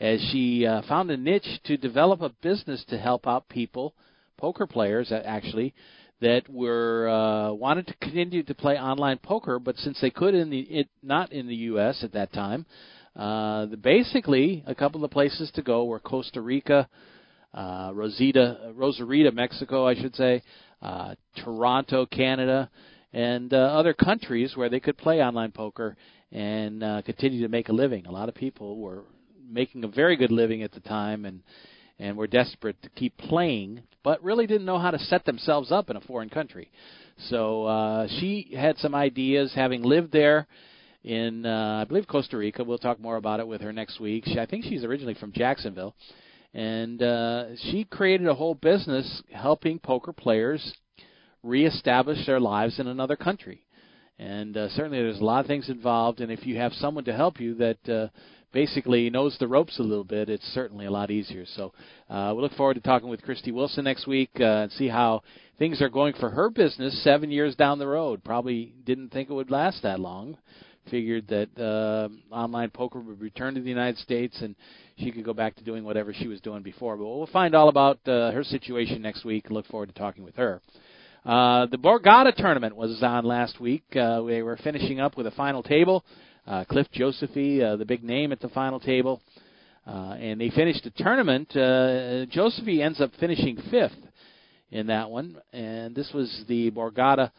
as 0.00 0.20
she 0.32 0.66
uh, 0.66 0.82
found 0.88 1.10
a 1.10 1.16
niche 1.16 1.60
to 1.64 1.76
develop 1.76 2.20
a 2.22 2.30
business 2.42 2.84
to 2.88 2.98
help 2.98 3.26
out 3.26 3.48
people, 3.48 3.94
poker 4.36 4.66
players 4.66 5.12
actually 5.12 5.74
that 6.20 6.48
were 6.48 7.08
uh, 7.08 7.52
wanted 7.52 7.86
to 7.86 7.94
continue 8.00 8.42
to 8.42 8.54
play 8.54 8.78
online 8.78 9.18
poker, 9.18 9.58
but 9.58 9.76
since 9.76 10.00
they 10.00 10.10
could 10.10 10.34
in 10.34 10.50
the 10.50 10.60
it 10.60 10.88
not 11.02 11.32
in 11.32 11.46
the 11.46 11.54
U.S. 11.56 12.02
at 12.02 12.12
that 12.12 12.32
time, 12.32 12.66
uh, 13.16 13.66
the, 13.66 13.76
basically 13.76 14.64
a 14.66 14.74
couple 14.74 15.04
of 15.04 15.10
places 15.10 15.50
to 15.54 15.62
go 15.62 15.84
were 15.84 16.00
Costa 16.00 16.40
Rica, 16.40 16.88
uh, 17.52 17.90
Rosita, 17.94 18.72
Rosarita, 18.74 19.32
Mexico, 19.32 19.86
I 19.86 19.94
should 19.94 20.16
say, 20.16 20.42
uh, 20.84 21.14
Toronto, 21.42 22.06
Canada, 22.06 22.70
and 23.12 23.52
uh, 23.52 23.56
other 23.56 23.94
countries 23.94 24.56
where 24.56 24.68
they 24.68 24.80
could 24.80 24.96
play 24.96 25.22
online 25.22 25.50
poker 25.52 25.96
and 26.30 26.82
uh, 26.82 27.02
continue 27.02 27.42
to 27.42 27.48
make 27.48 27.68
a 27.68 27.72
living. 27.72 28.06
A 28.06 28.12
lot 28.12 28.28
of 28.28 28.34
people 28.34 28.78
were 28.78 29.04
making 29.50 29.84
a 29.84 29.88
very 29.88 30.16
good 30.16 30.30
living 30.30 30.62
at 30.62 30.72
the 30.72 30.80
time, 30.80 31.24
and 31.24 31.42
and 31.98 32.16
were 32.16 32.26
desperate 32.26 32.80
to 32.82 32.88
keep 32.90 33.16
playing, 33.16 33.82
but 34.02 34.22
really 34.22 34.46
didn't 34.46 34.66
know 34.66 34.78
how 34.78 34.90
to 34.90 34.98
set 34.98 35.24
themselves 35.24 35.70
up 35.70 35.90
in 35.90 35.96
a 35.96 36.00
foreign 36.00 36.28
country. 36.28 36.70
So 37.28 37.64
uh, 37.64 38.08
she 38.08 38.52
had 38.56 38.76
some 38.78 38.94
ideas, 38.94 39.52
having 39.54 39.82
lived 39.82 40.12
there 40.12 40.46
in, 41.04 41.46
uh, 41.46 41.82
I 41.82 41.84
believe, 41.84 42.08
Costa 42.08 42.36
Rica. 42.36 42.64
We'll 42.64 42.78
talk 42.78 42.98
more 42.98 43.16
about 43.16 43.40
it 43.40 43.46
with 43.46 43.60
her 43.60 43.72
next 43.72 44.00
week. 44.00 44.24
She, 44.26 44.38
I 44.38 44.46
think 44.46 44.64
she's 44.64 44.84
originally 44.84 45.14
from 45.14 45.32
Jacksonville, 45.32 45.94
and 46.54 47.02
uh, 47.02 47.56
she 47.56 47.84
created 47.84 48.28
a 48.28 48.34
whole 48.34 48.54
business 48.54 49.22
helping 49.32 49.80
poker 49.80 50.12
players 50.12 50.72
reestablish 51.42 52.24
their 52.26 52.40
lives 52.40 52.78
in 52.78 52.86
another 52.86 53.16
country. 53.16 53.60
And 54.18 54.56
uh, 54.56 54.68
certainly, 54.70 54.98
there's 54.98 55.20
a 55.20 55.24
lot 55.24 55.40
of 55.40 55.46
things 55.46 55.68
involved. 55.68 56.20
And 56.20 56.30
if 56.30 56.46
you 56.46 56.56
have 56.56 56.72
someone 56.74 57.04
to 57.04 57.12
help 57.12 57.40
you 57.40 57.56
that 57.56 57.88
uh, 57.88 58.08
basically 58.52 59.10
knows 59.10 59.36
the 59.38 59.48
ropes 59.48 59.80
a 59.80 59.82
little 59.82 60.04
bit, 60.04 60.30
it's 60.30 60.46
certainly 60.54 60.86
a 60.86 60.90
lot 60.90 61.10
easier. 61.10 61.44
So 61.56 61.72
uh, 62.08 62.32
we 62.34 62.40
look 62.40 62.52
forward 62.52 62.74
to 62.74 62.80
talking 62.80 63.08
with 63.08 63.22
Christy 63.22 63.50
Wilson 63.50 63.84
next 63.84 64.06
week 64.06 64.30
uh, 64.38 64.44
and 64.44 64.72
see 64.72 64.86
how 64.86 65.22
things 65.58 65.82
are 65.82 65.88
going 65.88 66.14
for 66.20 66.30
her 66.30 66.50
business 66.50 67.02
seven 67.02 67.32
years 67.32 67.56
down 67.56 67.80
the 67.80 67.88
road. 67.88 68.22
Probably 68.22 68.72
didn't 68.84 69.10
think 69.10 69.28
it 69.28 69.34
would 69.34 69.50
last 69.50 69.82
that 69.82 69.98
long. 69.98 70.38
Figured 70.90 71.28
that 71.28 71.48
uh, 71.58 72.34
online 72.34 72.70
poker 72.70 73.00
would 73.00 73.20
return 73.20 73.54
to 73.54 73.60
the 73.60 73.68
United 73.68 73.98
States 73.98 74.36
and 74.42 74.54
she 74.98 75.10
could 75.10 75.24
go 75.24 75.32
back 75.32 75.56
to 75.56 75.64
doing 75.64 75.84
whatever 75.84 76.12
she 76.12 76.28
was 76.28 76.40
doing 76.40 76.62
before. 76.62 76.96
But 76.96 77.04
we'll 77.04 77.26
find 77.28 77.54
all 77.54 77.68
about 77.68 77.98
uh, 78.06 78.30
her 78.32 78.44
situation 78.44 79.02
next 79.02 79.24
week. 79.24 79.50
Look 79.50 79.66
forward 79.66 79.88
to 79.88 79.94
talking 79.94 80.24
with 80.24 80.36
her. 80.36 80.60
Uh, 81.24 81.66
the 81.66 81.78
Borgata 81.78 82.34
tournament 82.34 82.76
was 82.76 83.02
on 83.02 83.24
last 83.24 83.58
week. 83.58 83.84
Uh, 83.96 84.20
we 84.24 84.42
were 84.42 84.58
finishing 84.58 85.00
up 85.00 85.16
with 85.16 85.26
a 85.26 85.30
final 85.30 85.62
table. 85.62 86.04
Uh, 86.46 86.64
Cliff 86.64 86.86
Josephy, 86.94 87.62
uh, 87.62 87.76
the 87.76 87.86
big 87.86 88.04
name 88.04 88.30
at 88.30 88.40
the 88.40 88.50
final 88.50 88.78
table. 88.78 89.22
Uh, 89.86 90.16
and 90.18 90.40
they 90.40 90.50
finished 90.50 90.84
the 90.84 90.90
tournament. 90.90 91.50
Uh, 91.52 92.26
Josephy 92.26 92.80
ends 92.80 93.00
up 93.00 93.10
finishing 93.18 93.56
fifth 93.70 93.96
in 94.70 94.88
that 94.88 95.10
one. 95.10 95.38
And 95.52 95.94
this 95.94 96.10
was 96.12 96.44
the 96.46 96.70
Borgata 96.70 97.30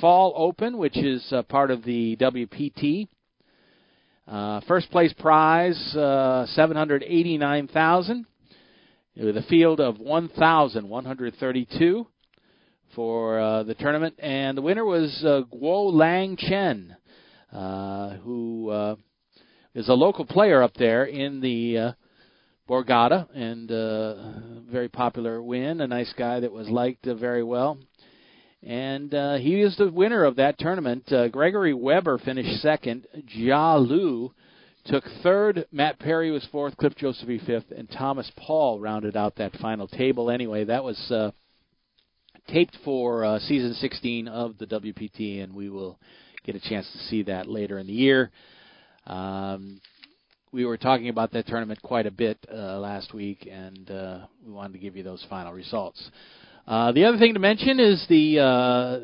Fall 0.00 0.32
Open, 0.36 0.78
which 0.78 0.96
is 0.96 1.32
uh, 1.32 1.42
part 1.42 1.70
of 1.70 1.84
the 1.84 2.16
WPT. 2.16 3.08
Uh, 4.26 4.60
first 4.68 4.90
place 4.90 5.12
prize, 5.14 5.78
uh, 5.96 6.46
789000 6.46 8.26
with 9.16 9.36
a 9.36 9.42
field 9.42 9.80
of 9.80 9.98
1,132 9.98 12.06
for 12.94 13.40
uh, 13.40 13.62
the 13.64 13.74
tournament. 13.74 14.14
And 14.18 14.56
the 14.56 14.62
winner 14.62 14.84
was 14.84 15.20
uh, 15.24 15.42
Guo 15.52 15.92
Liang 15.92 16.36
Chen 16.36 16.96
uh, 17.52 18.10
who 18.18 18.70
uh, 18.70 18.96
is 19.74 19.88
a 19.88 19.94
local 19.94 20.24
player 20.24 20.62
up 20.62 20.74
there 20.74 21.04
in 21.04 21.40
the 21.40 21.78
uh, 21.78 21.92
Borgata 22.68 23.26
and 23.34 23.70
uh, 23.70 24.14
very 24.70 24.88
popular 24.88 25.42
win. 25.42 25.80
A 25.80 25.86
nice 25.86 26.12
guy 26.16 26.40
that 26.40 26.52
was 26.52 26.68
liked 26.68 27.06
very 27.06 27.42
well. 27.42 27.78
And 28.62 29.14
uh, 29.14 29.36
he 29.36 29.62
is 29.62 29.76
the 29.76 29.90
winner 29.90 30.24
of 30.24 30.36
that 30.36 30.58
tournament. 30.58 31.10
Uh, 31.10 31.28
Gregory 31.28 31.72
Weber 31.72 32.18
finished 32.18 32.60
second. 32.60 33.06
Jia 33.34 33.86
Lu 33.86 34.32
took 34.84 35.04
third. 35.22 35.66
Matt 35.72 35.98
Perry 35.98 36.30
was 36.30 36.46
fourth. 36.52 36.76
Cliff 36.76 36.94
Josephy 36.94 37.44
fifth, 37.46 37.70
and 37.76 37.90
Thomas 37.90 38.30
Paul 38.36 38.78
rounded 38.78 39.16
out 39.16 39.36
that 39.36 39.56
final 39.56 39.88
table. 39.88 40.30
Anyway, 40.30 40.64
that 40.64 40.84
was 40.84 40.98
uh, 41.10 41.30
taped 42.48 42.76
for 42.84 43.24
uh, 43.24 43.38
season 43.40 43.72
16 43.74 44.28
of 44.28 44.58
the 44.58 44.66
WPT, 44.66 45.42
and 45.42 45.54
we 45.54 45.70
will 45.70 45.98
get 46.44 46.54
a 46.54 46.60
chance 46.60 46.90
to 46.92 46.98
see 47.08 47.22
that 47.24 47.48
later 47.48 47.78
in 47.78 47.86
the 47.86 47.92
year. 47.92 48.30
Um, 49.06 49.80
we 50.52 50.64
were 50.64 50.76
talking 50.76 51.08
about 51.08 51.32
that 51.32 51.46
tournament 51.46 51.80
quite 51.80 52.06
a 52.06 52.10
bit 52.10 52.38
uh, 52.52 52.78
last 52.78 53.14
week, 53.14 53.48
and 53.50 53.90
uh, 53.90 54.18
we 54.44 54.52
wanted 54.52 54.74
to 54.74 54.78
give 54.80 54.96
you 54.96 55.02
those 55.02 55.24
final 55.30 55.52
results. 55.52 56.10
Uh, 56.66 56.92
the 56.92 57.04
other 57.04 57.18
thing 57.18 57.34
to 57.34 57.40
mention 57.40 57.80
is 57.80 58.04
the 58.08 58.38
uh, 58.38 58.98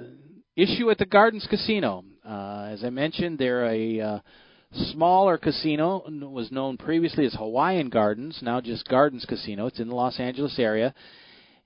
issue 0.56 0.90
at 0.90 0.98
the 0.98 1.06
Gardens 1.06 1.46
Casino. 1.48 2.04
Uh, 2.24 2.68
as 2.70 2.84
I 2.84 2.90
mentioned, 2.90 3.38
they're 3.38 3.66
a 3.66 4.00
uh, 4.00 4.18
smaller 4.92 5.38
casino, 5.38 6.02
was 6.30 6.50
known 6.52 6.76
previously 6.76 7.26
as 7.26 7.34
Hawaiian 7.34 7.88
Gardens, 7.88 8.38
now 8.42 8.60
just 8.60 8.88
Gardens 8.88 9.24
Casino. 9.28 9.66
It's 9.66 9.80
in 9.80 9.88
the 9.88 9.94
Los 9.94 10.18
Angeles 10.20 10.58
area, 10.58 10.94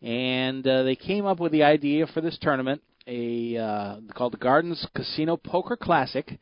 and 0.03 0.64
they 0.64 0.97
came 0.97 1.26
up 1.26 1.41
with 1.41 1.53
the 1.53 1.62
idea 1.62 2.07
for 2.07 2.20
this 2.20 2.38
tournament, 2.41 2.82
a 3.07 4.01
called 4.14 4.34
the 4.34 4.38
Gardens 4.38 4.86
Casino 4.95 5.36
Poker 5.36 5.76
Classic 5.76 6.38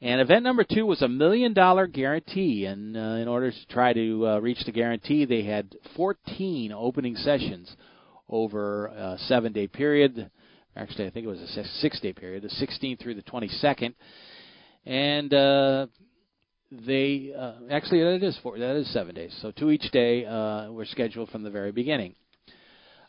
and 0.00 0.20
event 0.20 0.44
number 0.44 0.64
two 0.64 0.86
was 0.86 1.02
a 1.02 1.08
million 1.08 1.52
dollar 1.52 1.86
guarantee. 1.86 2.66
And 2.66 2.96
uh, 2.96 3.00
in 3.00 3.26
order 3.26 3.50
to 3.50 3.66
try 3.68 3.92
to 3.92 4.26
uh, 4.26 4.38
reach 4.38 4.64
the 4.64 4.72
guarantee, 4.72 5.24
they 5.24 5.42
had 5.42 5.74
14 5.96 6.72
opening 6.72 7.16
sessions 7.16 7.74
over 8.28 8.86
a 8.86 9.16
seven 9.26 9.52
day 9.52 9.66
period. 9.66 10.30
Actually, 10.76 11.06
I 11.06 11.10
think 11.10 11.24
it 11.24 11.28
was 11.28 11.40
a 11.40 11.64
six 11.80 12.00
day 12.00 12.12
period, 12.12 12.42
the 12.42 12.48
16th 12.48 13.00
through 13.00 13.14
the 13.14 13.22
22nd. 13.22 13.94
And 14.86 15.34
uh, 15.34 15.86
they 16.70 17.32
uh, 17.36 17.54
actually 17.70 18.00
that 18.00 18.22
is 18.22 18.38
four, 18.42 18.58
that 18.58 18.76
is 18.76 18.92
seven 18.92 19.14
days. 19.14 19.36
So 19.42 19.50
two 19.50 19.70
each 19.70 19.90
day 19.90 20.24
uh, 20.24 20.70
were 20.70 20.84
scheduled 20.84 21.30
from 21.30 21.42
the 21.42 21.50
very 21.50 21.72
beginning. 21.72 22.14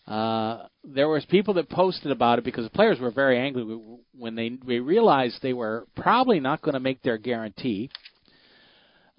Uh, 0.08 0.66
there 0.84 1.08
was 1.08 1.24
people 1.26 1.54
that 1.54 1.70
posted 1.70 2.12
about 2.12 2.40
it 2.40 2.46
because 2.46 2.66
the 2.66 2.72
players 2.72 3.00
were 3.00 3.12
very 3.12 3.38
angry 3.38 3.80
when 4.18 4.34
they, 4.34 4.58
they 4.66 4.80
realized 4.80 5.38
they 5.42 5.54
were 5.54 5.86
probably 5.96 6.40
not 6.40 6.64
going 6.64 6.74
to 6.74 6.80
make 6.80 7.04
their 7.04 7.20
guarantee. 7.20 7.92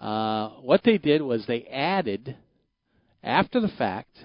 Uh, 0.00 0.48
what 0.62 0.82
they 0.82 0.98
did 0.98 1.22
was 1.22 1.46
they 1.46 1.62
added, 1.64 2.36
after 3.22 3.60
the 3.60 3.68
fact, 3.78 4.16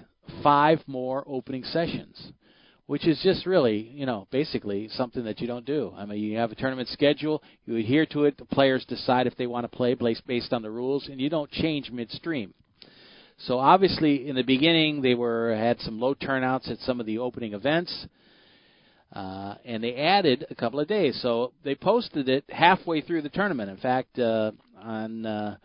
five 0.42 0.80
more 0.86 1.24
opening 1.26 1.64
sessions, 1.64 2.32
which 2.86 3.06
is 3.06 3.20
just 3.22 3.46
really, 3.46 3.78
you 3.78 4.06
know, 4.06 4.26
basically 4.30 4.88
something 4.88 5.24
that 5.24 5.40
you 5.40 5.46
don't 5.46 5.66
do. 5.66 5.92
I 5.96 6.06
mean, 6.06 6.20
you 6.20 6.38
have 6.38 6.52
a 6.52 6.54
tournament 6.54 6.88
schedule, 6.88 7.42
you 7.64 7.76
adhere 7.76 8.06
to 8.06 8.24
it, 8.24 8.38
the 8.38 8.44
players 8.44 8.84
decide 8.84 9.26
if 9.26 9.36
they 9.36 9.46
want 9.46 9.64
to 9.70 9.76
play 9.76 9.94
based 10.26 10.52
on 10.52 10.62
the 10.62 10.70
rules, 10.70 11.08
and 11.08 11.20
you 11.20 11.28
don't 11.28 11.50
change 11.50 11.90
midstream. 11.90 12.54
So 13.38 13.58
obviously, 13.58 14.28
in 14.28 14.34
the 14.34 14.42
beginning, 14.42 15.02
they 15.02 15.14
were 15.14 15.54
had 15.54 15.78
some 15.80 16.00
low 16.00 16.14
turnouts 16.14 16.70
at 16.70 16.78
some 16.80 17.00
of 17.00 17.06
the 17.06 17.18
opening 17.18 17.52
events, 17.52 18.06
uh, 19.12 19.56
and 19.64 19.84
they 19.84 19.94
added 19.94 20.46
a 20.50 20.54
couple 20.54 20.80
of 20.80 20.88
days. 20.88 21.18
So 21.20 21.52
they 21.62 21.74
posted 21.74 22.28
it 22.28 22.44
halfway 22.48 23.02
through 23.02 23.22
the 23.22 23.28
tournament. 23.28 23.70
In 23.70 23.76
fact, 23.76 24.18
uh, 24.18 24.52
on 24.80 25.26
uh, 25.26 25.56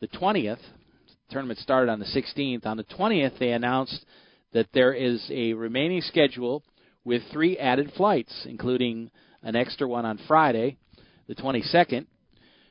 the 0.00 0.08
20th, 0.08 0.58
the 0.58 0.83
tournament 1.30 1.58
started 1.58 1.90
on 1.90 1.98
the 1.98 2.04
16th. 2.06 2.66
On 2.66 2.76
the 2.76 2.84
20th, 2.84 3.38
they 3.38 3.52
announced 3.52 4.04
that 4.52 4.68
there 4.72 4.92
is 4.92 5.24
a 5.30 5.52
remaining 5.52 6.00
schedule 6.00 6.62
with 7.04 7.22
three 7.32 7.58
added 7.58 7.92
flights, 7.96 8.46
including 8.48 9.10
an 9.42 9.56
extra 9.56 9.86
one 9.86 10.06
on 10.06 10.18
Friday, 10.26 10.78
the 11.28 11.34
22nd, 11.34 12.06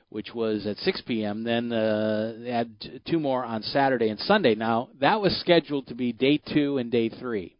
which 0.09 0.33
was 0.33 0.65
at 0.65 0.77
6 0.77 1.01
p.m. 1.05 1.43
Then 1.43 1.71
uh, 1.71 2.35
they 2.39 2.51
had 2.51 3.01
two 3.07 3.19
more 3.19 3.43
on 3.43 3.61
Saturday 3.63 4.09
and 4.09 4.19
Sunday. 4.19 4.55
Now 4.55 4.89
that 4.99 5.21
was 5.21 5.39
scheduled 5.39 5.87
to 5.87 5.95
be 5.95 6.13
day 6.13 6.37
two 6.53 6.77
and 6.77 6.91
day 6.91 7.09
three 7.09 7.57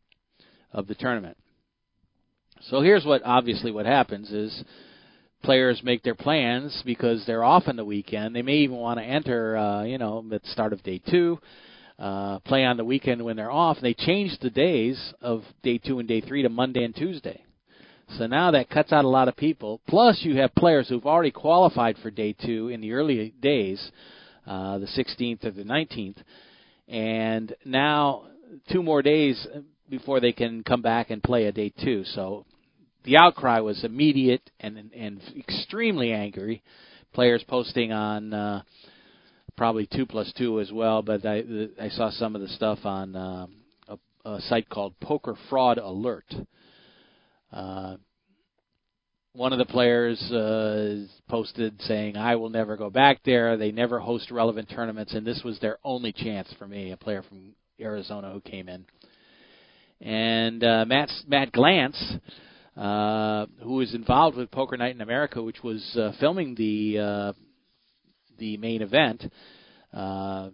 of 0.72 0.88
the 0.88 0.96
tournament. 0.96 1.38
So 2.70 2.82
here's 2.82 3.06
what 3.06 3.22
obviously 3.26 3.72
what 3.72 3.86
happens 3.86 4.32
is 4.32 4.64
players 5.44 5.82
make 5.84 6.04
their 6.04 6.16
plans 6.16 6.82
because 6.86 7.24
they're 7.26 7.44
off 7.44 7.64
on 7.68 7.76
the 7.76 7.86
weekend. 7.86 8.36
They 8.36 8.42
may 8.42 8.58
even 8.58 8.78
want 8.78 9.00
to 9.00 9.06
enter, 9.06 9.58
uh, 9.58 9.84
you 9.84 9.98
know, 9.98 10.26
at 10.34 10.42
the 10.42 10.50
start 10.50 10.74
of 10.74 10.82
day 10.84 11.02
two, 11.10 11.40
uh, 12.00 12.40
play 12.40 12.64
on 12.66 12.78
the 12.78 12.86
weekend 12.86 13.24
when 13.24 13.36
they're 13.36 13.52
off. 13.52 13.78
And 13.78 13.86
They 13.86 13.94
change 13.94 14.38
the 14.40 14.50
days 14.50 15.14
of 15.22 15.44
day 15.62 15.78
two 15.78 16.00
and 16.00 16.08
day 16.08 16.22
three 16.22 16.42
to 16.42 16.50
Monday 16.50 16.84
and 16.84 16.96
Tuesday. 16.96 17.44
So 18.18 18.28
now 18.28 18.52
that 18.52 18.70
cuts 18.70 18.92
out 18.92 19.06
a 19.06 19.10
lot 19.10 19.28
of 19.28 19.36
people. 19.36 19.82
Plus, 19.88 20.20
you 20.22 20.38
have 20.38 20.54
players 20.56 20.90
who've 20.90 21.06
already 21.06 21.32
qualified 21.32 21.98
for 22.02 22.12
day 22.12 22.34
two 22.34 22.70
in 22.70 22.82
the 22.82 22.94
early 22.94 23.34
days, 23.40 23.92
uh, 24.46 24.78
the 24.80 24.88
16th 24.88 25.46
or 25.46 25.52
the 25.52 25.64
19th, 25.64 26.18
and 26.88 27.56
now 27.66 28.26
two 28.72 28.84
more 28.84 29.02
days 29.02 29.48
before 29.90 30.20
they 30.20 30.32
can 30.32 30.64
come 30.64 30.82
back 30.82 31.10
and 31.10 31.24
play 31.24 31.46
a 31.46 31.52
day 31.52 31.72
two. 31.84 32.04
So 32.04 32.46
the 33.04 33.18
outcry 33.18 33.60
was 33.60 33.84
immediate 33.84 34.50
and 34.60 34.92
and 34.96 35.22
extremely 35.38 36.12
angry. 36.12 36.64
Players 37.14 37.44
posting 37.48 37.92
on 37.92 38.34
uh, 38.34 38.64
probably 39.56 39.88
two 39.94 40.06
plus 40.06 40.32
two 40.38 40.60
as 40.60 40.72
well, 40.72 41.02
but 41.02 41.26
I 41.26 41.44
I 41.80 41.90
saw 41.90 42.10
some 42.10 42.36
of 42.36 42.42
the 42.42 42.48
stuff 42.48 42.80
on 42.84 43.16
uh, 43.16 43.48
a, 43.88 44.30
a 44.30 44.42
site 44.42 44.70
called 44.70 45.00
Poker 45.00 45.36
Fraud 45.50 45.78
Alert 45.78 46.26
uh, 47.54 47.98
one 49.34 49.52
of 49.54 49.60
the 49.60 49.66
players 49.66 50.20
uh, 50.32 51.06
posted 51.30 51.80
saying, 51.84 52.18
"I 52.18 52.36
will 52.36 52.50
never 52.50 52.78
go 52.78 52.90
back 52.90 53.22
there. 53.24 53.58
They 53.58 53.72
never 53.72 54.00
host 54.00 54.32
relevant 54.32 54.70
tournaments, 54.70 55.14
and 55.14 55.26
this 55.26 55.42
was 55.44 55.60
their 55.60 55.78
only 55.84 56.12
chance 56.12 56.52
for 56.58 56.68
me." 56.68 56.92
A 56.92 56.98
player 56.98 57.24
from 57.24 57.54
Arizona 57.80 58.32
who 58.32 58.42
came 58.42 58.70
in, 58.70 58.86
and 60.02 60.64
uh, 60.64 60.86
Matt 60.88 61.10
Matt 61.28 61.52
Glantz, 61.52 62.20
uh, 62.78 63.46
who 63.62 63.74
was 63.74 63.94
involved 63.94 64.38
with 64.38 64.52
Poker 64.52 64.78
Night 64.78 64.96
in 64.96 65.02
America, 65.02 65.42
which 65.42 65.64
was 65.64 65.84
uh, 65.96 66.12
filming 66.20 66.56
the 66.56 67.00
uh, 67.00 67.34
the 68.40 68.58
main 68.58 68.82
event 68.82 69.24
uh, 69.94 70.50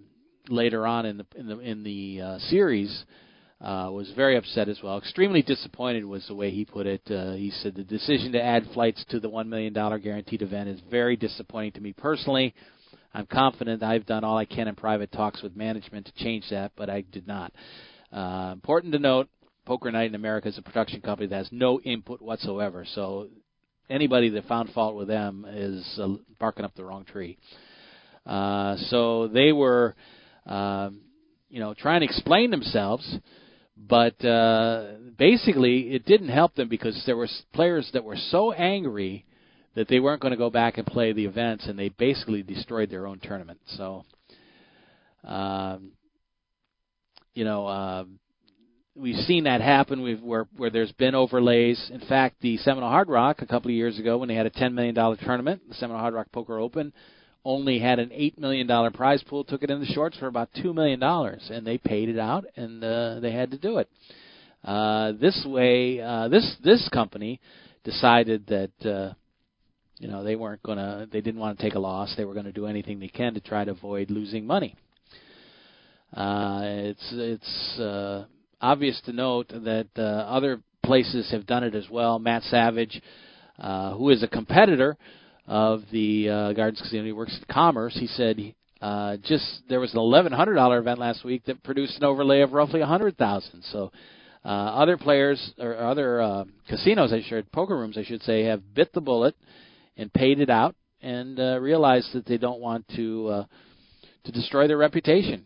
later 0.50 0.86
on 0.86 1.06
in 1.06 1.18
the 1.18 1.26
in 1.36 1.48
the 1.48 1.60
in 1.60 1.84
the 1.84 2.22
uh, 2.22 2.40
series 2.50 3.06
uh, 3.62 3.90
was 3.92 4.12
very 4.16 4.38
upset 4.38 4.70
as 4.70 4.80
well. 4.84 4.98
Extremely 4.98 5.42
disappointed 5.42 6.06
was 6.06 6.26
the 6.28 6.36
way 6.36 6.52
he 6.52 6.66
put 6.66 6.88
it. 6.88 7.02
Uh, 7.10 7.34
he 7.34 7.52
said 7.62 7.76
the 7.76 7.84
decision 7.84 8.32
to 8.34 8.42
add 8.42 8.64
flights 8.74 9.04
to 9.10 9.20
the 9.20 9.30
one 9.30 9.50
million 9.50 9.74
dollar 9.74 10.00
guaranteed 10.00 10.42
event 10.42 10.70
is 10.70 10.80
very 10.90 11.16
disappointing 11.16 11.74
to 11.74 11.82
me 11.82 11.94
personally. 11.94 12.54
I'm 13.14 13.26
confident 13.26 13.82
I've 13.82 14.06
done 14.06 14.24
all 14.24 14.38
I 14.38 14.46
can 14.46 14.68
in 14.68 14.76
private 14.76 15.12
talks 15.12 15.42
with 15.42 15.56
management 15.56 16.06
to 16.06 16.24
change 16.24 16.46
that, 16.52 16.74
but 16.76 16.90
I 16.90 17.02
did 17.02 17.28
not. 17.28 17.52
Uh, 18.12 18.52
important 18.54 18.94
to 18.94 19.00
note, 19.00 19.30
Poker 19.70 19.92
Night 19.92 20.10
in 20.10 20.16
America 20.16 20.48
is 20.48 20.58
a 20.58 20.64
production 20.64 21.00
company 21.00 21.28
that 21.28 21.36
has 21.36 21.50
no 21.52 21.80
input 21.82 22.24
whatsoever. 22.24 22.88
So 22.96 23.28
anybody 23.88 24.30
that 24.30 24.48
found 24.48 24.72
fault 24.72 24.96
with 24.96 25.08
them 25.08 25.46
is 25.48 26.00
uh, 26.02 26.16
barking 26.40 26.66
up 26.66 26.74
the 26.74 26.84
wrong 26.84 27.06
tree. 27.06 27.38
Uh, 28.26 28.78
so 28.88 29.28
they 29.28 29.52
were, 29.52 29.96
uh, 30.48 30.90
you 31.50 31.60
know, 31.60 31.76
trying 31.76 32.02
to 32.02 32.06
explain 32.06 32.50
themselves 32.50 33.20
but 33.88 34.24
uh, 34.26 34.96
basically, 35.18 35.94
it 35.94 36.06
didn't 36.06 36.30
help 36.30 36.54
them 36.56 36.68
because 36.68 37.02
there 37.06 37.16
were 37.16 37.30
players 37.54 37.90
that 37.94 38.04
were 38.04 38.18
so 38.18 38.52
angry 38.52 39.26
that 39.76 39.88
they 39.88 40.02
weren't 40.02 40.22
going 40.22 40.32
to 40.34 40.38
go 40.38 40.50
back 40.50 40.78
and 40.78 40.86
play 40.86 41.14
the 41.14 41.24
events, 41.24 41.66
and 41.66 41.80
they 41.80 41.88
basically 41.88 42.44
destroyed 42.44 42.90
their 42.90 43.08
own 43.08 43.20
tournament. 43.20 43.60
So, 43.78 44.04
um, 45.24 45.92
you 47.34 47.46
know, 47.46 47.68
uh, 47.68 48.04
we've 48.96 49.16
seen 49.26 49.46
that 49.46 49.62
happen. 49.62 50.02
We've 50.02 50.22
where 50.22 50.48
where 50.58 50.70
there's 50.70 50.92
been 50.94 51.16
overlays. 51.16 51.90
In 51.94 52.02
fact, 52.02 52.38
the 52.42 52.58
Seminole 52.58 52.90
Hard 52.90 53.10
Rock 53.10 53.42
a 53.42 53.46
couple 53.46 53.70
of 53.70 53.76
years 53.76 54.00
ago, 54.00 54.18
when 54.18 54.30
they 54.30 54.36
had 54.36 54.46
a 54.46 54.52
ten 54.52 54.76
million 54.76 54.96
dollar 54.96 55.18
tournament, 55.18 55.62
the 55.68 55.76
Seminole 55.76 56.02
Hard 56.02 56.14
Rock 56.14 56.28
Poker 56.32 56.60
Open, 56.60 56.94
only 57.46 57.80
had 57.80 58.00
an 58.00 58.12
eight 58.14 58.38
million 58.40 58.68
dollar 58.68 58.92
prize 58.92 59.24
pool, 59.24 59.44
took 59.44 59.64
it 59.64 59.70
in 59.70 59.80
the 59.80 59.86
shorts 59.86 60.18
for 60.18 60.28
about 60.28 60.50
two 60.62 60.74
million 60.74 61.00
dollars, 61.00 61.48
and 61.52 61.66
they 61.66 61.78
paid 61.78 62.10
it 62.10 62.20
out, 62.20 62.46
and 62.56 62.84
uh, 62.84 63.20
they 63.20 63.32
had 63.32 63.52
to 63.52 63.58
do 63.58 63.78
it. 63.78 63.90
Uh, 64.64 65.14
this 65.14 65.46
way, 65.48 66.02
uh, 66.02 66.28
this 66.28 66.56
this 66.64 66.88
company 66.90 67.40
decided 67.84 68.46
that 68.48 68.90
uh, 68.90 69.14
you 69.98 70.08
know 70.08 70.24
they 70.24 70.36
weren't 70.36 70.62
to, 70.64 71.08
they 71.12 71.22
didn't 71.22 71.40
want 71.40 71.58
to 71.58 71.64
take 71.64 71.76
a 71.76 71.80
loss. 71.80 72.14
They 72.18 72.26
were 72.26 72.34
going 72.34 72.46
to 72.46 72.52
do 72.52 72.66
anything 72.66 73.00
they 73.00 73.08
can 73.08 73.34
to 73.36 73.40
try 73.40 73.64
to 73.64 73.72
avoid 73.72 74.12
losing 74.12 74.46
money. 74.46 74.76
Uh, 76.14 76.62
it's 76.64 77.08
it's 77.12 77.80
uh, 77.80 78.26
obvious 78.62 79.00
to 79.06 79.14
note 79.14 79.50
that 79.50 79.88
uh, 79.98 80.02
other 80.02 80.62
places 80.84 81.32
have 81.32 81.46
done 81.46 81.64
it 81.64 81.76
as 81.76 81.90
well. 81.90 82.20
Matt 82.20 82.44
Savage, 82.44 83.02
uh, 83.58 83.94
who 83.94 84.10
is 84.10 84.24
a 84.24 84.28
competitor 84.28 84.98
of 85.48 85.82
the 85.92 86.30
uh, 86.30 86.54
Gardens 86.54 86.82
Casino. 86.82 87.04
He 87.04 87.12
works 87.12 87.38
at 87.42 87.48
Commerce. 87.48 87.96
He 88.00 88.08
said 88.08 88.54
uh, 88.82 89.18
just 89.24 89.62
there 89.68 89.80
was 89.80 89.94
an 89.94 90.00
eleven 90.00 90.32
hundred 90.32 90.56
dollar 90.56 90.80
event 90.80 91.00
last 91.00 91.24
week 91.24 91.46
that 91.46 91.64
produced 91.64 91.98
an 91.98 92.04
overlay 92.06 92.42
of 92.42 92.54
roughly 92.54 92.82
a 92.82 92.86
hundred 92.86 93.18
thousand. 93.18 93.64
So 93.72 93.92
Uh, 94.40 94.82
other 94.84 94.98
players 94.98 95.40
or 95.60 95.76
other 95.76 96.22
uh, 96.22 96.46
casinos, 96.70 97.12
I 97.12 97.20
should 97.20 97.44
say 97.44 97.50
poker 97.52 97.76
rooms, 97.76 97.98
I 97.98 98.06
should 98.06 98.24
say, 98.24 98.46
have 98.46 98.62
bit 98.74 98.94
the 98.94 99.02
bullet 99.02 99.36
and 99.98 100.08
paid 100.14 100.40
it 100.40 100.50
out 100.50 100.76
and 101.02 101.38
uh, 101.38 101.60
realized 101.60 102.14
that 102.14 102.26
they 102.26 102.38
don't 102.38 102.62
want 102.62 102.88
to 102.96 103.28
uh, 103.28 103.46
to 104.24 104.32
destroy 104.32 104.66
their 104.66 104.78
reputation. 104.78 105.44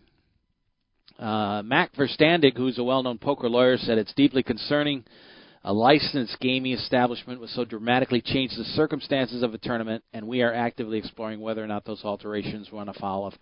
Uh, 1.20 1.62
Mac 1.64 1.94
Verstandig, 1.94 2.58
who's 2.58 2.78
a 2.78 2.84
well-known 2.84 3.18
poker 3.18 3.50
lawyer, 3.50 3.78
said 3.78 3.98
it's 3.98 4.14
deeply 4.14 4.44
concerning. 4.44 5.04
A 5.66 5.72
licensed 5.72 6.38
gaming 6.42 6.74
establishment 6.74 7.40
would 7.40 7.50
so 7.50 7.64
dramatically 7.64 8.22
change 8.22 8.52
the 8.58 8.66
circumstances 8.66 9.44
of 9.44 9.54
a 9.54 9.58
tournament, 9.58 10.04
and 10.12 10.28
we 10.28 10.42
are 10.42 10.54
actively 10.54 10.98
exploring 10.98 11.40
whether 11.40 11.64
or 11.64 11.68
not 11.68 11.86
those 11.86 12.04
alterations 12.04 12.74
run 12.74 12.90
afoul 12.90 13.26
of 13.26 13.34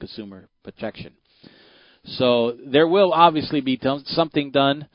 consumer 0.00 0.48
protection. 0.62 1.12
So 2.04 2.56
there 2.66 2.88
will 2.88 3.12
obviously 3.12 3.60
be 3.60 3.78
something 4.06 4.52
done, 4.52 4.88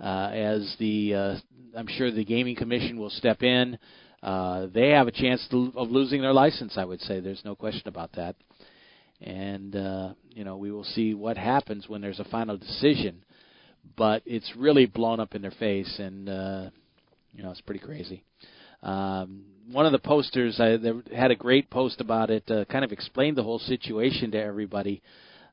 uh, 0.00 0.30
as 0.34 0.74
the 0.78 1.14
uh, 1.14 1.36
I'm 1.76 1.86
sure 1.86 2.10
the 2.10 2.24
gaming 2.24 2.56
commission 2.56 2.98
will 2.98 3.10
step 3.10 3.42
in. 3.42 3.78
Uh, 4.22 4.66
they 4.66 4.90
have 4.90 5.08
a 5.08 5.12
chance 5.12 5.46
to, 5.50 5.72
of 5.76 5.90
losing 5.90 6.20
their 6.20 6.32
license. 6.32 6.74
I 6.76 6.84
would 6.84 7.00
say 7.00 7.20
there's 7.20 7.44
no 7.44 7.54
question 7.54 7.88
about 7.88 8.12
that 8.16 8.36
and 9.22 9.76
uh, 9.76 10.12
you 10.30 10.44
know 10.44 10.56
we 10.56 10.70
will 10.70 10.84
see 10.84 11.14
what 11.14 11.36
happens 11.36 11.88
when 11.88 12.00
there's 12.00 12.20
a 12.20 12.24
final 12.24 12.56
decision. 12.56 13.24
But 13.96 14.22
it's 14.26 14.52
really 14.56 14.86
blown 14.86 15.20
up 15.20 15.34
in 15.34 15.42
their 15.42 15.50
face, 15.52 15.98
and 15.98 16.28
uh, 16.28 16.70
you 17.32 17.42
know 17.42 17.50
it's 17.50 17.60
pretty 17.60 17.84
crazy. 17.84 18.22
Um, 18.82 19.44
one 19.70 19.86
of 19.86 19.92
the 19.92 19.98
posters 19.98 20.58
I 20.60 20.76
they 20.76 20.92
had 21.14 21.30
a 21.30 21.36
great 21.36 21.70
post 21.70 22.00
about 22.00 22.30
it, 22.30 22.50
uh, 22.50 22.64
kind 22.66 22.84
of 22.84 22.92
explained 22.92 23.36
the 23.36 23.42
whole 23.42 23.58
situation 23.60 24.30
to 24.32 24.42
everybody. 24.42 25.02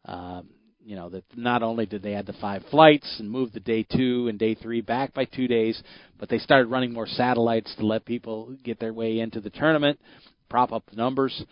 Um, 0.06 0.50
you 0.84 0.96
know 0.96 1.10
that 1.10 1.24
not 1.36 1.62
only 1.62 1.86
did 1.86 2.02
they 2.02 2.16
add 2.16 2.26
the 2.26 2.34
five 2.34 2.64
flights 2.72 3.18
and 3.20 3.30
move 3.30 3.52
the 3.52 3.60
day 3.60 3.84
two 3.84 4.28
and 4.28 4.40
day 4.40 4.56
three 4.56 4.82
back 4.82 5.14
by 5.14 5.26
two 5.26 5.48
days, 5.48 5.82
but 6.20 6.30
they 6.30 6.40
started 6.40 6.68
running 6.68 6.94
more 6.94 7.08
satellites 7.08 7.74
to 7.78 7.86
let 7.86 8.06
people 8.06 8.56
get 8.64 8.80
their 8.80 8.94
way 8.94 9.20
into 9.20 9.42
the 9.42 9.52
tournament, 9.52 10.00
prop 10.50 10.72
up 10.72 10.84
the 10.90 10.96
numbers. 10.96 11.44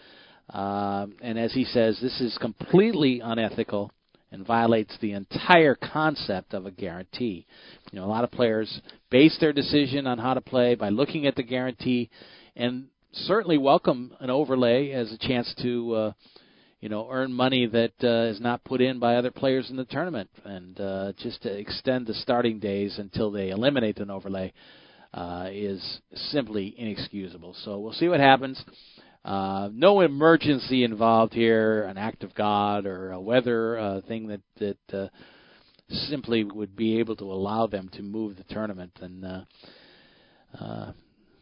Um, 0.50 1.16
and 1.22 1.38
as 1.38 1.54
he 1.54 1.66
says, 1.66 2.00
this 2.02 2.22
is 2.22 2.38
completely 2.40 3.20
unethical 3.24 3.92
and 4.32 4.46
violates 4.46 4.98
the 5.00 5.14
entire 5.14 5.76
concept 5.76 6.54
of 6.54 6.66
a 6.66 6.72
guarantee. 6.72 7.46
You 7.92 8.00
know, 8.00 8.06
a 8.06 8.08
lot 8.08 8.24
of 8.24 8.32
players 8.32 8.82
base 9.10 9.38
their 9.40 9.54
decision 9.54 10.08
on 10.08 10.18
how 10.18 10.34
to 10.34 10.42
play 10.42 10.76
by 10.76 10.90
looking 10.90 11.28
at 11.28 11.36
the 11.36 11.44
guarantee, 11.44 12.10
and 12.56 12.88
certainly 13.14 13.58
welcome 13.58 14.14
an 14.20 14.30
overlay 14.30 14.92
as 14.92 15.12
a 15.12 15.18
chance 15.18 15.54
to, 15.62 15.94
uh, 15.94 16.12
you 16.82 16.90
know, 16.90 17.08
earn 17.10 17.32
money 17.32 17.66
that 17.68 17.94
uh, 18.04 18.32
is 18.32 18.42
not 18.42 18.64
put 18.64 18.82
in 18.82 19.00
by 19.00 19.16
other 19.16 19.32
players 19.32 19.70
in 19.70 19.76
the 19.76 19.86
tournament, 19.86 20.30
and 20.44 20.80
uh, 20.80 21.14
just 21.20 21.42
to 21.44 21.52
extend 21.52 22.08
the 22.08 22.14
starting 22.14 22.60
days 22.60 23.00
until 23.00 23.32
they 23.32 23.50
eliminate 23.50 23.98
an 24.00 24.12
overlay 24.12 24.52
uh, 25.14 25.48
is 25.52 26.00
simply 26.32 26.76
inexcusable. 26.78 27.56
So 27.64 27.80
we'll 27.80 27.94
see 27.94 28.10
what 28.10 28.20
happens. 28.20 28.62
Uh, 29.26 29.70
no 29.74 30.02
emergency 30.02 30.84
involved 30.84 31.34
here, 31.34 31.84
an 31.84 31.98
act 31.98 32.24
of 32.24 32.34
God 32.34 32.86
or 32.86 33.12
a 33.12 33.20
weather 33.20 33.78
uh, 33.78 34.02
thing 34.08 34.28
that 34.28 34.42
that 34.60 34.98
uh, 34.98 35.08
simply 35.90 36.44
would 36.44 36.76
be 36.76 37.00
able 37.00 37.16
to 37.16 37.26
allow 37.26 37.68
them 37.68 37.90
to 37.94 38.02
move 38.02 38.38
the 38.38 38.54
tournament. 38.54 38.92
And 39.02 39.26
uh, 39.26 39.42
uh, 40.60 40.92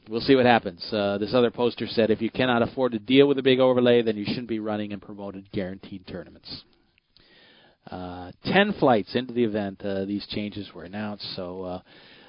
we'll 0.09 0.21
see 0.21 0.36
what 0.36 0.45
happens. 0.45 0.84
Uh, 0.91 1.17
this 1.19 1.34
other 1.34 1.51
poster 1.51 1.88
said, 1.88 2.09
if 2.09 2.21
you 2.21 2.30
cannot 2.30 2.61
afford 2.61 2.93
to 2.93 2.99
deal 2.99 3.28
with 3.28 3.38
a 3.38 3.43
big 3.43 3.59
overlay, 3.59 4.01
then 4.01 4.17
you 4.17 4.26
shouldn't 4.26 4.47
be 4.47 4.59
running 4.59 4.93
and 4.93 5.01
promoted 5.01 5.51
guaranteed 5.51 6.07
tournaments. 6.07 6.63
Uh, 7.89 8.32
ten 8.45 8.73
flights 8.80 9.15
into 9.15 9.34
the 9.34 9.43
event, 9.43 9.82
uh, 9.86 10.05
these 10.05 10.26
changes 10.28 10.69
were 10.73 10.84
announced. 10.84 11.26
So. 11.36 11.63
Uh, 11.63 11.82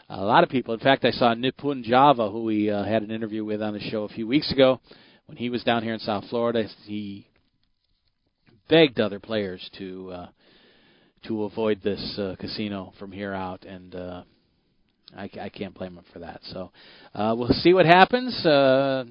a 0.08 0.24
lot 0.24 0.44
of 0.44 0.50
people. 0.50 0.72
In 0.72 0.78
fact, 0.78 1.04
I 1.04 1.10
saw 1.10 1.34
Nipun 1.34 1.82
Java, 1.82 2.30
who 2.30 2.44
we 2.44 2.70
uh, 2.70 2.84
had 2.84 3.02
an 3.02 3.10
interview 3.10 3.44
with 3.44 3.60
on 3.60 3.72
the 3.74 3.80
show 3.80 4.04
a 4.04 4.08
few 4.08 4.24
weeks 4.24 4.52
ago 4.52 4.80
when 5.26 5.36
he 5.36 5.50
was 5.50 5.62
down 5.64 5.82
here 5.82 5.94
in 5.94 6.00
South 6.00 6.24
Florida, 6.30 6.64
he 6.84 7.26
begged 8.68 9.00
other 9.00 9.20
players 9.20 9.68
to 9.78 10.10
uh, 10.10 10.26
to 11.26 11.44
avoid 11.44 11.82
this 11.82 12.18
uh, 12.18 12.36
casino 12.38 12.92
from 12.98 13.12
here 13.12 13.32
out, 13.32 13.64
and 13.64 13.94
uh, 13.94 14.22
I, 15.16 15.30
I 15.40 15.48
can't 15.48 15.74
blame 15.74 15.96
him 15.96 16.04
for 16.12 16.20
that. 16.20 16.40
So 16.44 16.70
uh, 17.14 17.34
we'll 17.36 17.48
see 17.48 17.74
what 17.74 17.86
happens. 17.86 18.34
Uh, 18.44 19.04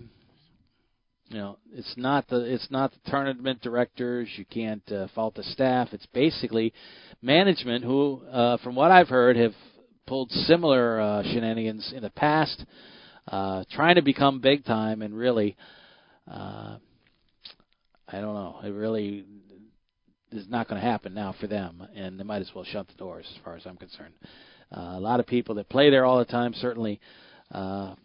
you 1.30 1.38
know, 1.38 1.58
it's 1.74 1.94
not 1.98 2.28
the 2.28 2.42
it's 2.42 2.68
not 2.70 2.92
the 2.92 3.12
tournament 3.12 3.62
directors. 3.62 4.30
You 4.38 4.46
can't 4.46 4.90
uh, 4.92 5.08
fault 5.16 5.36
the 5.36 5.44
staff. 5.44 5.90
It's 5.92 6.06
basically 6.08 6.74
management 7.22 7.84
who, 7.84 8.22
uh, 8.32 8.58
from 8.58 8.76
what 8.76 8.92
I've 8.92 9.10
heard, 9.10 9.36
have 9.36 9.54
pulled 10.06 10.32
similar 10.32 11.02
uh, 11.02 11.24
shenanigans 11.24 11.92
in 11.96 12.04
the 12.04 12.12
past, 12.12 12.64
uh, 13.28 13.64
trying 13.72 13.96
to 13.96 14.04
become 14.04 14.40
big 14.40 14.64
time 14.66 15.02
and 15.02 15.18
really 15.18 15.58
uh, 16.30 16.78
I 18.08 18.22
don't 18.22 18.36
know. 18.36 18.60
It 18.64 18.70
really 18.70 19.26
is 20.32 20.48
not 20.50 20.68
going 20.68 20.80
to 20.80 20.88
happen 20.88 21.14
now 21.14 21.34
for 21.40 21.48
them, 21.48 21.88
and 21.96 22.20
they 22.20 22.24
might 22.24 22.42
as 22.42 22.52
well 22.54 22.66
shut 22.66 22.88
the 22.88 22.94
doors, 22.96 23.26
as 23.36 23.44
far 23.44 23.56
as 23.56 23.66
I'm 23.66 23.78
concerned. 23.78 24.14
Uh, 24.76 24.94
a 24.96 25.00
lot 25.00 25.20
of 25.20 25.28
people 25.28 25.56
that 25.56 25.70
play 25.70 25.90
there 25.90 26.06
all 26.06 26.20
the 26.20 26.26
time 26.26 26.54
certainly, 26.56 27.00
uh, 27.52 27.96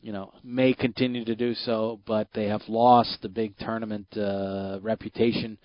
you 0.00 0.12
know, 0.12 0.32
may 0.42 0.74
continue 0.74 1.24
to 1.24 1.34
do 1.34 1.54
so, 1.54 2.00
but 2.06 2.28
they 2.34 2.46
have 2.46 2.62
lost 2.68 3.18
the 3.22 3.28
big 3.28 3.56
tournament 3.58 4.06
uh, 4.16 4.78
reputation 4.82 5.58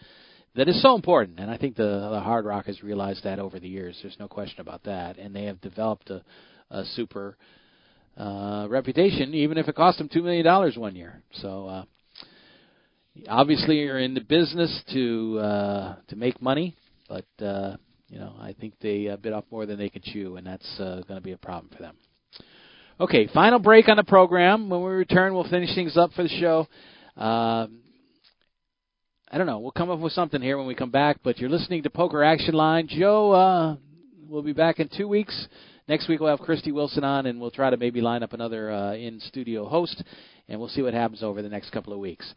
that 0.56 0.68
is 0.68 0.82
so 0.82 0.96
important. 0.96 1.40
And 1.40 1.50
I 1.52 1.58
think 1.58 1.76
the, 1.76 2.10
the 2.12 2.20
Hard 2.20 2.46
Rock 2.46 2.66
has 2.66 2.82
realized 2.84 3.24
that 3.24 3.40
over 3.40 3.60
the 3.60 3.68
years. 3.68 3.98
There's 4.02 4.18
no 4.20 4.28
question 4.28 4.62
about 4.62 4.84
that, 4.84 5.18
and 5.18 5.36
they 5.36 5.46
have 5.46 5.62
developed 5.62 6.10
a, 6.10 6.24
a 6.70 6.84
super 6.86 7.38
uh, 8.18 8.68
reputation, 8.70 9.34
even 9.34 9.58
if 9.58 9.68
it 9.68 9.76
cost 9.76 9.98
them 9.98 10.10
two 10.12 10.24
million 10.24 10.44
dollars 10.44 10.78
one 10.78 10.96
year. 10.96 11.22
So 11.34 11.68
uh, 11.68 11.84
obviously, 13.30 13.80
you're 13.80 14.00
in 14.00 14.14
the 14.14 14.22
business 14.22 14.84
to 14.94 15.40
uh, 15.40 15.96
to 16.08 16.16
make 16.16 16.42
money, 16.42 16.76
but 17.08 17.26
uh, 17.44 17.78
you 18.10 18.20
know 18.20 18.36
I 18.40 18.54
think 18.60 18.74
they 18.82 19.08
uh, 19.08 19.18
bit 19.18 19.34
off 19.34 19.46
more 19.52 19.66
than 19.66 19.78
they 19.78 19.90
could 19.90 20.04
chew, 20.04 20.38
and 20.38 20.48
that's 20.48 20.80
uh, 20.80 21.02
going 21.08 21.20
to 21.20 21.24
be 21.24 21.34
a 21.34 21.38
problem 21.38 21.72
for 21.76 21.82
them. 21.82 21.96
Okay, 23.00 23.28
final 23.32 23.60
break 23.60 23.88
on 23.90 23.98
the 23.98 24.04
program. 24.04 24.70
When 24.70 24.82
we 24.82 24.90
return, 24.90 25.36
we'll 25.36 25.48
finish 25.48 25.76
things 25.76 25.96
up 25.96 26.12
for 26.14 26.24
the 26.24 26.30
show. 26.30 26.68
Uh, 27.16 27.68
I 29.30 29.38
don't 29.38 29.46
know. 29.46 29.60
We'll 29.60 29.72
come 29.72 29.92
up 29.92 30.00
with 30.00 30.14
something 30.14 30.42
here 30.42 30.58
when 30.58 30.66
we 30.66 30.74
come 30.74 30.90
back. 30.90 31.18
But 31.24 31.38
you're 31.38 31.50
listening 31.50 31.84
to 31.84 31.92
Poker 31.92 32.24
Action 32.24 32.56
Line. 32.56 32.88
Joe 32.88 33.32
uh, 33.32 33.76
will 34.28 34.42
be 34.42 34.54
back 34.54 34.80
in 34.80 34.90
two 34.98 35.08
weeks. 35.08 35.48
Next 35.88 36.10
week 36.10 36.20
we'll 36.20 36.36
have 36.36 36.46
Christy 36.46 36.74
Wilson 36.74 37.06
on, 37.06 37.28
and 37.28 37.40
we'll 37.40 37.52
try 37.52 37.70
to 37.70 37.78
maybe 37.78 38.02
line 38.02 38.22
up 38.22 38.34
another 38.34 38.72
uh, 38.72 38.94
in-studio 38.94 39.66
host, 39.66 40.04
and 40.50 40.60
we'll 40.60 40.68
see 40.68 40.82
what 40.82 40.94
happens 40.94 41.24
over 41.24 41.42
the 41.42 41.48
next 41.48 41.70
couple 41.72 41.94
of 41.94 42.00
weeks. 42.00 42.34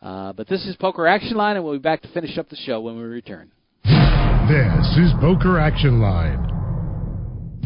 Uh, 0.00 0.32
but 0.32 0.48
this 0.48 0.64
is 0.66 0.74
Poker 0.76 1.06
Action 1.06 1.36
Line, 1.36 1.56
and 1.56 1.64
we'll 1.64 1.74
be 1.74 1.80
back 1.80 2.00
to 2.02 2.08
finish 2.08 2.38
up 2.38 2.48
the 2.48 2.56
show 2.56 2.80
when 2.80 2.96
we 2.96 3.02
return. 3.02 3.50
This 3.84 4.96
is 4.96 5.12
Poker 5.20 5.58
Action 5.58 6.00
Line. 6.00 6.53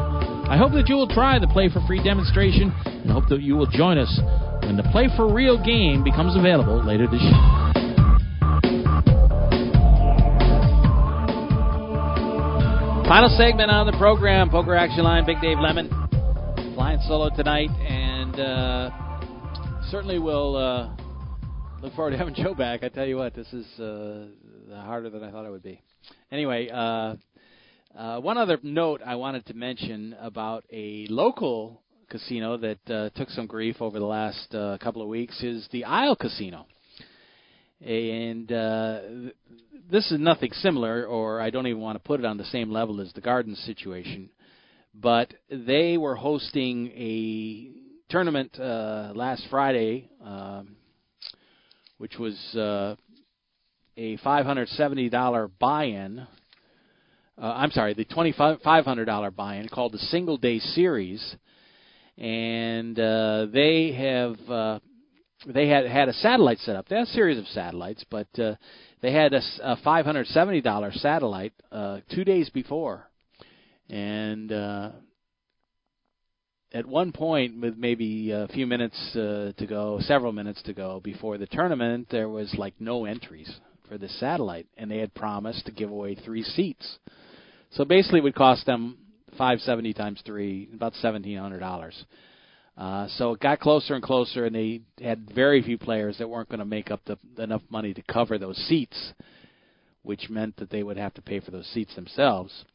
I 0.48 0.56
hope 0.56 0.72
that 0.72 0.88
you 0.88 0.96
will 0.96 1.12
try 1.12 1.38
the 1.38 1.52
Play 1.52 1.68
for 1.68 1.82
Free 1.86 2.02
demonstration 2.02 2.72
and 2.86 3.12
hope 3.12 3.28
that 3.28 3.42
you 3.42 3.58
will 3.60 3.68
join 3.68 3.98
us 3.98 4.22
when 4.66 4.78
the 4.78 4.84
Play 4.92 5.08
for 5.16 5.34
Real 5.34 5.64
game 5.64 6.04
becomes 6.04 6.36
available 6.36 6.84
later 6.84 7.08
this 7.08 7.22
year. 7.22 7.64
Final 13.08 13.30
segment 13.38 13.70
on 13.70 13.86
the 13.86 13.96
program, 14.00 14.50
Poker 14.50 14.76
Action 14.76 15.04
Line, 15.04 15.26
Big 15.26 15.40
Dave 15.42 15.60
Lemon, 15.60 15.90
flying 16.74 17.00
solo 17.08 17.30
tonight, 17.36 17.70
and 17.88 18.40
uh, 18.40 18.90
certainly 19.92 20.18
will 20.18 20.56
uh, 20.56 20.90
look 21.82 21.94
forward 21.94 22.12
to 22.12 22.18
having 22.18 22.34
Joe 22.34 22.56
back. 22.56 22.82
I 22.84 22.90
tell 22.90 23.06
you 23.06 23.18
what, 23.18 23.36
this 23.36 23.52
is 23.54 23.68
uh, 23.80 24.28
harder 24.72 25.10
than 25.10 25.22
I 25.22 25.30
thought 25.30 25.46
it 25.46 25.52
would 25.52 25.62
be. 25.62 25.82
Anyway, 26.32 26.70
uh, 26.74 27.16
uh, 27.96 28.20
one 28.20 28.40
other 28.40 28.58
note 28.64 29.02
I 29.06 29.16
wanted 29.16 29.46
to 29.48 29.54
mention 29.54 30.16
about 30.20 30.64
a 30.72 31.06
local 31.10 31.83
casino 32.14 32.58
that 32.58 32.90
uh, 32.90 33.10
took 33.16 33.30
some 33.32 33.48
grief 33.48 33.82
over 33.82 33.98
the 33.98 34.06
last 34.06 34.52
couple 34.82 35.02
of 35.02 35.08
weeks 35.08 35.42
is 35.42 35.68
the 35.72 35.84
Isle 35.84 36.16
Casino. 36.16 36.68
And 37.82 38.48
this 39.92 40.12
is 40.12 40.20
nothing 40.20 40.52
similar, 40.54 41.06
or 41.06 41.42
I 41.42 41.50
don't 41.50 41.68
even 41.68 41.82
want 41.82 41.96
to 41.98 42.08
put 42.08 42.20
it 42.20 42.26
on 42.26 42.38
the 42.38 42.46
same 42.46 42.72
level 42.72 43.02
as 43.02 43.12
the 43.14 43.22
Garden 43.22 43.56
situation. 43.56 44.30
But 44.94 45.34
they 45.50 45.98
were 45.98 46.16
hosting 46.16 46.88
a 46.96 47.72
tournament 48.10 48.60
uh, 48.60 49.12
last 49.16 49.48
Friday, 49.50 50.10
um, 50.24 50.76
which 51.98 52.18
was 52.20 52.38
uh, 52.56 52.96
a 53.98 54.18
$570 54.18 55.52
buy-in. 55.60 56.20
Uh, 56.20 56.26
I'm 57.42 57.72
sorry, 57.72 57.96
the 57.96 58.06
$2,500 58.06 59.36
buy-in 59.36 59.68
called 59.68 59.94
the 59.94 59.98
Single 59.98 60.38
Day 60.38 60.60
Series, 60.60 61.36
and 62.18 63.00
uh, 63.00 63.48
they 63.52 63.92
have 63.92 64.50
uh, 64.50 64.80
they 65.48 65.68
had 65.68 65.86
had 65.86 66.10
a 66.10 66.14
satellite 66.14 66.60
set 66.60 66.76
up. 66.76 66.88
They 66.88 66.96
had 66.96 67.08
a 67.08 67.12
series 67.12 67.38
of 67.38 67.46
satellites, 67.48 68.06
but 68.10 68.28
uh, 68.40 68.56
they 69.02 69.12
had 69.12 69.34
a, 69.34 69.42
a 69.64 69.78
$570 69.78 70.94
satellite 71.00 71.54
uh, 71.72 72.00
two 72.14 72.24
days 72.24 72.50
before, 72.50 73.10
and 73.90 74.52
uh, 74.52 74.92
at 76.74 76.86
one 76.86 77.12
point, 77.12 77.62
with 77.62 77.78
maybe 77.78 78.32
a 78.32 78.48
few 78.48 78.66
minutes 78.66 79.16
uh, 79.16 79.52
to 79.58 79.68
go, 79.68 80.00
several 80.02 80.32
minutes 80.32 80.62
to 80.64 80.74
go 80.74 81.00
before 81.00 81.38
the 81.38 81.46
tournament, 81.48 82.08
there 82.10 82.30
was 82.30 82.54
like 82.58 82.74
no 82.80 83.06
entries 83.06 83.52
for 83.88 83.98
the 83.98 84.10
satellite, 84.10 84.68
and 84.78 84.90
they 84.90 84.98
had 84.98 85.14
promised 85.14 85.66
to 85.66 85.72
give 85.72 85.92
away 85.92 86.16
three 86.16 86.44
seats. 86.44 86.98
So 87.72 87.86
basically, 87.86 88.20
it 88.20 88.24
would 88.24 88.36
cost 88.36 88.66
them 88.66 88.98
570 89.34 89.94
times 89.94 90.22
three, 90.26 90.70
about 90.74 90.94
seventeen 90.96 91.38
hundred 91.38 91.60
dollars. 91.60 92.06
Uh, 92.78 93.08
so 93.18 93.34
it 93.34 93.40
got 93.40 93.60
closer 93.60 93.94
and 93.94 94.04
closer, 94.04 94.46
and 94.46 94.56
they 94.56 94.82
had 95.02 95.30
very 95.34 95.62
few 95.62 95.78
players 95.78 96.18
that 96.18 96.28
weren't 96.28 96.50
going 96.50 96.60
to 96.60 96.66
make 96.66 96.90
up 96.90 97.02
the, 97.06 97.18
enough 97.42 97.62
money 97.70 97.94
to 97.94 98.02
cover 98.02 98.38
those 98.38 98.58
seats, 98.68 99.14
which 100.02 100.30
meant 100.30 100.56
that 100.58 100.72
they 100.72 100.82
would 100.82 100.98
have 100.98 101.14
to 101.14 101.22
pay 101.22 101.40
for 101.40 101.52
those 101.52 101.68
seats 101.68 101.94
themselves. 101.96 102.66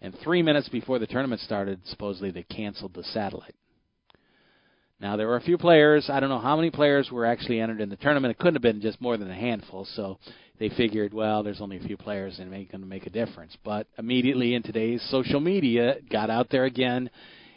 And 0.00 0.16
three 0.22 0.42
minutes 0.42 0.68
before 0.68 0.98
the 0.98 1.06
tournament 1.06 1.40
started, 1.40 1.80
supposedly 1.86 2.30
they 2.30 2.44
canceled 2.44 2.94
the 2.94 3.04
satellite. 3.04 3.54
Now 5.00 5.16
there 5.16 5.26
were 5.26 5.36
a 5.36 5.42
few 5.42 5.58
players. 5.58 6.08
I 6.08 6.20
don't 6.20 6.28
know 6.28 6.38
how 6.38 6.54
many 6.54 6.70
players 6.70 7.10
were 7.10 7.26
actually 7.26 7.60
entered 7.60 7.80
in 7.80 7.88
the 7.88 7.96
tournament. 7.96 8.30
It 8.30 8.38
couldn't 8.38 8.54
have 8.54 8.62
been 8.62 8.80
just 8.80 9.00
more 9.00 9.16
than 9.16 9.30
a 9.30 9.34
handful. 9.34 9.84
So 9.96 10.18
they 10.58 10.68
figured, 10.70 11.12
well, 11.12 11.42
there's 11.42 11.60
only 11.60 11.76
a 11.76 11.82
few 11.82 11.96
players 11.96 12.38
and 12.38 12.52
it 12.52 12.56
ain't 12.56 12.70
going 12.70 12.82
to 12.82 12.86
make 12.86 13.06
a 13.06 13.10
difference. 13.10 13.56
But 13.64 13.86
immediately 13.98 14.54
in 14.54 14.62
today's 14.62 15.02
social 15.10 15.40
media, 15.40 15.96
got 16.10 16.30
out 16.30 16.48
there 16.50 16.64
again, 16.64 17.10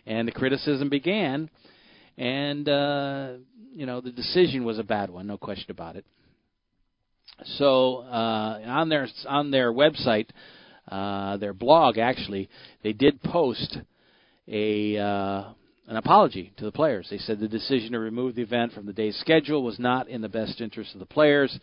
and 0.05 0.27
the 0.27 0.31
criticism 0.31 0.89
began 0.89 1.49
and 2.17 2.67
uh, 2.67 3.33
you 3.73 3.85
know 3.85 4.01
the 4.01 4.11
decision 4.11 4.63
was 4.63 4.79
a 4.79 4.83
bad 4.83 5.09
one, 5.09 5.27
no 5.27 5.37
question 5.37 5.71
about 5.71 5.95
it. 5.95 6.05
So 7.57 7.97
uh, 7.97 8.61
on 8.65 8.89
their 8.89 9.07
on 9.27 9.51
their 9.51 9.73
website, 9.73 10.29
uh, 10.89 11.37
their 11.37 11.53
blog 11.53 11.97
actually, 11.97 12.49
they 12.83 12.93
did 12.93 13.21
post 13.21 13.77
a 14.47 14.97
uh, 14.97 15.43
an 15.87 15.97
apology 15.97 16.53
to 16.57 16.65
the 16.65 16.71
players. 16.71 17.07
They 17.09 17.17
said 17.17 17.39
the 17.39 17.47
decision 17.47 17.91
to 17.91 17.99
remove 17.99 18.35
the 18.35 18.43
event 18.43 18.73
from 18.73 18.85
the 18.85 18.93
day's 18.93 19.17
schedule 19.17 19.63
was 19.63 19.79
not 19.79 20.07
in 20.07 20.21
the 20.21 20.29
best 20.29 20.61
interest 20.61 20.93
of 20.93 20.99
the 20.99 21.05
players. 21.05 21.57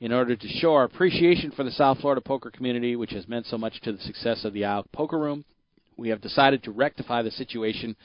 In 0.00 0.12
order 0.12 0.36
to 0.36 0.48
show 0.48 0.74
our 0.74 0.84
appreciation 0.84 1.50
for 1.50 1.64
the 1.64 1.72
South 1.72 1.98
Florida 1.98 2.20
poker 2.20 2.52
community, 2.52 2.94
which 2.94 3.10
has 3.10 3.26
meant 3.26 3.46
so 3.46 3.58
much 3.58 3.80
to 3.80 3.90
the 3.90 4.00
success 4.02 4.44
of 4.44 4.52
the 4.52 4.64
Isle 4.64 4.86
Poker 4.92 5.18
Room, 5.18 5.44
we 5.96 6.10
have 6.10 6.20
decided 6.20 6.62
to 6.62 6.70
rectify 6.70 7.22
the 7.22 7.32
situation 7.32 7.96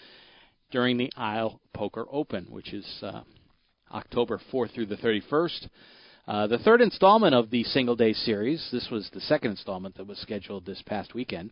during 0.71 0.97
the 0.97 1.11
Isle 1.15 1.59
Poker 1.71 2.07
Open, 2.11 2.47
which 2.49 2.73
is 2.73 2.83
uh, 3.03 3.21
October 3.91 4.41
4th 4.51 4.73
through 4.73 4.87
the 4.87 4.95
31st. 4.95 5.69
Uh, 6.27 6.47
the 6.47 6.57
third 6.57 6.81
installment 6.81 7.35
of 7.35 7.51
the 7.51 7.63
single 7.63 7.95
day 7.95 8.13
series, 8.13 8.67
this 8.71 8.89
was 8.89 9.07
the 9.13 9.21
second 9.21 9.51
installment 9.51 9.95
that 9.97 10.07
was 10.07 10.17
scheduled 10.17 10.65
this 10.65 10.81
past 10.87 11.13
weekend, 11.13 11.51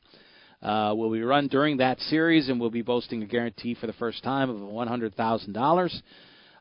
uh, 0.64 0.92
will 0.98 1.12
be 1.12 1.22
run 1.22 1.50
during 1.50 1.78
that 1.78 2.00
series 2.00 2.50
and 2.50 2.60
will 2.60 2.72
be 2.72 2.82
boasting 2.82 3.22
a 3.22 3.28
guarantee 3.28 3.76
for 3.76 3.86
the 3.86 3.94
first 3.94 4.24
time 4.24 4.50
of 4.50 4.58
$100,000. 4.58 6.02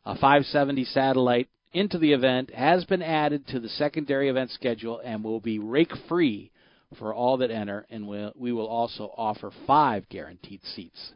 A 0.04 0.14
570 0.14 0.84
satellite 0.84 1.48
into 1.72 1.98
the 1.98 2.12
event 2.12 2.52
has 2.52 2.84
been 2.84 3.02
added 3.02 3.46
to 3.48 3.60
the 3.60 3.68
secondary 3.68 4.28
event 4.28 4.50
schedule 4.50 5.00
and 5.04 5.22
will 5.22 5.40
be 5.40 5.58
rake 5.58 5.92
free 6.08 6.50
for 6.98 7.14
all 7.14 7.36
that 7.38 7.50
enter, 7.50 7.86
and 7.90 8.06
we'll, 8.06 8.32
we 8.34 8.52
will 8.52 8.66
also 8.66 9.12
offer 9.16 9.52
five 9.66 10.08
guaranteed 10.08 10.60
seats. 10.74 11.12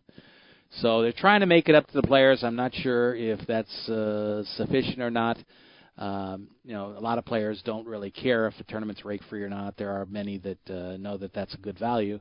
So 0.81 1.03
they're 1.03 1.13
trying 1.13 1.41
to 1.41 1.47
make 1.47 1.69
it 1.69 1.75
up 1.75 1.87
to 1.89 1.93
the 1.95 2.07
players. 2.07 2.43
I'm 2.43 2.57
not 2.57 2.75
sure 2.75 3.15
if 3.15 3.41
that's 3.47 3.89
uh, 3.89 4.43
sufficient 4.57 5.01
or 5.01 5.11
not. 5.11 5.39
Um, 5.97 6.49
you 6.65 6.73
know, 6.73 6.95
a 6.97 7.01
lot 7.01 7.19
of 7.19 7.25
players 7.25 7.63
don't 7.65 7.87
really 7.87 8.11
care 8.11 8.49
if 8.49 8.55
the 8.59 8.65
tournament's 8.65 9.05
rake 9.05 9.23
free 9.31 9.43
or 9.43 9.49
not. 9.49 9.77
There 9.77 9.91
are 9.91 10.07
many 10.07 10.39
that 10.39 10.71
uh, 10.71 10.97
know 10.97 11.17
that 11.19 11.33
that's 11.33 11.55
a 11.55 11.59
good 11.59 11.79
value, 11.79 12.19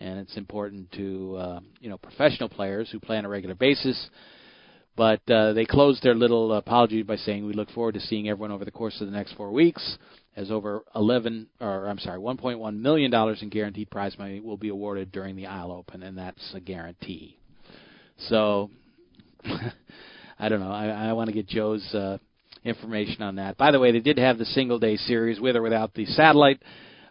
and 0.00 0.18
it's 0.18 0.36
important 0.36 0.90
to 0.92 1.36
uh, 1.36 1.60
you 1.80 1.88
know 1.88 1.98
professional 1.98 2.48
players 2.48 2.90
who 2.90 2.98
play 2.98 3.16
on 3.16 3.24
a 3.24 3.28
regular 3.28 3.54
basis. 3.54 4.10
But 4.96 5.28
uh, 5.28 5.54
they 5.54 5.64
closed 5.64 6.02
their 6.02 6.14
little 6.14 6.52
apology 6.52 7.02
by 7.02 7.16
saying, 7.16 7.44
"We 7.44 7.52
look 7.52 7.70
forward 7.70 7.94
to 7.94 8.00
seeing 8.00 8.28
everyone 8.28 8.52
over 8.52 8.64
the 8.64 8.70
course 8.70 9.00
of 9.00 9.06
the 9.06 9.16
next 9.16 9.34
four 9.34 9.50
weeks." 9.50 9.98
As 10.36 10.50
over 10.50 10.82
11, 10.96 11.46
or 11.60 11.86
I'm 11.86 11.98
sorry, 11.98 12.18
1.1 12.18 12.80
million 12.80 13.08
dollars 13.08 13.40
in 13.40 13.50
guaranteed 13.50 13.88
prize 13.88 14.18
money 14.18 14.40
will 14.40 14.56
be 14.56 14.68
awarded 14.68 15.12
during 15.12 15.36
the 15.36 15.46
Isle 15.46 15.70
Open, 15.70 16.02
and 16.02 16.18
that's 16.18 16.52
a 16.54 16.60
guarantee. 16.60 17.38
So 18.28 18.70
I 19.44 20.48
don't 20.48 20.60
know. 20.60 20.72
I, 20.72 20.86
I 21.08 21.12
want 21.12 21.28
to 21.28 21.34
get 21.34 21.46
Joe's 21.46 21.84
uh, 21.94 22.18
information 22.64 23.22
on 23.22 23.36
that. 23.36 23.56
By 23.56 23.70
the 23.70 23.78
way, 23.78 23.92
they 23.92 24.00
did 24.00 24.18
have 24.18 24.38
the 24.38 24.44
single 24.44 24.78
day 24.78 24.96
series 24.96 25.38
with 25.40 25.54
or 25.56 25.62
without 25.62 25.94
the 25.94 26.06
satellite, 26.06 26.60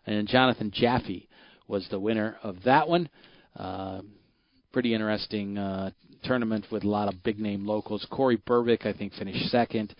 and 0.05 0.27
Jonathan 0.27 0.71
Jaffe 0.73 1.29
was 1.67 1.87
the 1.89 1.99
winner 1.99 2.37
of 2.43 2.57
that 2.65 2.87
one. 2.87 3.09
Uh, 3.55 4.01
pretty 4.71 4.93
interesting 4.93 5.57
uh, 5.57 5.91
tournament 6.23 6.65
with 6.71 6.83
a 6.83 6.89
lot 6.89 7.07
of 7.07 7.23
big 7.23 7.39
name 7.39 7.65
locals. 7.65 8.05
Corey 8.09 8.37
Burbick, 8.37 8.85
I 8.85 8.93
think, 8.93 9.13
finished 9.13 9.49
second. 9.49 9.95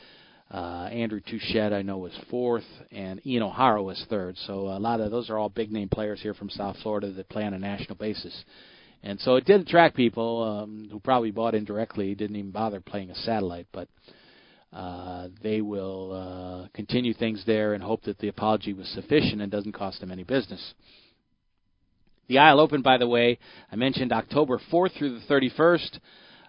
Uh, 0.51 0.87
Andrew 0.91 1.19
Touchette, 1.19 1.73
I 1.73 1.81
know, 1.81 1.97
was 1.97 2.17
fourth, 2.29 2.65
and 2.91 3.25
Ian 3.25 3.43
O'Hara 3.43 3.81
was 3.81 4.05
third. 4.09 4.37
So 4.45 4.67
a 4.67 4.79
lot 4.79 4.99
of 4.99 5.09
those 5.09 5.29
are 5.29 5.37
all 5.37 5.49
big 5.49 5.71
name 5.71 5.89
players 5.89 6.21
here 6.21 6.33
from 6.35 6.49
South 6.49 6.77
Florida 6.83 7.11
that 7.11 7.29
play 7.29 7.43
on 7.43 7.53
a 7.53 7.59
national 7.59 7.95
basis. 7.95 8.43
And 9.01 9.19
so 9.19 9.35
it 9.35 9.45
did 9.45 9.61
attract 9.61 9.95
people 9.95 10.43
um, 10.43 10.87
who 10.91 10.99
probably 10.99 11.31
bought 11.31 11.55
indirectly, 11.55 12.15
didn't 12.15 12.35
even 12.35 12.51
bother 12.51 12.79
playing 12.79 13.09
a 13.09 13.15
satellite, 13.15 13.67
but 13.73 13.89
uh, 14.71 15.27
they 15.41 15.61
will 15.61 16.13
uh, 16.65 16.67
continue 16.73 17.13
things 17.13 17.43
there 17.45 17.73
and 17.73 17.83
hope 17.83 18.03
that 18.03 18.17
the 18.19 18.27
apology 18.27 18.73
was 18.73 18.87
sufficient 18.89 19.41
and 19.41 19.51
doesn't 19.51 19.73
cost 19.73 19.99
them 19.99 20.11
any 20.11 20.23
business. 20.23 20.73
The 22.27 22.37
Isle 22.37 22.61
Open, 22.61 22.81
by 22.81 22.97
the 22.97 23.07
way, 23.07 23.37
I 23.71 23.75
mentioned 23.75 24.13
October 24.13 24.59
4th 24.71 24.97
through 24.97 25.19
the 25.19 25.25
31st. 25.25 25.99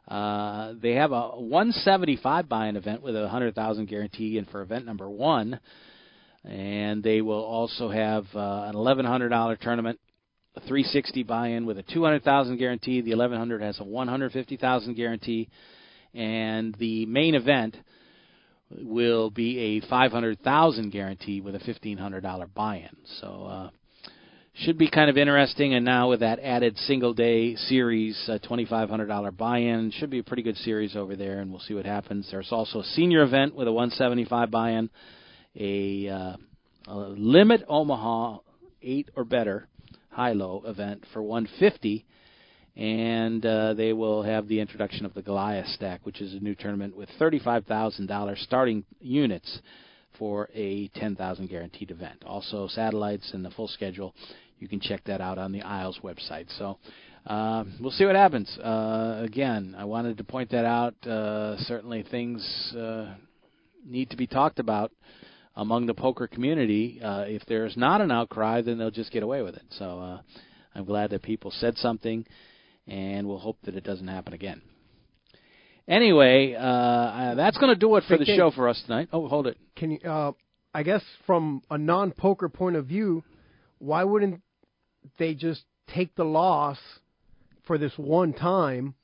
Uh, 0.06 0.74
they 0.80 0.92
have 0.92 1.10
a 1.10 1.30
175 1.30 2.48
buy-in 2.48 2.76
event 2.76 3.02
with 3.02 3.16
a 3.16 3.22
100,000 3.22 3.86
guarantee, 3.86 4.38
and 4.38 4.48
for 4.48 4.62
event 4.62 4.86
number 4.86 5.10
one, 5.10 5.58
and 6.44 7.02
they 7.02 7.22
will 7.22 7.42
also 7.42 7.88
have 7.88 8.24
uh, 8.36 8.64
an 8.68 8.74
$1,100 8.74 9.60
tournament, 9.60 9.98
a 10.54 10.60
360 10.60 11.24
buy-in 11.24 11.66
with 11.66 11.78
a 11.78 11.82
200,000 11.82 12.56
guarantee. 12.56 13.00
The 13.00 13.10
1100 13.10 13.62
has 13.62 13.80
a 13.80 13.84
150,000 13.84 14.94
guarantee, 14.94 15.48
and 16.12 16.72
the 16.78 17.06
main 17.06 17.34
event 17.34 17.76
will 18.70 19.30
be 19.30 19.58
a 19.58 19.88
500,000 19.88 20.90
guarantee 20.90 21.40
with 21.40 21.56
a 21.56 21.58
$1,500 21.58 22.54
buy-in. 22.54 22.96
So. 23.20 23.46
Uh, 23.46 23.70
should 24.54 24.78
be 24.78 24.88
kind 24.88 25.10
of 25.10 25.16
interesting. 25.16 25.74
And 25.74 25.84
now 25.84 26.10
with 26.10 26.20
that 26.20 26.38
added 26.40 26.76
single 26.78 27.12
day 27.12 27.56
series, 27.56 28.18
uh, 28.28 28.38
$2,500 28.38 29.36
buy 29.36 29.58
in, 29.58 29.90
should 29.90 30.10
be 30.10 30.20
a 30.20 30.22
pretty 30.22 30.42
good 30.42 30.56
series 30.58 30.96
over 30.96 31.16
there, 31.16 31.40
and 31.40 31.50
we'll 31.50 31.60
see 31.60 31.74
what 31.74 31.86
happens. 31.86 32.28
There's 32.30 32.52
also 32.52 32.80
a 32.80 32.84
senior 32.84 33.22
event 33.22 33.54
with 33.54 33.68
a 33.68 33.72
175 33.72 34.50
buy 34.50 34.70
in, 34.70 34.90
a, 35.56 36.08
uh, 36.08 36.36
a 36.88 36.96
limit 36.96 37.64
Omaha 37.68 38.38
8 38.82 39.10
or 39.16 39.24
better 39.24 39.68
high 40.10 40.32
low 40.32 40.62
event 40.66 41.04
for 41.12 41.22
150 41.22 42.04
and 42.76 43.44
uh, 43.46 43.74
they 43.74 43.92
will 43.92 44.22
have 44.22 44.48
the 44.48 44.58
introduction 44.58 45.06
of 45.06 45.14
the 45.14 45.22
Goliath 45.22 45.68
stack, 45.68 46.00
which 46.04 46.20
is 46.20 46.34
a 46.34 46.40
new 46.40 46.56
tournament 46.56 46.96
with 46.96 47.08
$35,000 47.20 48.38
starting 48.42 48.84
units 49.00 49.60
for 50.18 50.48
a 50.54 50.88
10,000 50.94 51.48
guaranteed 51.48 51.90
event. 51.90 52.22
Also, 52.24 52.68
satellites 52.68 53.30
and 53.32 53.44
the 53.44 53.50
full 53.50 53.68
schedule 53.68 54.14
you 54.58 54.68
can 54.68 54.80
check 54.80 55.04
that 55.04 55.20
out 55.20 55.38
on 55.38 55.52
the 55.52 55.62
Isles 55.62 55.98
website. 56.02 56.46
So 56.58 56.78
uh, 57.26 57.64
we'll 57.80 57.90
see 57.90 58.04
what 58.04 58.14
happens. 58.14 58.56
Uh, 58.58 59.20
again, 59.22 59.74
I 59.76 59.84
wanted 59.84 60.18
to 60.18 60.24
point 60.24 60.50
that 60.50 60.64
out. 60.64 60.94
Uh, 61.06 61.56
certainly, 61.64 62.04
things 62.10 62.42
uh, 62.76 63.14
need 63.84 64.10
to 64.10 64.16
be 64.16 64.26
talked 64.26 64.58
about 64.58 64.92
among 65.56 65.86
the 65.86 65.94
poker 65.94 66.26
community. 66.26 67.00
Uh, 67.02 67.24
if 67.26 67.42
there's 67.46 67.76
not 67.76 68.00
an 68.00 68.10
outcry, 68.10 68.62
then 68.62 68.78
they'll 68.78 68.90
just 68.90 69.12
get 69.12 69.22
away 69.22 69.42
with 69.42 69.54
it. 69.54 69.64
So 69.70 70.00
uh, 70.00 70.20
I'm 70.74 70.84
glad 70.84 71.10
that 71.10 71.22
people 71.22 71.50
said 71.50 71.76
something, 71.78 72.26
and 72.86 73.26
we'll 73.26 73.38
hope 73.38 73.58
that 73.64 73.74
it 73.74 73.84
doesn't 73.84 74.08
happen 74.08 74.32
again. 74.32 74.62
Anyway, 75.86 76.54
uh, 76.54 77.34
that's 77.34 77.58
going 77.58 77.72
to 77.72 77.78
do 77.78 77.96
it 77.96 78.04
for 78.08 78.16
the 78.16 78.24
show 78.24 78.50
for 78.50 78.68
us 78.68 78.82
tonight. 78.86 79.08
Oh, 79.12 79.28
hold 79.28 79.46
it. 79.46 79.58
Can 79.76 79.92
you? 79.92 79.98
Uh, 79.98 80.32
I 80.72 80.82
guess 80.82 81.02
from 81.26 81.62
a 81.70 81.78
non-poker 81.78 82.48
point 82.48 82.76
of 82.76 82.86
view, 82.86 83.22
why 83.78 84.02
wouldn't 84.02 84.40
they 85.18 85.34
just 85.34 85.62
take 85.94 86.14
the 86.16 86.24
loss 86.24 86.78
for 87.66 87.78
this 87.78 87.92
one 87.96 88.32
time 88.32 88.94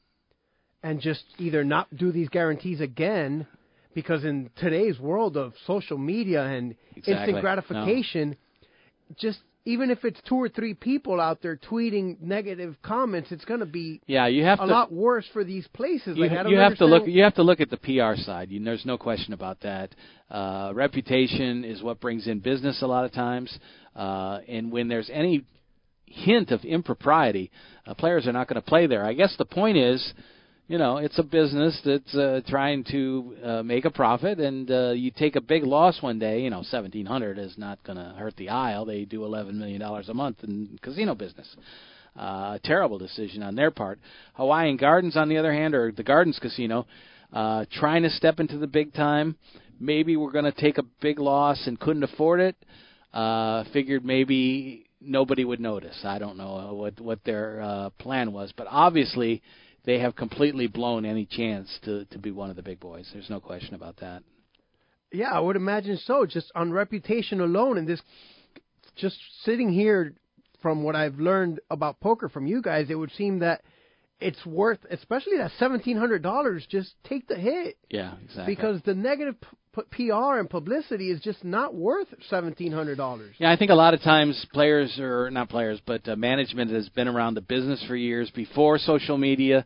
and 0.83 1.01
just 1.01 1.23
either 1.39 1.63
not 1.63 1.95
do 1.95 2.13
these 2.13 2.29
guarantees 2.29 2.81
again? 2.81 3.47
Because 3.95 4.25
in 4.25 4.51
today's 4.57 4.99
world 4.99 5.37
of 5.37 5.53
social 5.67 5.99
media 5.99 6.45
and 6.45 6.77
exactly. 6.97 7.13
instant 7.13 7.41
gratification, 7.41 8.31
no. 8.31 9.17
just 9.19 9.41
even 9.65 9.91
if 9.91 10.05
it's 10.05 10.21
two 10.27 10.37
or 10.37 10.49
three 10.49 10.75
people 10.75 11.21
out 11.21 11.43
there 11.43 11.57
tweeting 11.57 12.21
negative 12.21 12.77
comments, 12.83 13.31
it's 13.31 13.45
going 13.45 13.61
to 13.61 13.67
be 13.67 14.01
yeah 14.07 14.27
you 14.27 14.45
have 14.45 14.61
a 14.61 14.67
to, 14.67 14.73
lot 14.73 14.93
worse 14.93 15.27
for 15.33 15.45
these 15.45 15.67
places. 15.69 16.17
You, 16.17 16.27
like, 16.27 16.49
you 16.49 16.57
have 16.57 16.79
to 16.79 16.87
look 16.87 17.07
you 17.07 17.23
have 17.23 17.35
to 17.35 17.43
look 17.43 17.61
at 17.61 17.71
the 17.71 17.77
PR 17.77 18.21
side. 18.21 18.51
You, 18.51 18.63
there's 18.65 18.87
no 18.87 18.97
question 18.97 19.33
about 19.33 19.61
that. 19.61 19.95
Uh, 20.31 20.73
reputation 20.75 21.65
is 21.65 21.83
what 21.83 22.01
brings 22.01 22.27
in 22.27 22.41
business 22.41 22.83
a 22.83 22.87
lot 22.87 23.05
of 23.05 23.13
times, 23.13 23.57
uh, 23.97 24.39
and 24.49 24.73
when 24.73 24.89
there's 24.89 25.11
any 25.13 25.45
hint 26.07 26.51
of 26.51 26.65
impropriety, 26.65 27.51
uh, 27.87 27.95
players 27.95 28.27
are 28.27 28.33
not 28.33 28.49
going 28.49 28.61
to 28.61 28.67
play 28.67 28.87
there. 28.87 29.05
I 29.05 29.13
guess 29.13 29.35
the 29.39 29.45
point 29.45 29.77
is 29.77 30.13
you 30.71 30.79
know, 30.79 30.99
it's 30.99 31.19
a 31.19 31.25
business 31.25 31.77
that's 31.85 32.15
uh, 32.15 32.43
trying 32.47 32.85
to 32.93 33.37
uh, 33.43 33.63
make 33.65 33.85
a 33.87 33.91
profit, 33.91 34.39
and 34.39 34.71
uh, 34.71 34.91
you 34.91 35.11
take 35.11 35.35
a 35.35 35.41
big 35.41 35.65
loss 35.65 36.01
one 36.01 36.21
day. 36.21 36.43
You 36.43 36.51
know, 36.51 36.63
seventeen 36.63 37.07
hundred 37.07 37.41
is 37.41 37.59
not 37.59 37.83
going 37.83 37.99
to 37.99 38.15
hurt 38.17 38.37
the 38.37 38.51
Isle. 38.51 38.85
They 38.85 39.05
do 39.05 39.25
eleven 39.25 39.59
million 39.59 39.81
dollars 39.81 40.09
a 40.09 40.15
month 40.15 40.45
in 40.45 40.79
casino 40.81 41.17
business. 41.17 41.57
Uh, 42.17 42.59
terrible 42.63 42.99
decision 42.99 43.43
on 43.43 43.57
their 43.57 43.73
part. 43.73 43.99
Hawaiian 44.35 44.77
Gardens, 44.77 45.17
on 45.17 45.29
the 45.29 45.39
other 45.39 45.53
hand, 45.53 45.75
or 45.75 45.91
the 45.91 46.05
Gardens 46.05 46.39
Casino, 46.41 46.87
uh, 47.33 47.65
trying 47.73 48.05
to 48.05 48.11
step 48.11 48.39
into 48.39 48.57
the 48.57 48.69
big 48.69 48.95
time. 48.95 49.35
Maybe 49.81 50.17
we're 50.17 50.31
going 50.31 50.45
to 50.45 50.53
take 50.53 50.79
a 50.79 50.85
big 51.01 51.19
loss 51.19 51.67
and 51.67 51.81
couldn't 51.81 52.05
afford 52.05 52.39
it. 52.39 52.55
Uh, 53.13 53.65
figured 53.73 54.05
maybe 54.05 54.87
nobody 55.01 55.45
would 55.45 55.59
notice. 55.59 55.99
I 56.05 56.21
don't 56.21 56.37
know 56.37 56.75
what 56.75 57.01
what 57.01 57.25
their 57.25 57.61
uh, 57.61 57.91
plan 57.99 58.33
was, 58.33 58.53
but 58.57 58.69
obviously 58.71 59.43
they 59.85 59.99
have 59.99 60.15
completely 60.17 60.67
blown 60.67 61.05
any 61.05 61.27
chance 61.27 61.79
to 61.85 62.05
to 62.07 62.19
be 62.19 62.31
one 62.31 62.51
of 62.51 62.57
the 62.57 62.63
big 62.63 62.81
boys. 62.81 63.09
There's 63.13 63.31
no 63.31 63.41
question 63.41 63.75
about 63.75 63.97
that. 63.99 64.23
Yeah, 65.13 65.33
I 65.33 65.41
would 65.41 65.57
imagine 65.57 65.99
so. 66.05 66.25
Just 66.27 66.53
on 66.55 66.73
reputation 66.73 67.41
alone, 67.41 67.79
and 67.79 67.89
this, 67.89 68.01
just 68.97 69.17
sitting 69.43 69.73
here, 69.73 70.15
from 70.63 70.83
what 70.83 70.95
I've 70.95 71.19
learned 71.19 71.61
about 71.71 72.01
poker 72.01 72.29
from 72.29 72.47
you 72.47 72.63
guys, 72.63 72.91
it 72.91 72.95
would 72.95 73.11
seem 73.13 73.41
that 73.41 73.63
it's 74.21 74.45
worth, 74.45 74.79
especially 74.91 75.39
that 75.39 75.53
seventeen 75.59 75.97
hundred 75.97 76.23
dollars. 76.23 76.67
Just 76.69 76.93
take 77.05 77.27
the 77.27 77.37
hit. 77.37 77.77
Yeah, 77.89 78.15
exactly. 78.23 78.55
Because 78.55 78.81
the 78.85 78.95
negative 78.95 79.37
PR 79.73 80.39
and 80.39 80.51
publicity 80.51 81.11
is 81.11 81.21
just 81.21 81.45
not 81.45 81.75
worth 81.75 82.09
seventeen 82.29 82.73
hundred 82.73 82.97
dollars. 82.97 83.35
Yeah, 83.39 83.51
I 83.51 83.57
think 83.57 83.71
a 83.71 83.75
lot 83.75 83.95
of 83.95 84.01
times 84.03 84.45
players 84.53 84.99
or 84.99 85.31
not 85.31 85.49
players, 85.49 85.81
but 85.87 86.07
uh, 86.09 86.17
management 86.17 86.71
has 86.71 86.89
been 86.91 87.09
around 87.09 87.35
the 87.35 87.41
business 87.41 87.83
for 87.87 87.97
years 87.97 88.31
before 88.31 88.79
social 88.79 89.17
media. 89.17 89.65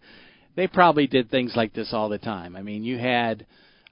They 0.57 0.69
probably 0.69 1.07
did 1.07 1.31
things 1.31 1.55
like 1.57 1.73
this 1.73 1.93
all 1.93 2.09
the 2.09 2.19
time. 2.19 2.57
I 2.57 2.63
mean, 2.63 2.85
you 2.85 2.99
had. 2.99 3.47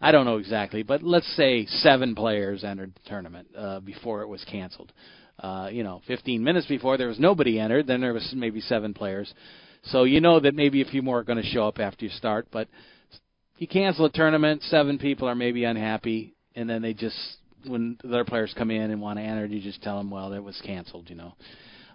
I 0.04 0.10
don't 0.10 0.24
know 0.24 0.38
exactly, 0.38 0.82
but 0.82 1.04
let's 1.04 1.32
say 1.36 1.64
seven 1.66 2.16
players 2.16 2.64
entered 2.64 2.92
the 2.92 3.08
tournament 3.08 3.46
uh, 3.56 3.78
before 3.78 4.22
it 4.22 4.26
was 4.26 4.44
canceled. 4.50 4.92
Uh, 5.38 5.68
you 5.72 5.84
know, 5.84 6.02
15 6.08 6.42
minutes 6.42 6.66
before 6.66 6.98
there 6.98 7.06
was 7.06 7.20
nobody 7.20 7.60
entered, 7.60 7.86
then 7.86 8.00
there 8.00 8.12
was 8.12 8.32
maybe 8.36 8.60
seven 8.60 8.94
players. 8.94 9.32
So 9.84 10.04
you 10.04 10.20
know 10.20 10.40
that 10.40 10.54
maybe 10.54 10.82
a 10.82 10.84
few 10.84 11.02
more 11.02 11.20
are 11.20 11.24
going 11.24 11.42
to 11.42 11.48
show 11.48 11.66
up 11.66 11.78
after 11.78 12.04
you 12.04 12.10
start, 12.10 12.48
but 12.52 12.68
you 13.58 13.66
cancel 13.66 14.04
a 14.04 14.10
tournament, 14.10 14.62
seven 14.64 14.98
people 14.98 15.28
are 15.28 15.34
maybe 15.34 15.64
unhappy, 15.64 16.34
and 16.54 16.68
then 16.68 16.82
they 16.82 16.94
just 16.94 17.16
when 17.66 17.96
the 18.02 18.08
other 18.08 18.24
players 18.24 18.54
come 18.56 18.70
in 18.70 18.90
and 18.90 19.00
want 19.00 19.18
to 19.18 19.22
enter, 19.22 19.46
you 19.46 19.60
just 19.60 19.82
tell 19.82 19.98
them, 19.98 20.10
well, 20.10 20.32
it 20.32 20.40
was 20.40 20.60
canceled, 20.64 21.08
you 21.08 21.16
know. 21.16 21.34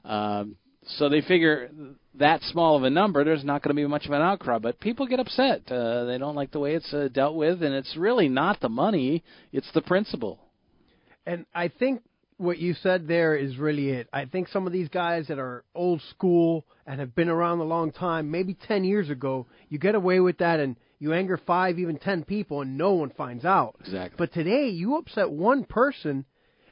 Um, 0.06 0.56
so 0.86 1.10
they 1.10 1.22
figure 1.22 1.70
that 2.16 2.42
small 2.44 2.78
of 2.78 2.84
a 2.84 2.90
number, 2.90 3.24
there's 3.24 3.44
not 3.44 3.62
going 3.62 3.76
to 3.76 3.82
be 3.82 3.86
much 3.86 4.06
of 4.06 4.12
an 4.12 4.22
outcry. 4.22 4.60
But 4.60 4.80
people 4.80 5.08
get 5.08 5.20
upset. 5.20 5.70
Uh, 5.70 6.06
they 6.06 6.18
don't 6.18 6.36
like 6.36 6.52
the 6.52 6.60
way 6.60 6.76
it's 6.76 6.94
uh, 6.94 7.10
dealt 7.12 7.36
with, 7.36 7.62
and 7.62 7.74
it's 7.74 7.98
really 7.98 8.30
not 8.30 8.62
the 8.62 8.70
money; 8.70 9.24
it's 9.52 9.70
the 9.74 9.82
principle. 9.82 10.40
And 11.26 11.46
I 11.54 11.68
think 11.68 12.02
what 12.38 12.60
you 12.60 12.74
said 12.76 13.08
there 13.08 13.36
is 13.36 13.58
really 13.58 13.90
it. 13.90 14.08
I 14.14 14.26
think 14.26 14.48
some 14.48 14.68
of 14.68 14.74
these 14.74 14.90
guys 14.90 15.28
that 15.28 15.40
are 15.40 15.64
old 15.74 16.02
school 16.10 16.66
and 16.86 17.00
have 17.00 17.16
been 17.16 17.30
around 17.30 17.60
a 17.60 17.64
long 17.64 17.92
time, 17.92 18.32
maybe 18.32 18.54
10 18.68 18.84
years 18.84 19.10
ago, 19.10 19.48
you 19.70 19.80
get 19.80 19.96
away 19.96 20.20
with 20.20 20.38
that 20.38 20.60
and 20.60 20.76
you 21.00 21.14
anger 21.14 21.40
five, 21.46 21.78
even 21.80 21.98
10 21.98 22.24
people, 22.24 22.62
and 22.62 22.78
no 22.78 22.94
one 22.94 23.12
finds 23.12 23.46
out. 23.46 23.76
Exactly. 23.82 24.16
But 24.18 24.34
today, 24.34 24.70
you 24.70 24.98
upset 24.98 25.30
one 25.30 25.64
person, 25.64 26.26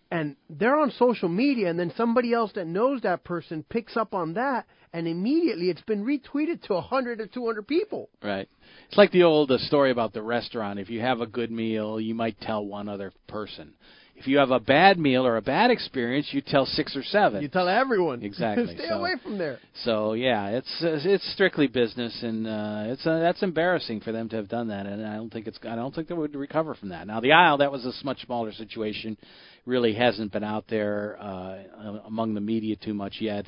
and 0.09 0.35
they're 0.49 0.79
on 0.79 0.91
social 0.91 1.29
media, 1.29 1.69
and 1.69 1.79
then 1.79 1.93
somebody 1.95 2.33
else 2.33 2.51
that 2.55 2.65
knows 2.65 3.01
that 3.01 3.23
person 3.23 3.63
picks 3.69 3.95
up 3.95 4.15
on 4.15 4.33
that, 4.33 4.65
and 4.93 5.07
immediately 5.07 5.69
it's 5.69 5.81
been 5.81 6.03
retweeted 6.03 6.63
to 6.63 6.73
100 6.73 7.21
or 7.21 7.27
200 7.27 7.67
people. 7.67 8.09
Right. 8.23 8.49
It's 8.87 8.97
like 8.97 9.11
the 9.11 9.23
old 9.23 9.51
uh, 9.51 9.57
story 9.59 9.91
about 9.91 10.13
the 10.13 10.23
restaurant. 10.23 10.79
If 10.79 10.89
you 10.89 11.01
have 11.01 11.21
a 11.21 11.27
good 11.27 11.51
meal, 11.51 11.99
you 11.99 12.15
might 12.15 12.39
tell 12.41 12.65
one 12.65 12.89
other 12.89 13.11
person. 13.27 13.75
If 14.17 14.27
you 14.27 14.37
have 14.37 14.51
a 14.51 14.61
bad 14.61 14.97
meal 14.97 15.27
or 15.27 15.35
a 15.35 15.41
bad 15.41 15.71
experience, 15.71 16.29
you 16.31 16.41
tell 16.41 16.65
six 16.65 16.95
or 16.95 17.03
seven. 17.03 17.41
You 17.41 17.49
tell 17.49 17.67
everyone. 17.67 18.23
Exactly. 18.35 18.75
Stay 18.75 18.87
so, 18.87 18.95
away 18.95 19.15
from 19.21 19.37
there. 19.37 19.59
So 19.83 20.13
yeah, 20.13 20.47
it's 20.49 20.81
uh, 20.81 20.97
it's 21.03 21.31
strictly 21.33 21.67
business, 21.67 22.17
and 22.23 22.47
uh, 22.47 22.83
it's 22.87 23.05
uh, 23.05 23.19
that's 23.19 23.43
embarrassing 23.43 24.01
for 24.01 24.11
them 24.11 24.29
to 24.29 24.35
have 24.37 24.47
done 24.47 24.69
that, 24.69 24.85
and 24.85 25.05
I 25.05 25.15
don't 25.15 25.31
think 25.31 25.47
it's 25.47 25.59
I 25.63 25.75
don't 25.75 25.93
think 25.93 26.07
they 26.07 26.15
would 26.15 26.35
recover 26.35 26.73
from 26.75 26.89
that. 26.89 27.07
Now 27.07 27.19
the 27.19 27.33
Isle, 27.33 27.57
that 27.59 27.71
was 27.71 27.85
a 27.85 27.91
much 28.05 28.25
smaller 28.25 28.51
situation, 28.51 29.17
really 29.65 29.93
hasn't 29.93 30.31
been 30.31 30.43
out 30.43 30.65
there 30.69 31.17
uh, 31.19 31.57
among 32.05 32.33
the 32.33 32.41
media 32.41 32.75
too 32.75 32.93
much 32.93 33.17
yet. 33.19 33.45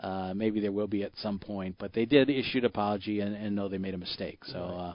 Uh, 0.00 0.32
maybe 0.34 0.60
there 0.60 0.72
will 0.72 0.86
be 0.86 1.04
at 1.04 1.12
some 1.22 1.38
point, 1.38 1.76
but 1.78 1.92
they 1.92 2.04
did 2.04 2.28
issue 2.28 2.58
an 2.58 2.64
apology 2.64 3.20
and, 3.20 3.34
and 3.34 3.54
know 3.54 3.68
they 3.68 3.78
made 3.78 3.94
a 3.94 3.98
mistake. 3.98 4.40
So. 4.46 4.58
Uh, 4.58 4.94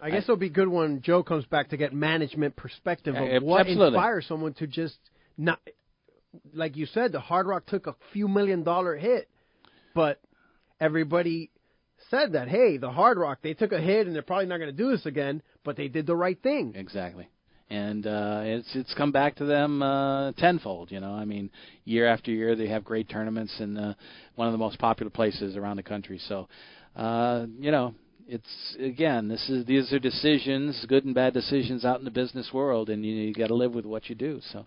I 0.00 0.10
guess 0.10 0.22
it'll 0.24 0.36
be 0.36 0.48
good 0.48 0.68
when 0.68 1.02
Joe 1.02 1.22
comes 1.22 1.44
back 1.46 1.70
to 1.70 1.76
get 1.76 1.92
management 1.92 2.56
perspective 2.56 3.14
of 3.14 3.22
Uh, 3.22 3.40
what 3.44 3.60
absolutely. 3.62 3.88
inspires 3.88 4.26
someone 4.26 4.54
to 4.54 4.66
just 4.66 4.98
not, 5.36 5.60
like 6.52 6.76
you 6.76 6.86
said, 6.86 7.12
the 7.12 7.20
Hard 7.20 7.46
Rock 7.46 7.66
took 7.66 7.86
a 7.86 7.94
few 8.12 8.28
million 8.28 8.62
dollar 8.62 8.96
hit, 8.96 9.28
but 9.94 10.20
everybody 10.80 11.50
said 12.10 12.32
that 12.32 12.48
hey, 12.48 12.76
the 12.76 12.90
Hard 12.90 13.18
Rock 13.18 13.38
they 13.42 13.54
took 13.54 13.72
a 13.72 13.80
hit 13.80 14.06
and 14.06 14.14
they're 14.14 14.22
probably 14.22 14.46
not 14.46 14.58
going 14.58 14.70
to 14.70 14.76
do 14.76 14.90
this 14.90 15.06
again, 15.06 15.42
but 15.64 15.76
they 15.76 15.88
did 15.88 16.06
the 16.06 16.16
right 16.16 16.40
thing. 16.42 16.74
Exactly. 16.76 17.28
And 17.70 18.06
uh, 18.06 18.40
it's 18.44 18.74
it's 18.74 18.94
come 18.94 19.12
back 19.12 19.36
to 19.36 19.44
them 19.44 19.82
uh, 19.82 20.32
tenfold. 20.32 20.90
You 20.90 21.00
know, 21.00 21.12
I 21.12 21.24
mean, 21.26 21.50
year 21.84 22.06
after 22.06 22.30
year 22.30 22.56
they 22.56 22.68
have 22.68 22.82
great 22.84 23.08
tournaments 23.10 23.54
in 23.60 23.76
uh, 23.76 23.94
one 24.36 24.48
of 24.48 24.52
the 24.52 24.58
most 24.58 24.78
popular 24.78 25.10
places 25.10 25.54
around 25.56 25.76
the 25.76 25.82
country. 25.82 26.18
So, 26.28 26.48
uh, 26.96 27.44
you 27.58 27.70
know, 27.70 27.94
it's 28.28 28.76
again, 28.78 29.28
this 29.28 29.48
is 29.48 29.64
these 29.64 29.90
are 29.92 29.98
decisions, 29.98 30.84
good 30.86 31.04
and 31.06 31.14
bad 31.14 31.32
decisions 31.32 31.84
out 31.84 31.98
in 31.98 32.04
the 32.04 32.10
business 32.10 32.50
world, 32.52 32.90
and 32.90 33.04
you, 33.04 33.14
you 33.14 33.34
got 33.34 33.46
to 33.46 33.54
live 33.54 33.74
with 33.74 33.86
what 33.86 34.10
you 34.10 34.14
do. 34.14 34.40
So, 34.52 34.66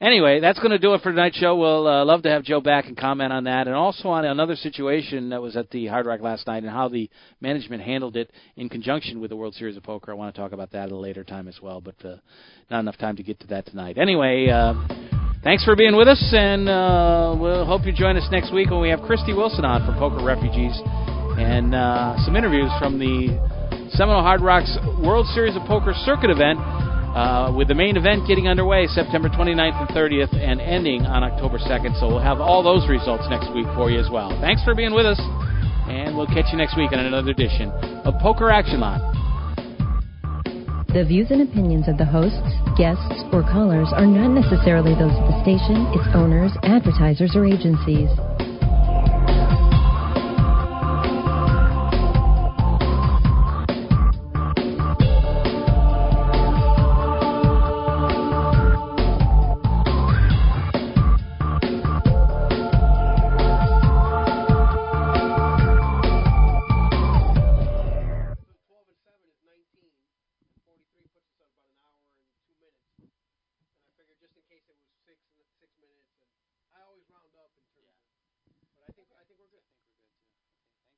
anyway, 0.00 0.38
that's 0.38 0.60
going 0.60 0.70
to 0.70 0.78
do 0.78 0.94
it 0.94 1.02
for 1.02 1.10
tonight's 1.10 1.36
show. 1.36 1.56
We'll 1.56 1.88
uh, 1.88 2.04
love 2.04 2.22
to 2.22 2.30
have 2.30 2.44
Joe 2.44 2.60
back 2.60 2.86
and 2.86 2.96
comment 2.96 3.32
on 3.32 3.44
that, 3.44 3.66
and 3.66 3.74
also 3.74 4.10
on 4.10 4.24
another 4.24 4.54
situation 4.54 5.30
that 5.30 5.42
was 5.42 5.56
at 5.56 5.68
the 5.70 5.88
Hard 5.88 6.06
Rock 6.06 6.20
last 6.20 6.46
night 6.46 6.62
and 6.62 6.70
how 6.70 6.88
the 6.88 7.10
management 7.40 7.82
handled 7.82 8.16
it 8.16 8.30
in 8.54 8.68
conjunction 8.68 9.20
with 9.20 9.30
the 9.30 9.36
World 9.36 9.54
Series 9.54 9.76
of 9.76 9.82
Poker. 9.82 10.12
I 10.12 10.14
want 10.14 10.32
to 10.32 10.40
talk 10.40 10.52
about 10.52 10.70
that 10.70 10.84
at 10.86 10.92
a 10.92 10.96
later 10.96 11.24
time 11.24 11.48
as 11.48 11.58
well, 11.60 11.80
but 11.80 11.96
uh, 12.04 12.16
not 12.70 12.80
enough 12.80 12.98
time 12.98 13.16
to 13.16 13.24
get 13.24 13.40
to 13.40 13.46
that 13.48 13.66
tonight. 13.66 13.98
Anyway. 13.98 14.48
Uh, 14.48 14.74
Thanks 15.42 15.64
for 15.64 15.74
being 15.74 15.96
with 15.96 16.06
us, 16.06 16.22
and 16.36 16.68
uh, 16.68 17.34
we'll 17.40 17.64
hope 17.64 17.86
you 17.86 17.92
join 17.92 18.14
us 18.18 18.28
next 18.30 18.52
week 18.52 18.68
when 18.68 18.82
we 18.82 18.90
have 18.90 19.00
Christy 19.00 19.32
Wilson 19.32 19.64
on 19.64 19.86
from 19.86 19.98
Poker 19.98 20.22
Refugees 20.22 20.78
and 21.40 21.74
uh, 21.74 22.20
some 22.24 22.36
interviews 22.36 22.70
from 22.78 23.00
the 23.00 23.32
Seminole 23.96 24.20
Hard 24.20 24.44
Rocks 24.44 24.76
World 25.00 25.24
Series 25.32 25.56
of 25.56 25.64
Poker 25.64 25.96
Circuit 26.04 26.28
event, 26.28 26.60
uh, 26.60 27.50
with 27.56 27.68
the 27.68 27.74
main 27.74 27.96
event 27.96 28.28
getting 28.28 28.46
underway 28.46 28.86
September 28.86 29.28
29th 29.32 29.80
and 29.80 29.88
30th 29.90 30.36
and 30.36 30.60
ending 30.60 31.08
on 31.08 31.24
October 31.24 31.58
2nd. 31.58 31.98
So 31.98 32.06
we'll 32.08 32.22
have 32.22 32.40
all 32.40 32.62
those 32.62 32.86
results 32.88 33.24
next 33.32 33.48
week 33.56 33.66
for 33.74 33.90
you 33.90 33.98
as 33.98 34.12
well. 34.12 34.36
Thanks 34.44 34.62
for 34.62 34.76
being 34.76 34.92
with 34.92 35.06
us, 35.06 35.18
and 35.88 36.14
we'll 36.14 36.28
catch 36.28 36.52
you 36.52 36.58
next 36.60 36.76
week 36.76 36.92
on 36.92 37.00
another 37.00 37.32
edition 37.32 37.72
of 38.04 38.14
Poker 38.20 38.50
Action 38.52 38.78
Line. 38.78 39.00
The 40.92 41.08
views 41.08 41.30
and 41.30 41.40
opinions 41.40 41.88
of 41.88 41.96
the 41.96 42.04
hosts, 42.04 42.52
guests, 42.76 43.24
or 43.32 43.40
callers 43.48 43.88
are 43.96 44.06
not 44.06 44.28
necessarily 44.36 44.92
those 44.92 45.14
of 45.16 45.24
the 45.24 45.38
station, 45.40 45.88
its 45.96 46.04
owners, 46.12 46.52
advertisers, 46.62 47.32
or 47.32 47.46
agencies. 47.46 48.10